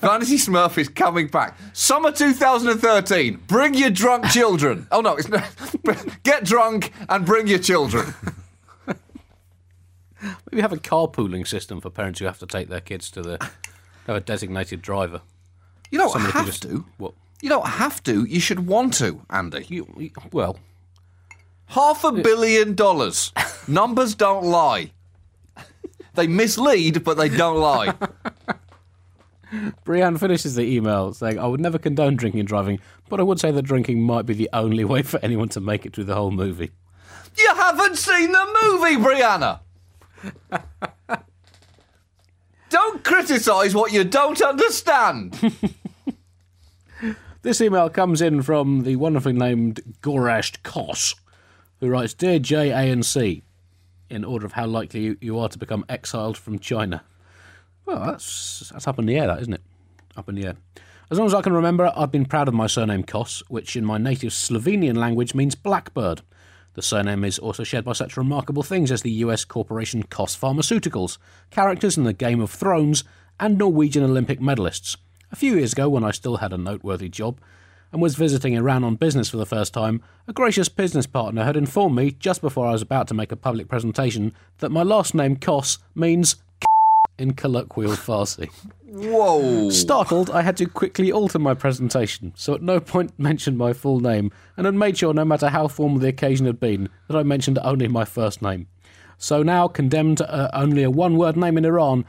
Vanity 0.00 0.36
Smurf 0.36 0.78
is 0.78 0.88
coming 0.88 1.26
back. 1.26 1.58
Summer 1.72 2.12
2013. 2.12 3.40
Bring 3.46 3.74
your 3.74 3.90
drunk 3.90 4.26
children. 4.30 4.86
Oh 4.92 5.00
no, 5.00 5.16
it's 5.16 5.28
not. 5.28 5.44
Get 6.22 6.44
drunk 6.44 6.92
and 7.08 7.24
bring 7.26 7.46
your 7.48 7.58
children. 7.58 8.14
Maybe 10.50 10.62
have 10.62 10.72
a 10.72 10.76
carpooling 10.76 11.46
system 11.46 11.80
for 11.80 11.90
parents 11.90 12.18
who 12.18 12.24
have 12.26 12.38
to 12.38 12.46
take 12.46 12.68
their 12.68 12.80
kids 12.80 13.10
to 13.10 13.22
the 13.22 13.38
have 14.06 14.16
a 14.16 14.20
designated 14.20 14.80
driver. 14.80 15.20
You 15.90 15.98
don't 15.98 16.10
Somebody 16.10 16.32
have 16.32 16.46
just- 16.46 16.62
to. 16.62 16.84
What? 16.98 17.12
You 17.42 17.48
don't 17.50 17.66
have 17.66 18.02
to. 18.04 18.24
You 18.24 18.40
should 18.40 18.66
want 18.66 18.94
to, 18.94 19.20
Andy. 19.28 19.66
You, 19.68 19.92
you- 19.98 20.10
well, 20.32 20.58
Half 21.66 22.04
a 22.04 22.12
billion 22.12 22.74
dollars. 22.74 23.32
Numbers 23.68 24.14
don't 24.14 24.44
lie. 24.44 24.92
They 26.14 26.26
mislead, 26.26 27.02
but 27.04 27.16
they 27.16 27.28
don't 27.28 27.56
lie. 27.58 27.94
Brianne 29.84 30.18
finishes 30.18 30.54
the 30.54 30.62
email 30.62 31.12
saying, 31.12 31.38
I 31.38 31.46
would 31.46 31.60
never 31.60 31.78
condone 31.78 32.16
drinking 32.16 32.40
and 32.40 32.48
driving, 32.48 32.80
but 33.08 33.20
I 33.20 33.22
would 33.22 33.40
say 33.40 33.50
that 33.50 33.62
drinking 33.62 34.02
might 34.02 34.26
be 34.26 34.34
the 34.34 34.50
only 34.52 34.84
way 34.84 35.02
for 35.02 35.20
anyone 35.22 35.48
to 35.50 35.60
make 35.60 35.84
it 35.86 35.94
through 35.94 36.04
the 36.04 36.14
whole 36.14 36.30
movie. 36.30 36.70
You 37.36 37.54
haven't 37.54 37.96
seen 37.96 38.32
the 38.32 38.58
movie, 38.62 38.96
Brianna. 38.96 39.60
don't 42.70 43.04
criticise 43.04 43.74
what 43.74 43.92
you 43.92 44.04
don't 44.04 44.40
understand. 44.40 45.38
This 47.44 47.60
email 47.60 47.90
comes 47.90 48.22
in 48.22 48.40
from 48.40 48.84
the 48.84 48.96
wonderfully 48.96 49.34
named 49.34 49.82
Gorazd 50.00 50.62
Kos, 50.62 51.14
who 51.78 51.90
writes 51.90 52.14
Dear 52.14 52.38
J, 52.38 52.70
A, 52.70 52.90
and 52.90 53.04
C, 53.04 53.42
in 54.08 54.24
order 54.24 54.46
of 54.46 54.52
how 54.52 54.64
likely 54.64 55.18
you 55.20 55.38
are 55.38 55.50
to 55.50 55.58
become 55.58 55.84
exiled 55.86 56.38
from 56.38 56.58
China. 56.58 57.04
Well, 57.86 58.04
that's, 58.04 58.70
that's 58.72 58.88
up 58.88 58.98
in 58.98 59.06
the 59.06 59.16
air, 59.16 59.26
that, 59.26 59.40
isn't 59.42 59.54
it? 59.54 59.62
Up 60.16 60.28
in 60.28 60.36
the 60.36 60.46
air. 60.46 60.56
As 61.10 61.18
long 61.18 61.26
as 61.26 61.34
I 61.34 61.42
can 61.42 61.52
remember, 61.52 61.92
I've 61.94 62.10
been 62.10 62.24
proud 62.24 62.48
of 62.48 62.54
my 62.54 62.66
surname 62.66 63.04
Kos, 63.04 63.42
which 63.48 63.76
in 63.76 63.84
my 63.84 63.98
native 63.98 64.32
Slovenian 64.32 64.96
language 64.96 65.34
means 65.34 65.54
blackbird. 65.54 66.22
The 66.74 66.82
surname 66.82 67.24
is 67.24 67.38
also 67.38 67.62
shared 67.62 67.84
by 67.84 67.92
such 67.92 68.16
remarkable 68.16 68.62
things 68.62 68.90
as 68.90 69.02
the 69.02 69.10
US 69.10 69.44
corporation 69.44 70.02
Kos 70.04 70.36
Pharmaceuticals, 70.36 71.18
characters 71.50 71.98
in 71.98 72.04
the 72.04 72.12
Game 72.12 72.40
of 72.40 72.50
Thrones, 72.50 73.04
and 73.38 73.58
Norwegian 73.58 74.02
Olympic 74.02 74.40
medalists. 74.40 74.96
A 75.30 75.36
few 75.36 75.56
years 75.56 75.72
ago, 75.72 75.88
when 75.88 76.04
I 76.04 76.10
still 76.10 76.38
had 76.38 76.52
a 76.52 76.58
noteworthy 76.58 77.08
job 77.08 77.38
and 77.92 78.00
was 78.00 78.16
visiting 78.16 78.54
Iran 78.54 78.82
on 78.82 78.96
business 78.96 79.28
for 79.28 79.36
the 79.36 79.46
first 79.46 79.74
time, 79.74 80.02
a 80.26 80.32
gracious 80.32 80.68
business 80.68 81.06
partner 81.06 81.44
had 81.44 81.56
informed 81.56 81.96
me 81.96 82.12
just 82.12 82.40
before 82.40 82.66
I 82.66 82.72
was 82.72 82.82
about 82.82 83.08
to 83.08 83.14
make 83.14 83.30
a 83.30 83.36
public 83.36 83.68
presentation 83.68 84.32
that 84.58 84.72
my 84.72 84.82
last 84.82 85.14
name 85.14 85.36
Kos 85.36 85.78
means 85.94 86.36
in 87.18 87.34
colloquial 87.34 87.92
Farsi. 87.92 88.50
Whoa. 88.86 89.70
Startled, 89.70 90.30
I 90.30 90.42
had 90.42 90.56
to 90.58 90.66
quickly 90.66 91.10
alter 91.10 91.38
my 91.38 91.54
presentation, 91.54 92.32
so 92.36 92.54
at 92.54 92.62
no 92.62 92.80
point 92.80 93.18
mentioned 93.18 93.58
my 93.58 93.72
full 93.72 94.00
name, 94.00 94.30
and 94.56 94.66
had 94.66 94.74
made 94.74 94.98
sure, 94.98 95.12
no 95.12 95.24
matter 95.24 95.48
how 95.48 95.68
formal 95.68 95.98
the 95.98 96.08
occasion 96.08 96.46
had 96.46 96.60
been, 96.60 96.88
that 97.08 97.16
I 97.16 97.22
mentioned 97.22 97.58
only 97.62 97.88
my 97.88 98.04
first 98.04 98.40
name. 98.40 98.68
So 99.18 99.42
now, 99.42 99.68
condemned 99.68 100.18
to 100.18 100.32
uh, 100.32 100.50
only 100.52 100.82
a 100.82 100.90
one 100.90 101.16
word 101.16 101.36
name 101.36 101.58
in 101.58 101.64
Iran, 101.64 102.04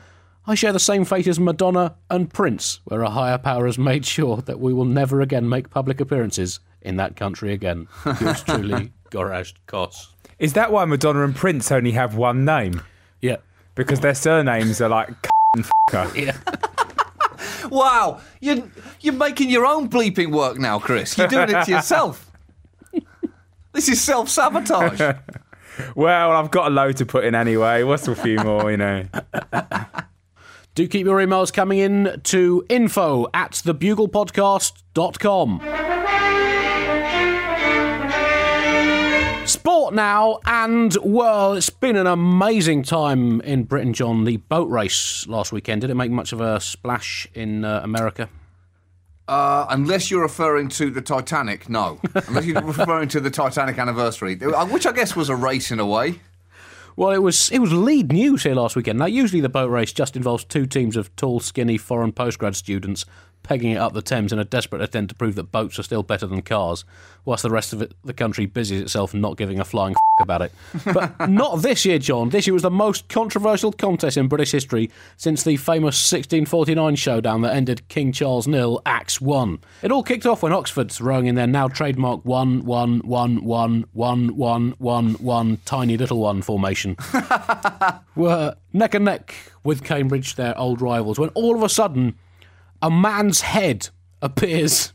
I 0.47 0.53
share 0.53 0.74
the 0.74 0.80
same 0.80 1.06
fate 1.06 1.28
as 1.28 1.39
Madonna 1.39 1.95
and 2.10 2.32
Prince, 2.32 2.82
where 2.86 3.01
a 3.01 3.10
higher 3.10 3.39
power 3.39 3.66
has 3.66 3.80
made 3.80 4.06
sure 4.06 4.38
that 4.38 4.60
we 4.60 4.74
will 4.74 4.86
never 4.86 5.22
again 5.22 5.49
make 5.49 5.72
public 5.72 5.99
appearances 5.99 6.60
in 6.82 6.97
that 6.97 7.16
country 7.16 7.51
again. 7.51 7.88
Yours 8.22 8.43
truly, 8.43 8.91
Gorazd 9.10 9.56
Kos. 9.66 10.14
Is 10.38 10.53
that 10.53 10.72
why 10.72 10.86
Madonna 10.86 11.24
and 11.24 11.36
Prince 11.36 11.72
only 11.72 11.91
have 11.91 12.16
one 12.16 12.45
name? 12.45 12.82
Yeah. 13.22 13.38
Because 13.76 14.00
their 14.00 14.16
surnames 14.16 14.82
are 14.82 14.90
like 14.90 15.10
and 15.56 15.66
fucker. 15.92 16.16
Yeah. 16.16 16.38
Wow. 17.70 18.22
You're, 18.42 18.64
you're 19.02 19.14
making 19.14 19.50
your 19.50 19.66
own 19.66 19.90
bleeping 19.90 20.32
work 20.32 20.58
now, 20.58 20.80
Chris. 20.80 21.18
You're 21.18 21.28
doing 21.28 21.50
it 21.50 21.66
to 21.66 21.72
yourself. 21.72 22.32
This 23.74 23.90
is 23.90 24.00
self 24.02 24.30
sabotage. 24.30 25.02
Well, 25.94 26.32
I've 26.32 26.52
got 26.52 26.68
a 26.68 26.70
load 26.70 26.96
to 26.98 27.06
put 27.06 27.26
in 27.26 27.36
anyway. 27.36 27.84
What's 27.84 28.08
a 28.08 28.16
few 28.16 28.38
more, 28.38 28.72
you 28.72 28.78
know? 28.78 29.04
Do 30.74 30.88
keep 30.88 31.06
your 31.06 31.18
emails 31.18 31.52
coming 31.52 31.80
in 31.80 32.22
to 32.24 32.66
info 32.70 33.28
at 33.34 33.52
thebuglepodcast.com. 33.52 35.60
Sport 39.86 39.94
now, 39.94 40.40
and 40.48 40.98
well, 41.04 41.54
it's 41.54 41.70
been 41.70 41.96
an 41.96 42.08
amazing 42.08 42.82
time 42.82 43.40
in 43.42 43.66
Britain, 43.66 43.94
John. 43.94 44.24
The 44.24 44.38
boat 44.38 44.68
race 44.68 45.28
last 45.28 45.52
weekend. 45.52 45.82
Did 45.82 45.92
it 45.92 45.94
make 45.94 46.10
much 46.10 46.34
of 46.34 46.42
a 46.42 46.60
splash 46.60 47.28
in 47.36 47.64
uh, 47.64 47.82
America? 47.84 48.28
Uh, 49.28 49.68
unless 49.70 50.10
you're 50.10 50.24
referring 50.24 50.70
to 50.70 50.90
the 50.90 51.04
Titanic, 51.04 51.70
no. 51.70 52.00
Unless 52.28 52.46
you're 52.46 52.64
referring 52.64 53.10
to 53.10 53.20
the 53.20 53.30
Titanic 53.30 53.78
anniversary, 53.78 54.40
uh, 54.42 54.66
which 54.66 54.88
I 54.88 54.92
guess 54.92 55.16
was 55.16 55.30
a 55.30 55.36
race 55.36 55.70
in 55.70 55.80
a 55.80 55.86
way. 55.86 56.20
Well, 56.96 57.12
it 57.12 57.22
was 57.22 57.52
it 57.52 57.60
was 57.60 57.72
lead 57.72 58.12
news 58.12 58.42
here 58.42 58.56
last 58.56 58.76
weekend. 58.76 58.98
Now, 58.98 59.06
usually 59.06 59.42
the 59.42 59.50
boat 59.50 59.70
race 59.70 59.94
just 59.94 60.16
involves 60.16 60.44
two 60.46 60.66
teams 60.66 60.98
of 60.98 61.16
tall, 61.16 61.40
skinny 61.40 61.78
foreign 61.78 62.12
postgrad 62.12 62.56
students 62.56 63.06
pegging 63.48 63.72
it 63.72 63.78
up 63.78 63.93
the 63.93 64.02
Thames 64.02 64.34
in 64.34 64.39
a 64.39 64.43
desperate 64.46 64.82
attempt 64.82 65.10
to 65.10 65.16
prove 65.16 65.36
that 65.36 65.52
boats 65.52 65.78
are 65.78 65.84
still 65.84 66.04
better 66.04 66.26
than 66.26 66.41
cars, 66.41 66.84
whilst 67.26 67.43
the 67.43 67.50
rest 67.50 67.74
of 67.74 67.82
it, 67.82 67.93
the 68.04 68.14
country 68.14 68.46
busies 68.46 68.82
itself 68.82 69.14
not 69.14 69.38
giving 69.38 69.60
a 69.60 69.66
flying 69.66 69.93
f- 69.93 70.02
about 70.22 70.41
it. 70.41 70.52
But 70.93 71.30
not 71.30 71.62
this 71.62 71.86
year, 71.86 72.00
John. 72.00 72.30
This 72.30 72.48
year 72.48 72.54
was 72.54 72.64
the 72.64 72.72
most 72.72 73.08
controversial 73.10 73.72
contest 73.72 74.18
in 74.18 74.28
British 74.28 74.52
history 74.52 74.89
since 75.18 75.43
the 75.43 75.58
famous 75.58 75.96
1649 76.12 76.96
showdown 76.96 77.41
that 77.41 77.54
ended 77.54 77.88
King 77.88 78.12
Charles 78.12 78.48
nil, 78.48 78.82
Axe 78.86 79.22
one. 79.22 79.60
It 79.82 79.91
all 79.91 80.04
kicked 80.04 80.26
off 80.26 80.41
when 80.43 80.54
Oxford's 80.54 81.00
rowing 81.00 81.28
in 81.28 81.36
their 81.36 81.48
now 81.48 81.68
trademark 81.68 82.26
one 82.26 82.64
one 82.66 83.00
one 83.00 83.43
one 83.43 83.86
one 83.93 84.28
one 84.36 84.70
one 84.78 85.14
one 85.14 85.58
tiny 85.66 85.98
little 85.98 86.20
one 86.20 86.41
formation 86.41 86.96
were 88.16 88.56
neck 88.74 88.93
and 88.93 89.06
neck 89.06 89.34
with 89.64 89.84
Cambridge, 89.84 90.36
their 90.36 90.58
old 90.58 90.82
rivals, 90.82 91.20
when 91.20 91.30
all 91.30 91.56
of 91.56 91.64
a 91.64 91.70
sudden 91.70 92.16
a 92.86 92.92
man's 92.92 93.42
head 93.42 93.90
appears 94.22 94.94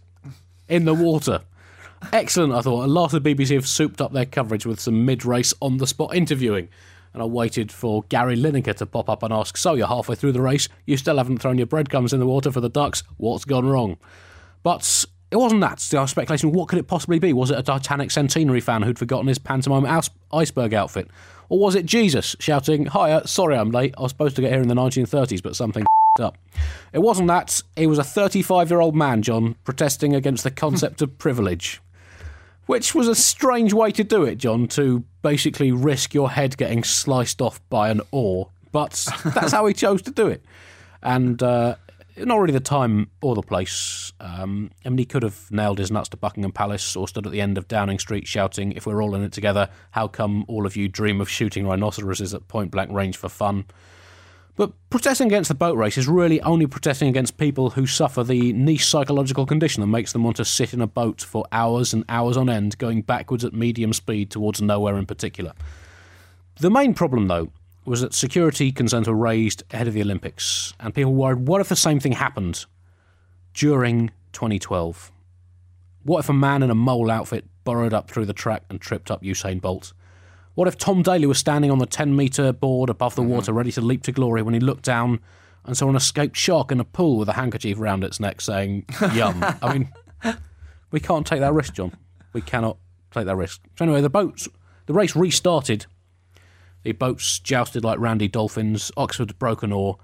in 0.68 0.84
the 0.84 0.94
water. 0.94 1.40
Excellent, 2.12 2.52
I 2.52 2.60
thought. 2.60 2.84
At 2.84 2.88
last, 2.88 3.10
the 3.10 3.20
BBC 3.20 3.54
have 3.54 3.66
souped 3.66 4.00
up 4.00 4.12
their 4.12 4.26
coverage 4.26 4.64
with 4.64 4.78
some 4.78 5.04
mid 5.04 5.24
race 5.24 5.52
on 5.60 5.78
the 5.78 5.88
spot 5.88 6.14
interviewing. 6.14 6.68
And 7.12 7.20
I 7.20 7.26
waited 7.26 7.72
for 7.72 8.04
Gary 8.04 8.36
Lineker 8.36 8.76
to 8.76 8.86
pop 8.86 9.10
up 9.10 9.24
and 9.24 9.32
ask, 9.32 9.56
So, 9.56 9.74
you're 9.74 9.88
halfway 9.88 10.14
through 10.14 10.30
the 10.30 10.40
race, 10.40 10.68
you 10.86 10.96
still 10.96 11.16
haven't 11.16 11.38
thrown 11.38 11.58
your 11.58 11.66
breadcrumbs 11.66 12.12
in 12.12 12.20
the 12.20 12.26
water 12.26 12.52
for 12.52 12.60
the 12.60 12.68
ducks, 12.68 13.02
what's 13.16 13.44
gone 13.44 13.66
wrong? 13.66 13.98
But 14.62 15.04
it 15.32 15.36
wasn't 15.36 15.62
that. 15.62 15.84
I 15.92 16.02
was 16.02 16.44
what 16.44 16.68
could 16.68 16.78
it 16.78 16.86
possibly 16.86 17.18
be? 17.18 17.32
Was 17.32 17.50
it 17.50 17.58
a 17.58 17.62
Titanic 17.64 18.12
centenary 18.12 18.60
fan 18.60 18.82
who'd 18.82 19.00
forgotten 19.00 19.26
his 19.26 19.38
pantomime 19.40 19.84
ice- 19.84 20.10
iceberg 20.32 20.74
outfit? 20.74 21.08
Or 21.48 21.58
was 21.58 21.74
it 21.74 21.86
Jesus 21.86 22.36
shouting, 22.38 22.86
Hiya, 22.86 23.26
sorry 23.26 23.56
I'm 23.56 23.72
late, 23.72 23.96
I 23.98 24.02
was 24.02 24.12
supposed 24.12 24.36
to 24.36 24.42
get 24.42 24.52
here 24.52 24.62
in 24.62 24.68
the 24.68 24.74
1930s, 24.76 25.42
but 25.42 25.56
something 25.56 25.84
up. 26.18 26.38
It 26.92 26.98
wasn't 26.98 27.28
that. 27.28 27.62
He 27.76 27.86
was 27.86 27.98
a 27.98 28.04
35 28.04 28.70
year 28.70 28.80
old 28.80 28.96
man, 28.96 29.22
John, 29.22 29.54
protesting 29.62 30.14
against 30.14 30.42
the 30.42 30.50
concept 30.50 31.02
of 31.02 31.18
privilege. 31.18 31.80
Which 32.66 32.94
was 32.94 33.08
a 33.08 33.14
strange 33.14 33.72
way 33.72 33.90
to 33.92 34.04
do 34.04 34.22
it, 34.24 34.36
John, 34.36 34.68
to 34.68 35.04
basically 35.22 35.72
risk 35.72 36.14
your 36.14 36.30
head 36.30 36.56
getting 36.56 36.84
sliced 36.84 37.42
off 37.42 37.60
by 37.68 37.90
an 37.90 38.00
oar. 38.12 38.50
But 38.72 39.06
that's 39.24 39.52
how 39.52 39.66
he 39.66 39.74
chose 39.74 40.02
to 40.02 40.10
do 40.10 40.28
it. 40.28 40.44
And 41.02 41.42
uh, 41.42 41.76
not 42.16 42.36
really 42.36 42.52
the 42.52 42.60
time 42.60 43.10
or 43.22 43.34
the 43.34 43.42
place. 43.42 44.12
Um, 44.20 44.70
I 44.84 44.88
mean, 44.88 44.98
he 44.98 45.04
could 45.04 45.24
have 45.24 45.50
nailed 45.50 45.78
his 45.78 45.90
nuts 45.90 46.10
to 46.10 46.16
Buckingham 46.16 46.52
Palace 46.52 46.94
or 46.94 47.08
stood 47.08 47.26
at 47.26 47.32
the 47.32 47.40
end 47.40 47.58
of 47.58 47.66
Downing 47.66 47.98
Street 47.98 48.26
shouting, 48.26 48.72
If 48.72 48.86
we're 48.86 49.02
all 49.02 49.14
in 49.16 49.22
it 49.22 49.32
together, 49.32 49.68
how 49.92 50.06
come 50.06 50.44
all 50.46 50.64
of 50.66 50.76
you 50.76 50.88
dream 50.88 51.20
of 51.20 51.28
shooting 51.28 51.66
rhinoceroses 51.66 52.34
at 52.34 52.46
point 52.46 52.70
blank 52.70 52.92
range 52.92 53.16
for 53.16 53.28
fun? 53.28 53.64
But 54.60 54.74
protesting 54.90 55.28
against 55.28 55.48
the 55.48 55.54
boat 55.54 55.78
race 55.78 55.96
is 55.96 56.06
really 56.06 56.38
only 56.42 56.66
protesting 56.66 57.08
against 57.08 57.38
people 57.38 57.70
who 57.70 57.86
suffer 57.86 58.22
the 58.22 58.52
niche 58.52 58.84
psychological 58.84 59.46
condition 59.46 59.80
that 59.80 59.86
makes 59.86 60.12
them 60.12 60.22
want 60.22 60.36
to 60.36 60.44
sit 60.44 60.74
in 60.74 60.82
a 60.82 60.86
boat 60.86 61.22
for 61.22 61.46
hours 61.50 61.94
and 61.94 62.04
hours 62.10 62.36
on 62.36 62.50
end, 62.50 62.76
going 62.76 63.00
backwards 63.00 63.42
at 63.42 63.54
medium 63.54 63.94
speed 63.94 64.30
towards 64.30 64.60
nowhere 64.60 64.98
in 64.98 65.06
particular. 65.06 65.54
The 66.56 66.70
main 66.70 66.92
problem, 66.92 67.28
though, 67.28 67.50
was 67.86 68.02
that 68.02 68.12
security 68.12 68.70
concerns 68.70 69.08
were 69.08 69.14
raised 69.14 69.62
ahead 69.72 69.88
of 69.88 69.94
the 69.94 70.02
Olympics, 70.02 70.74
and 70.78 70.94
people 70.94 71.14
worried 71.14 71.48
what 71.48 71.62
if 71.62 71.70
the 71.70 71.74
same 71.74 71.98
thing 71.98 72.12
happened 72.12 72.66
during 73.54 74.10
2012? 74.34 75.10
What 76.02 76.18
if 76.18 76.28
a 76.28 76.34
man 76.34 76.62
in 76.62 76.68
a 76.68 76.74
mole 76.74 77.10
outfit 77.10 77.46
burrowed 77.64 77.94
up 77.94 78.10
through 78.10 78.26
the 78.26 78.34
track 78.34 78.64
and 78.68 78.78
tripped 78.78 79.10
up 79.10 79.22
Usain 79.22 79.58
Bolt? 79.58 79.94
What 80.54 80.68
if 80.68 80.76
Tom 80.76 81.02
Daley 81.02 81.26
was 81.26 81.38
standing 81.38 81.70
on 81.70 81.78
the 81.78 81.86
10 81.86 82.14
metre 82.14 82.52
board 82.52 82.90
above 82.90 83.14
the 83.14 83.22
water, 83.22 83.52
ready 83.52 83.72
to 83.72 83.80
leap 83.80 84.02
to 84.04 84.12
glory, 84.12 84.42
when 84.42 84.54
he 84.54 84.60
looked 84.60 84.84
down 84.84 85.20
and 85.64 85.76
saw 85.76 85.88
an 85.88 85.96
escaped 85.96 86.36
shark 86.36 86.72
in 86.72 86.80
a 86.80 86.84
pool 86.84 87.18
with 87.18 87.28
a 87.28 87.34
handkerchief 87.34 87.78
around 87.78 88.02
its 88.02 88.18
neck 88.18 88.40
saying, 88.40 88.84
Yum? 89.14 89.44
I 89.62 89.72
mean, 89.72 89.92
we 90.90 91.00
can't 91.00 91.26
take 91.26 91.40
that 91.40 91.52
risk, 91.52 91.74
John. 91.74 91.96
We 92.32 92.40
cannot 92.40 92.78
take 93.10 93.26
that 93.26 93.36
risk. 93.36 93.60
So, 93.76 93.84
anyway, 93.84 94.00
the 94.00 94.10
boats, 94.10 94.48
the 94.86 94.92
race 94.92 95.14
restarted. 95.14 95.86
The 96.82 96.92
boats 96.92 97.38
jousted 97.38 97.84
like 97.84 97.98
randy 97.98 98.28
dolphins. 98.28 98.90
Oxford 98.96 99.38
broke 99.38 99.62
an 99.62 99.72
oar. 99.72 99.98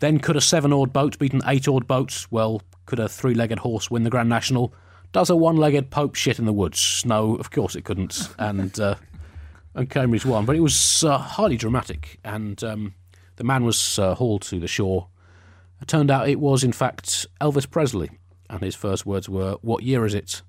Then, 0.00 0.18
could 0.18 0.36
a 0.36 0.40
seven 0.40 0.72
oared 0.72 0.92
boat 0.92 1.18
beat 1.18 1.32
an 1.32 1.42
eight 1.46 1.68
oared 1.68 1.86
boat? 1.86 2.26
Well, 2.30 2.60
could 2.86 2.98
a 2.98 3.08
three 3.08 3.34
legged 3.34 3.60
horse 3.60 3.90
win 3.90 4.02
the 4.02 4.10
Grand 4.10 4.28
National? 4.28 4.74
Does 5.12 5.30
a 5.30 5.36
one 5.36 5.56
legged 5.56 5.90
Pope 5.90 6.14
shit 6.14 6.38
in 6.38 6.44
the 6.44 6.52
woods? 6.52 7.04
No, 7.06 7.36
of 7.36 7.50
course 7.50 7.74
it 7.74 7.84
couldn't. 7.84 8.28
And. 8.38 8.78
Uh, 8.78 8.96
and 9.74 9.88
Cambridge 9.90 10.24
won. 10.24 10.44
But 10.44 10.56
it 10.56 10.60
was 10.60 11.04
uh, 11.04 11.18
highly 11.18 11.56
dramatic, 11.56 12.18
and 12.24 12.62
um, 12.62 12.94
the 13.36 13.44
man 13.44 13.64
was 13.64 13.98
uh, 13.98 14.14
hauled 14.14 14.42
to 14.42 14.58
the 14.58 14.68
shore. 14.68 15.08
It 15.80 15.88
turned 15.88 16.10
out 16.10 16.28
it 16.28 16.40
was, 16.40 16.62
in 16.62 16.72
fact, 16.72 17.26
Elvis 17.40 17.68
Presley, 17.68 18.10
and 18.48 18.60
his 18.60 18.74
first 18.74 19.06
words 19.06 19.28
were, 19.28 19.56
What 19.62 19.82
year 19.82 20.04
is 20.04 20.14
it? 20.14 20.42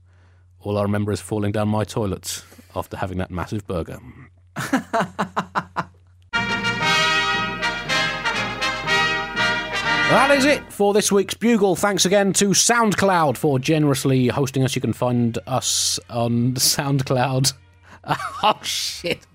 All 0.59 0.77
I 0.77 0.83
remember 0.83 1.11
is 1.11 1.19
falling 1.19 1.51
down 1.51 1.67
my 1.69 1.83
toilet 1.83 2.43
after 2.75 2.97
having 2.97 3.17
that 3.17 3.31
massive 3.31 3.65
burger. 3.67 3.99
That 10.13 10.29
is 10.29 10.45
it 10.45 10.71
for 10.71 10.93
this 10.93 11.11
week's 11.11 11.33
Bugle. 11.33 11.75
Thanks 11.75 12.05
again 12.05 12.33
to 12.33 12.49
SoundCloud 12.49 13.35
for 13.35 13.57
generously 13.57 14.27
hosting 14.27 14.63
us. 14.63 14.75
You 14.75 14.81
can 14.81 14.93
find 14.93 15.39
us 15.47 15.99
on 16.07 16.53
SoundCloud. 16.53 17.53
oh, 18.43 18.59
shit. 18.63 19.25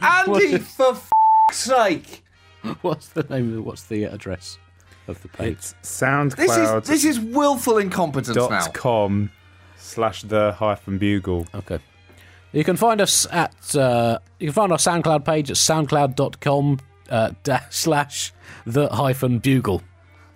Andy, 0.00 0.58
for 0.58 0.90
f- 0.92 1.10
sake! 1.52 2.24
What's 2.82 3.08
the 3.08 3.22
name 3.24 3.52
of 3.52 3.58
it? 3.58 3.60
What's 3.60 3.84
the 3.84 4.04
address 4.04 4.58
of 5.08 5.20
the 5.22 5.28
page? 5.28 5.52
It's 5.52 5.74
This 6.00 6.56
is 6.56 6.88
this 6.88 7.04
is 7.04 7.20
willful 7.20 7.78
incompetence 7.78 8.36
now. 8.36 8.48
dot 8.48 8.74
com 8.74 9.30
slash 9.76 10.22
the 10.22 10.52
hyphen 10.52 10.98
bugle. 10.98 11.46
Okay. 11.54 11.78
You 12.52 12.64
can 12.64 12.76
find 12.76 13.00
us 13.00 13.26
at 13.30 13.76
uh, 13.76 14.18
you 14.40 14.48
can 14.48 14.54
find 14.54 14.72
our 14.72 14.78
SoundCloud 14.78 15.24
page 15.24 15.50
at 15.50 15.56
soundcloud.com 15.56 16.80
uh, 17.10 17.30
dash 17.44 17.64
slash 17.70 18.32
the 18.64 18.88
hyphen 18.88 19.38
bugle. 19.38 19.82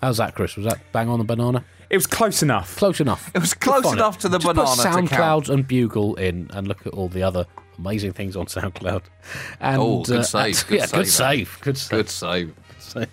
How's 0.00 0.18
that, 0.18 0.34
Chris? 0.34 0.56
Was 0.56 0.66
that 0.66 0.78
bang 0.92 1.08
on 1.08 1.18
the 1.18 1.24
banana? 1.24 1.64
It 1.90 1.96
was 1.96 2.06
close 2.06 2.42
enough. 2.42 2.76
Close 2.76 3.00
enough. 3.00 3.30
It 3.34 3.40
was 3.40 3.52
close 3.52 3.82
Find 3.82 3.96
enough 3.98 4.18
to 4.18 4.28
the 4.28 4.38
Just 4.38 4.54
banana 4.54 4.68
Put 4.70 4.82
to 4.82 4.88
count. 4.88 5.10
SoundCloud 5.10 5.50
and 5.52 5.66
Bugle 5.66 6.14
in, 6.14 6.48
and 6.54 6.68
look 6.68 6.86
at 6.86 6.92
all 6.94 7.08
the 7.08 7.22
other 7.24 7.46
amazing 7.78 8.12
things 8.12 8.36
on 8.36 8.46
SoundCloud. 8.46 9.02
And, 9.60 9.80
Oh, 9.82 10.04
good 10.04 10.20
uh, 10.20 10.22
save, 10.22 10.66
good 10.68 10.78
yeah, 10.78 10.86
good 10.86 11.06
save, 11.08 11.48
save. 11.48 11.58
Good 11.62 11.78
save. 11.78 11.90
Good 11.90 12.08
save. 12.10 12.54
save. 12.78 13.08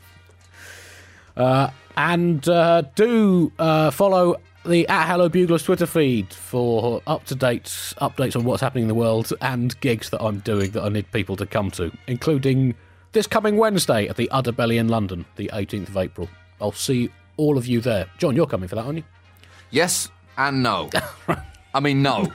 Uh, 1.36 1.70
and 1.96 2.48
uh, 2.48 2.84
do 2.96 3.52
uh, 3.60 3.92
follow 3.92 4.36
the 4.66 4.88
at 4.88 5.08
Hello 5.08 5.30
Buglers 5.30 5.64
Twitter 5.64 5.86
feed 5.86 6.32
for 6.34 7.02
up 7.08 7.26
to 7.26 7.36
date 7.36 7.64
updates 8.02 8.36
on 8.36 8.44
what's 8.44 8.62
happening 8.62 8.84
in 8.84 8.88
the 8.88 8.96
world 8.96 9.32
and 9.42 9.80
gigs 9.82 10.10
that 10.10 10.22
I'm 10.22 10.40
doing 10.40 10.72
that 10.72 10.84
I 10.84 10.90
need 10.90 11.12
people 11.12 11.36
to 11.38 11.46
come 11.46 11.72
to, 11.72 11.92
including 12.08 12.76
this 13.14 13.28
coming 13.28 13.58
Wednesday 13.58 14.08
at 14.08 14.18
the 14.18 14.30
Udderbelly 14.32 14.78
in 14.78 14.88
London, 14.90 15.26
the 15.38 15.50
18th 15.54 15.88
of 15.90 15.98
April. 15.98 16.30
I'll 16.60 16.72
see 16.72 17.10
all 17.38 17.58
of 17.58 17.68
you 17.68 17.80
there. 17.82 18.08
John, 18.18 18.36
you're 18.36 18.48
coming 18.48 18.68
for 18.68 18.76
that, 18.76 18.86
aren't 18.86 18.98
you? 18.98 19.04
Yes 19.72 20.10
and 20.38 20.64
no. 20.64 20.90
I 21.74 21.80
mean, 21.80 22.02
no. 22.02 22.32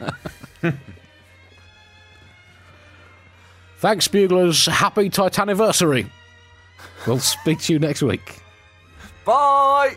Thanks, 3.79 4.07
Buglers. 4.09 4.67
Happy 4.67 5.11
Titaniversary. 5.11 6.07
We'll 7.07 7.19
speak 7.19 7.61
to 7.63 7.73
you 7.73 7.79
next 7.79 8.03
week. 8.03 8.41
Bye. 9.25 9.97